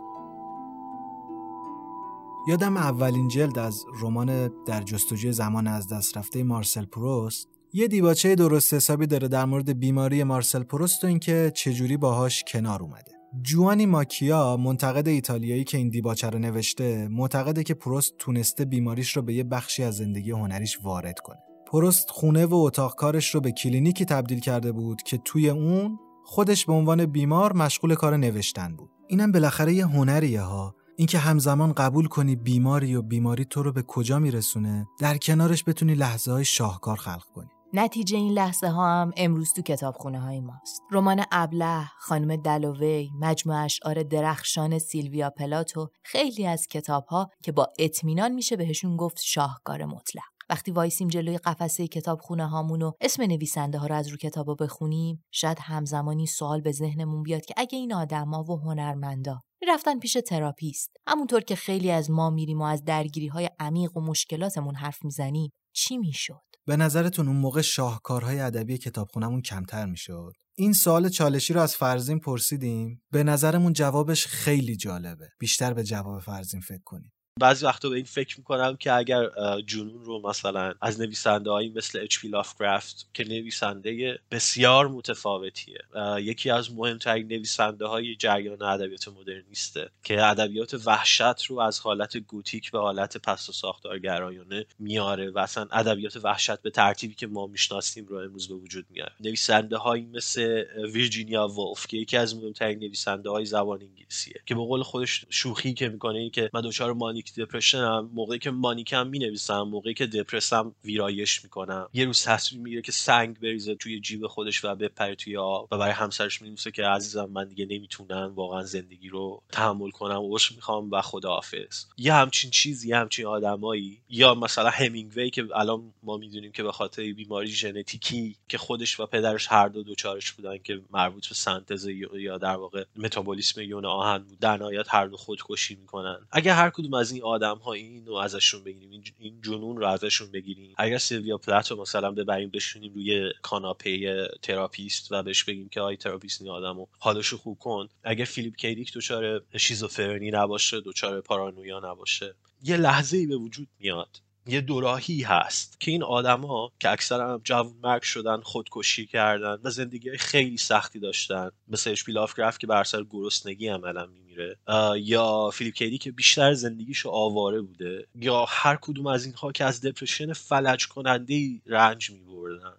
یادم 2.49 2.77
اولین 2.77 3.29
جلد 3.29 3.59
از 3.59 3.85
رمان 4.01 4.51
در 4.67 4.83
جستجوی 4.83 5.33
زمان 5.33 5.67
از 5.67 5.89
دست 5.89 6.17
رفته 6.17 6.43
مارسل 6.43 6.85
پروست 6.85 7.49
یه 7.73 7.89
دیباچه 7.89 8.35
درست 8.35 8.75
حسابی 8.75 9.07
داره 9.07 9.29
در 9.29 9.45
مورد 9.45 9.79
بیماری 9.79 10.25
مارسل 10.25 10.63
پروست 10.63 11.05
و 11.05 11.07
اینکه 11.07 11.53
چجوری 11.55 11.97
باهاش 11.97 12.45
کنار 12.49 12.83
اومده. 12.83 13.13
جوانی 13.43 13.87
ماکیا 13.87 14.57
منتقد 14.57 15.09
ایتالیایی 15.09 15.65
که 15.65 15.79
این 15.79 15.89
دیباچه 15.89 16.31
رو 16.31 16.39
نوشته 16.39 17.09
معتقده 17.09 17.65
که 17.65 17.75
پروست 17.75 18.15
تونسته 18.19 18.65
بیماریش 18.65 19.17
رو 19.17 19.23
به 19.23 19.35
یه 19.35 19.45
بخشی 19.45 19.83
از 19.83 19.97
زندگی 19.97 20.31
هنریش 20.31 20.79
وارد 20.83 21.21
کنه. 21.21 21.39
پروست 21.67 22.11
خونه 22.11 22.47
و 22.47 22.55
اتاق 22.55 22.95
کارش 22.95 23.35
رو 23.35 23.41
به 23.41 23.53
کلینیکی 23.53 24.05
تبدیل 24.05 24.41
کرده 24.41 24.73
بود 24.73 25.03
که 25.03 25.19
توی 25.19 25.51
اون 25.51 25.99
خودش 26.25 26.67
به 26.67 26.73
عنوان 26.73 27.07
بیمار 27.07 27.53
مشغول 27.53 27.95
کار 27.95 28.17
نوشتن 28.17 28.77
بود. 28.77 28.91
اینم 29.09 29.33
بالاخره 29.33 29.75
یه 29.75 29.87
هنریه 29.87 30.41
ها 30.41 30.75
اینکه 31.03 31.19
همزمان 31.19 31.73
قبول 31.73 32.09
کنی 32.09 32.37
بیماری 32.37 32.95
و 32.95 33.03
بیماری 33.03 33.45
تو 33.45 33.63
رو 33.63 33.73
به 33.73 33.83
کجا 33.83 34.19
میرسونه 34.19 34.87
در 34.99 35.17
کنارش 35.17 35.65
بتونی 35.67 35.95
لحظه 35.95 36.33
های 36.33 36.45
شاهکار 36.45 36.97
خلق 36.97 37.25
کنی 37.35 37.49
نتیجه 37.73 38.17
این 38.17 38.33
لحظه 38.33 38.69
ها 38.69 39.01
هم 39.01 39.13
امروز 39.17 39.53
تو 39.53 39.63
کتابخونه 39.63 40.21
های 40.21 40.41
ماست. 40.41 40.83
رمان 40.91 41.25
ابله، 41.33 41.85
خانم 41.99 42.37
دلووی، 42.37 43.11
مجموع 43.21 43.65
اشعار 43.65 44.03
درخشان 44.03 44.79
سیلویا 44.79 45.31
پلات 45.31 45.74
و 45.74 45.89
خیلی 46.03 46.47
از 46.47 46.67
کتاب 46.67 47.07
ها 47.07 47.29
که 47.43 47.53
با 47.53 47.67
اطمینان 47.79 48.33
میشه 48.33 48.57
بهشون 48.57 48.97
گفت 48.97 49.21
شاهکار 49.23 49.85
مطلق. 49.85 50.32
وقتی 50.51 50.71
وایسیم 50.71 51.09
جلوی 51.09 51.39
قفسه 51.39 51.89
کتابخونه 51.89 52.47
هامون 52.47 52.83
و 52.83 52.93
اسم 53.01 53.23
نویسنده 53.23 53.79
ها 53.79 53.87
رو 53.87 53.95
از 53.95 54.09
رو 54.09 54.17
کتابا 54.17 54.55
بخونیم 54.55 55.25
شاید 55.31 55.59
همزمان 55.61 56.08
این 56.08 56.27
سوال 56.27 56.61
به 56.61 56.73
ذهنمون 56.73 57.23
بیاد 57.23 57.45
که 57.45 57.55
اگه 57.57 57.79
این 57.79 57.95
آدما 57.95 58.45
و 58.45 58.61
هنرمندا 58.61 59.41
می‌رفتن 59.61 59.99
پیش 59.99 60.17
تراپیست 60.27 60.91
همونطور 61.07 61.41
که 61.41 61.57
خیلی 61.57 61.91
از 61.91 62.11
ما 62.11 62.31
میریم 62.31 62.61
و 62.61 62.65
از 62.65 62.85
درگیری 62.85 63.27
های 63.27 63.51
عمیق 63.59 63.97
و 63.97 64.01
مشکلاتمون 64.01 64.75
حرف 64.75 65.05
می‌زنیم 65.05 65.51
چی 65.75 65.99
می‌شد؟ 65.99 66.43
به 66.67 66.77
نظرتون 66.77 67.29
اون 67.29 67.37
موقع 67.37 67.61
شاهکارهای 67.61 68.41
ادبی 68.41 68.79
کتابخونهمون 68.79 69.43
کمتر 69.43 69.87
می‌شد؟ 69.87 70.33
این 70.55 70.73
سوال 70.73 71.09
چالشی 71.09 71.53
رو 71.53 71.61
از 71.61 71.77
فرزین 71.77 72.21
پرسیدیم؟ 72.21 73.03
به 73.11 73.23
نظرمون 73.25 73.73
جوابش 73.73 74.27
خیلی 74.27 74.77
جالبه. 74.77 75.29
بیشتر 75.39 75.75
به 75.75 75.85
جواب 75.85 76.21
فرزین 76.21 76.61
فکر 76.61 76.83
کنیم. 76.85 77.13
بعضی 77.41 77.67
وقتا 77.67 77.89
به 77.89 77.97
این 77.97 78.05
فکر 78.05 78.39
می‌کنم 78.39 78.77
که 78.77 78.93
اگر 78.93 79.31
جنون 79.67 80.05
رو 80.05 80.29
مثلا 80.29 80.75
از 80.81 81.01
نویسنده 81.01 81.51
هایی 81.51 81.69
مثل 81.69 81.99
اچ 81.99 82.19
پی 82.19 82.29
لافکرافت 82.29 83.07
که 83.15 83.25
نویسنده 83.25 84.19
بسیار 84.31 84.89
متفاوتیه 84.89 85.79
یکی 86.19 86.51
از 86.51 86.73
مهمترین 86.73 87.27
نویسنده 87.27 87.87
های 87.87 88.17
جریان 88.17 88.63
ادبیات 88.63 89.09
مدرنیسته 89.09 89.91
که 90.03 90.27
ادبیات 90.27 90.75
وحشت 90.87 91.45
رو 91.49 91.61
از 91.61 91.81
حالت 91.81 92.17
گوتیک 92.17 92.71
به 92.71 92.79
حالت 92.79 93.17
پست 93.17 93.49
و 93.49 93.53
ساختارگرایانه 93.53 94.67
میاره 94.79 95.31
و 95.31 95.39
اصلا 95.39 95.67
ادبیات 95.73 96.17
وحشت 96.17 96.63
به 96.63 96.71
ترتیبی 96.71 97.15
که 97.15 97.27
ما 97.27 97.47
می‌شناسیم 97.47 98.07
رو 98.07 98.17
امروز 98.17 98.49
به 98.49 98.55
وجود 98.55 98.87
میاره. 98.91 99.13
نویسنده 99.21 99.77
هایی 99.77 100.07
مثل 100.07 100.65
ویرجینیا 100.93 101.49
وولف 101.49 101.87
که 101.87 101.97
یکی 101.97 102.17
از 102.17 102.37
مهمترین 102.37 102.79
نویسنده 102.79 103.31
های 103.31 103.45
زبان 103.45 103.83
انگلیسیه 103.83 104.43
که 104.47 104.55
به 104.55 104.61
قول 104.61 104.83
خودش 104.83 105.25
شوخی 105.31 105.75
که 105.75 105.89
می‌کنه 105.89 106.19
این 106.19 106.31
که 106.31 106.51
من 106.55 106.61
دچار 106.61 106.93
مانی 106.93 107.22
مانیک 107.23 107.35
دپرشنم 107.35 108.11
موقعی 108.15 108.39
که 108.39 108.51
مانیکم 108.51 109.07
می‌نویسم 109.07 109.63
موقعی 109.63 109.95
که 109.95 110.07
دپرسم 110.07 110.75
ویرایش 110.85 111.45
می‌کنم. 111.45 111.89
یه 111.93 112.05
روز 112.05 112.25
تصمیم 112.25 112.63
می‌گیره 112.63 112.83
که 112.83 112.93
سنگ 112.93 113.41
بریزه 113.41 113.75
توی 113.75 114.01
جیب 114.01 114.27
خودش 114.27 114.65
و 114.65 114.75
بپره 114.75 115.15
توی 115.15 115.37
آب 115.37 115.69
و 115.73 115.79
برای 115.79 115.93
همسرش 115.93 116.43
می‌نویسه 116.43 116.71
که 116.71 116.87
عزیزم 116.87 117.25
من 117.25 117.49
دیگه 117.49 117.67
نمی‌تونم 117.67 118.33
واقعا 118.35 118.63
زندگی 118.63 119.09
رو 119.09 119.43
تحمل 119.53 119.91
کنم 119.91 120.33
عشق 120.33 120.55
می‌خوام 120.55 120.91
و 120.91 121.03
خداحافظ. 121.03 121.85
یه 121.97 122.15
همچین 122.15 122.51
چیزی 122.51 122.89
یه 122.89 122.97
همچین 122.97 123.27
آدمایی 123.27 124.01
یا 124.09 124.35
مثلا 124.35 124.71
همینگوی 124.71 125.31
که 125.31 125.49
الان 125.55 125.93
ما 126.03 126.17
می‌دونیم 126.17 126.53
که 126.53 126.63
به 126.63 126.73
خاطر 126.73 127.13
بیماری 127.13 127.47
ژنتیکی 127.47 128.37
که 128.49 128.59
خودش 128.59 129.01
و 129.01 129.07
پدرش 129.07 129.47
هر 129.51 129.69
دو 129.69 129.83
دوچارش 129.83 130.33
بودن 130.33 130.59
که 130.59 130.81
مربوط 130.91 131.29
به 131.29 131.35
سنتز 131.35 131.89
یا 132.19 132.39
در 132.39 132.57
واقع 132.57 132.85
متابولیسم 132.97 133.61
یون 133.61 133.85
آهن 133.85 134.19
بود 134.19 134.39
در 134.39 134.57
نهایت 134.57 134.87
هر 134.89 135.07
دو 135.07 135.17
خودکشی 135.17 135.75
می‌کنن. 135.75 136.19
اگر 136.31 136.55
هر 136.55 136.71
کدوم 136.71 136.95
از 136.95 137.12
این 137.13 137.23
آدم 137.23 137.57
ها 137.57 137.73
این 137.73 138.07
رو 138.07 138.15
ازشون 138.15 138.65
بگیریم 138.65 139.03
این 139.19 139.41
جنون 139.43 139.77
رو 139.77 139.87
ازشون 139.87 140.31
بگیریم. 140.31 140.75
اگر 140.79 140.99
سیلویا 140.99 141.39
پلات 141.39 141.67
و 141.67 141.77
مثلا 141.77 142.11
ببریم 142.11 142.51
بشونیم 142.51 142.95
روی 142.95 143.33
کاناپه 143.43 144.29
تراپیست 144.43 145.13
و 145.13 145.23
بهش 145.23 145.45
بگیم 145.45 145.69
که 145.69 145.81
آی 145.81 145.97
تراپیست 145.97 146.43
این 146.43 146.51
آدمو 146.51 146.87
حالشو 146.99 147.39
خوب 147.39 147.59
کن. 147.59 147.89
اگر 148.05 148.25
فیلیپ 148.25 148.57
کی 148.57 148.72
دیک 148.72 148.93
دچار 148.95 149.43
شیزوفرنی 149.57 150.31
نباشه 150.31 150.81
دچار 150.81 151.21
پارانویا 151.21 151.81
نباشه 151.85 152.35
یه 152.63 152.77
لحظه 152.77 153.17
ای 153.17 153.27
به 153.27 153.37
وجود 153.37 153.69
میاد. 153.79 154.21
یه 154.47 154.61
دوراهی 154.61 155.23
هست 155.23 155.81
که 155.81 155.91
این 155.91 156.03
آدما 156.03 156.73
که 156.81 156.91
اکثرا 156.91 157.41
جوون 157.45 157.77
مرگ 157.83 158.03
شدن 158.03 158.41
خودکشی 158.41 159.07
کردن 159.07 159.59
و 159.65 159.71
زندگی 159.71 160.17
خیلی 160.17 160.57
سختی 160.57 161.01
داشتن 161.01 161.51
مثل 161.69 161.91
اشپی 161.91 162.15
که 162.61 162.67
بر 162.67 162.85
سر 162.85 163.05
گرسنگی 163.11 163.69
عملا 163.69 164.07
میمیره 164.37 164.57
یا 165.01 165.51
فیلیپ 165.51 165.75
کیدی 165.75 165.99
که 165.99 166.13
بیشتر 166.13 166.55
زندگیشو 166.55 167.11
آواره 167.11 167.61
بوده. 167.61 168.07
یا 168.15 168.45
هر 168.49 168.79
کدوم 168.81 169.07
از 169.07 169.25
اینها 169.25 169.53
که 169.53 169.65
از 169.65 169.81
دپرشن 169.81 170.33
فلج 170.33 170.89
کننده 170.89 171.61
رنج 171.67 172.11
میبردن. 172.11 172.73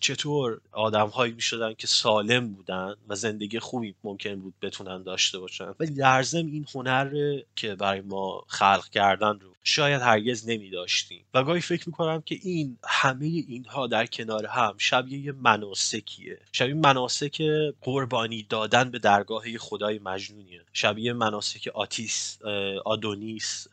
چطور 0.00 0.60
آدم 0.72 1.08
هایی 1.08 1.32
می‌شدن 1.32 1.74
که 1.74 1.86
سالم 1.86 2.52
بودن 2.52 2.94
و 3.08 3.14
زندگی 3.14 3.58
خوبی 3.58 3.94
ممکن 4.04 4.34
بود 4.34 4.54
بتونن 4.62 5.02
داشته 5.02 5.38
باشن. 5.38 5.74
ولی 5.80 5.94
در 5.94 6.24
این 6.34 6.66
هنر 6.74 7.38
که 7.56 7.74
برای 7.74 8.00
ما 8.00 8.44
خلق 8.48 8.88
کردن 8.88 9.38
رو 9.40 9.52
شاید 9.64 10.02
هرگز 10.02 10.48
نمی 10.48 10.70
داشتیم 10.70 11.24
و 11.34 11.44
گاهی 11.44 11.60
فکر 11.60 11.88
می‌کنم 11.88 12.20
که 12.20 12.38
این 12.42 12.78
همه 12.84 13.26
اینها 13.26 13.86
در 13.86 14.06
کنار 14.06 14.46
هم 14.46 14.74
شبیه 14.78 15.18
یه 15.18 15.32
مناسکیه. 15.32 16.38
شبیه 16.52 16.74
مناسک 16.74 17.42
قربانی 17.80 18.46
دادن 18.48 18.90
به 18.90 18.98
درگاه 18.98 19.58
خدای 19.58 19.98
مجنونیه. 19.98 20.60
شبیه 20.72 20.95
مناسک 21.12 21.68
آتیس 21.74 22.38
آدونیس 22.84 23.66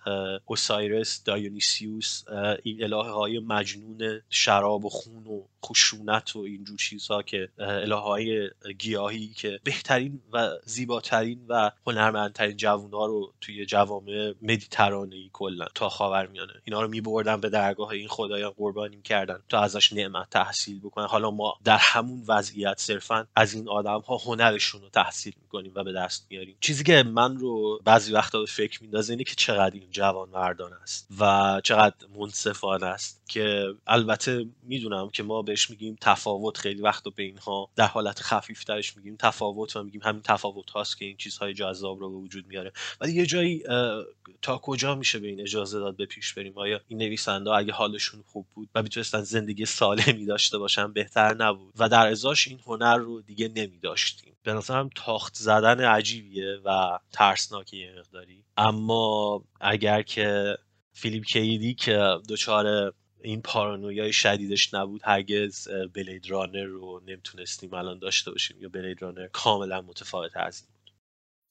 اوسایرس 0.45 1.23
دایونیسیوس 1.23 2.23
این 2.63 2.83
الهه 2.83 3.11
های 3.11 3.39
مجنون 3.39 4.21
شراب 4.29 4.85
و 4.85 4.89
خون 4.89 5.27
و 5.27 5.41
خشونت 5.65 6.35
و 6.35 6.39
اینجور 6.39 6.77
چیزها 6.77 7.21
که 7.21 7.49
الهه 7.59 7.99
های 7.99 8.49
گیاهی 8.79 9.27
که 9.27 9.59
بهترین 9.63 10.21
و 10.33 10.49
زیباترین 10.65 11.45
و 11.47 11.71
هنرمندترین 11.87 12.57
جوونا 12.57 13.05
رو 13.05 13.33
توی 13.41 13.65
جوامع 13.65 14.33
مدیترانه 14.41 15.15
ای 15.15 15.29
کلا 15.33 15.65
تا 15.75 15.89
خاورمیانه. 15.89 16.53
اینا 16.63 16.81
رو 16.81 16.87
میبردن 16.87 17.41
به 17.41 17.49
درگاه 17.49 17.89
این 17.89 18.07
خدایان 18.07 18.51
قربانی 18.51 19.01
کردن 19.01 19.39
تا 19.49 19.59
ازش 19.59 19.93
نعمت 19.93 20.29
تحصیل 20.29 20.79
بکنن. 20.79 21.05
حالا 21.05 21.31
ما 21.31 21.55
در 21.63 21.77
همون 21.81 22.23
وضعیت 22.27 22.79
صرفا 22.79 23.27
از 23.35 23.53
این 23.53 23.69
آدم 23.69 23.99
ها 23.99 24.17
هنرشون 24.17 24.81
رو 24.81 24.89
تحصیل 24.89 25.33
می‌کنیم 25.41 25.71
و 25.75 25.83
به 25.83 25.93
دست 25.93 26.27
میاریم. 26.29 26.57
چیزی 26.59 26.83
که 26.83 27.03
من 27.13 27.37
رو 27.37 27.79
بعضی 27.85 28.13
وقتا 28.13 28.39
به 28.39 28.45
فکر 28.45 28.81
میندازه 28.81 29.13
اینه 29.13 29.23
که 29.23 29.35
چقدر 29.35 29.75
این 29.75 29.91
جوان 29.91 30.29
مردان 30.29 30.73
است 30.73 31.07
و 31.19 31.61
چقدر 31.63 31.95
منصفانه 32.19 32.85
است 32.85 33.21
که 33.29 33.73
البته 33.87 34.45
می‌دونم 34.63 35.09
که 35.09 35.23
ما 35.23 35.41
بهش 35.41 35.69
میگیم 35.69 35.97
تفاوت 36.01 36.57
خیلی 36.57 36.81
وقت 36.81 37.03
به 37.03 37.23
اینها 37.23 37.69
در 37.75 37.87
حالت 37.87 38.19
خفیفترش 38.19 38.97
میگیم 38.97 39.15
تفاوت 39.19 39.75
و 39.75 39.83
میگیم 39.83 40.01
همین 40.03 40.21
تفاوت 40.21 40.71
هاست 40.71 40.97
که 40.97 41.05
این 41.05 41.17
چیزهای 41.17 41.53
جذاب 41.53 41.99
رو 41.99 42.09
به 42.09 42.17
وجود 42.17 42.47
میاره. 42.47 42.71
ولی 43.01 43.13
یه 43.13 43.25
جایی 43.25 43.63
تا 44.41 44.57
کجا 44.57 44.95
میشه 44.95 45.19
به 45.19 45.27
این 45.27 45.41
اجازه 45.41 45.79
داد 45.79 45.95
به 45.95 46.05
پیش 46.05 46.33
بریم؟ 46.33 46.53
آیا 46.55 46.81
این 46.87 46.99
نویسنده 46.99 47.51
اگه 47.51 47.73
حالشون 47.73 48.23
خوب 48.27 48.45
بود 48.55 48.69
و 48.75 48.83
می‌تونستن 48.83 49.21
زندگی 49.21 49.65
سالمی 49.65 50.25
داشته 50.25 50.57
باشن 50.57 50.93
بهتر 50.93 51.33
نبود 51.33 51.73
و 51.77 51.89
در 51.89 52.07
ازاش 52.07 52.47
این 52.47 52.59
هنر 52.65 52.97
رو 52.97 53.21
دیگه 53.21 53.47
نمیداشتیم؟ 53.47 54.32
به 54.43 54.53
نظرم 54.53 54.89
تاخت 54.95 55.35
زدن 55.35 55.79
عجیبیه 55.79 56.57
و 56.65 56.99
ترسناکی 57.11 57.77
یه 57.77 57.99
مقداری 57.99 58.45
اما 58.57 59.43
اگر 59.61 60.01
که 60.01 60.57
فیلیپ 60.93 61.23
کی 61.25 61.73
دیک 61.73 62.17
دچار 62.29 62.93
این 63.21 63.41
پارانویای 63.41 64.13
شدیدش 64.13 64.73
نبود 64.73 65.01
هرگز 65.03 65.67
بلید 65.93 66.29
رانر 66.29 66.63
رو 66.63 67.01
نمی‌تونستیم 67.05 67.73
الان 67.73 67.99
داشته 67.99 68.31
باشیم 68.31 68.61
یا 68.61 68.69
بلید 68.69 69.01
رانر 69.01 69.27
کاملا 69.27 69.81
متفاوت 69.81 70.37
از 70.37 70.61
این 70.61 70.69
بود 70.73 70.93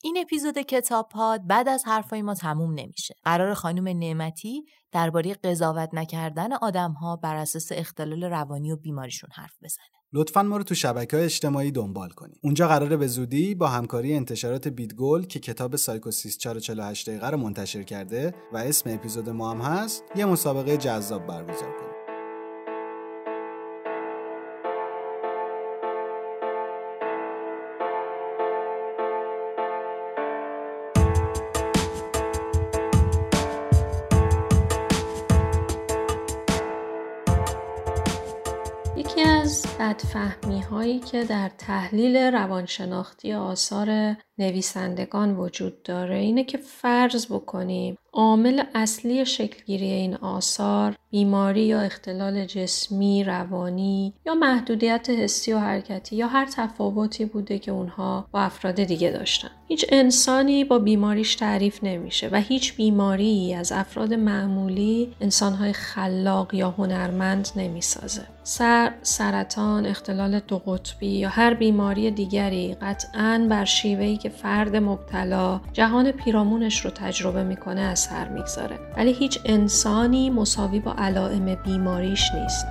این 0.04 0.18
اپیزود 0.18 0.58
کتاب 0.58 1.08
پاد 1.08 1.46
بعد 1.46 1.68
از 1.68 1.84
حرفای 1.86 2.22
ما 2.22 2.34
تموم 2.34 2.72
نمیشه. 2.74 3.14
قراره 3.24 3.54
خانم 3.54 3.88
نعمتی 3.88 4.64
درباره 4.92 5.34
قضاوت 5.34 5.88
نکردن 5.92 6.52
آدمها 6.52 7.16
بر 7.16 7.36
اساس 7.36 7.68
اختلال 7.72 8.24
روانی 8.24 8.72
و 8.72 8.76
بیماریشون 8.76 9.30
حرف 9.34 9.56
بزنه. 9.62 10.01
لطفا 10.14 10.42
ما 10.42 10.56
رو 10.56 10.62
تو 10.62 10.74
شبکه 10.74 11.16
های 11.16 11.24
اجتماعی 11.24 11.70
دنبال 11.70 12.10
کنید. 12.10 12.38
اونجا 12.40 12.68
قراره 12.68 12.96
به 12.96 13.06
زودی 13.06 13.54
با 13.54 13.68
همکاری 13.68 14.14
انتشارات 14.14 14.68
بیدگل 14.68 15.26
که 15.26 15.40
کتاب 15.40 15.76
سایکوسیس 15.76 16.38
448 16.38 17.08
دقیقه 17.08 17.30
رو 17.30 17.36
منتشر 17.36 17.82
کرده 17.82 18.34
و 18.52 18.56
اسم 18.56 18.90
اپیزود 18.90 19.28
ما 19.28 19.50
هم 19.50 19.60
هست، 19.60 20.04
یه 20.16 20.26
مسابقه 20.26 20.76
جذاب 20.76 21.26
برگزار 21.26 21.72
کنیم. 21.72 21.91
بدفهمی 39.92 40.60
هایی 40.60 41.00
که 41.00 41.24
در 41.24 41.48
تحلیل 41.48 42.16
روانشناختی 42.16 43.32
آثار 43.32 44.16
نویسندگان 44.38 45.36
وجود 45.36 45.82
داره 45.82 46.16
اینه 46.16 46.44
که 46.44 46.58
فرض 46.58 47.26
بکنیم 47.26 47.98
عامل 48.12 48.62
اصلی 48.74 49.26
شکلگیری 49.26 49.90
این 49.90 50.14
آثار 50.14 50.94
بیماری 51.10 51.60
یا 51.60 51.80
اختلال 51.80 52.44
جسمی، 52.44 53.24
روانی 53.24 54.14
یا 54.26 54.34
محدودیت 54.34 55.10
حسی 55.10 55.52
و 55.52 55.58
حرکتی 55.58 56.16
یا 56.16 56.26
هر 56.26 56.46
تفاوتی 56.46 57.24
بوده 57.24 57.58
که 57.58 57.70
اونها 57.70 58.26
با 58.32 58.40
افراد 58.40 58.82
دیگه 58.82 59.10
داشتن. 59.10 59.50
هیچ 59.68 59.86
انسانی 59.88 60.64
با 60.64 60.78
بیماریش 60.78 61.34
تعریف 61.34 61.84
نمیشه 61.84 62.28
و 62.32 62.40
هیچ 62.40 62.76
بیماری 62.76 63.54
از 63.54 63.72
افراد 63.72 64.14
معمولی 64.14 65.14
انسانهای 65.20 65.72
خلاق 65.72 66.54
یا 66.54 66.70
هنرمند 66.70 67.48
نمی‌سازه. 67.56 68.26
سر، 68.42 68.92
سرطان، 69.02 69.86
اختلال 69.86 70.40
دو 70.40 70.58
قطبی 70.58 71.06
یا 71.06 71.28
هر 71.28 71.54
بیماری 71.54 72.10
دیگری 72.10 72.74
قطعا 72.74 73.46
بر 73.50 73.64
شیوهی 73.64 74.16
که 74.22 74.28
فرد 74.28 74.76
مبتلا 74.76 75.60
جهان 75.72 76.12
پیرامونش 76.12 76.84
رو 76.84 76.90
تجربه 76.90 77.44
می‌کنه 77.44 77.80
اثر 77.80 78.28
می‌گذاره. 78.28 78.78
ولی 78.96 79.12
هیچ 79.12 79.38
انسانی 79.44 80.30
مساوی 80.30 80.80
با 80.80 80.94
علائم 80.98 81.54
بیماریش 81.54 82.22
نیست. 82.34 82.66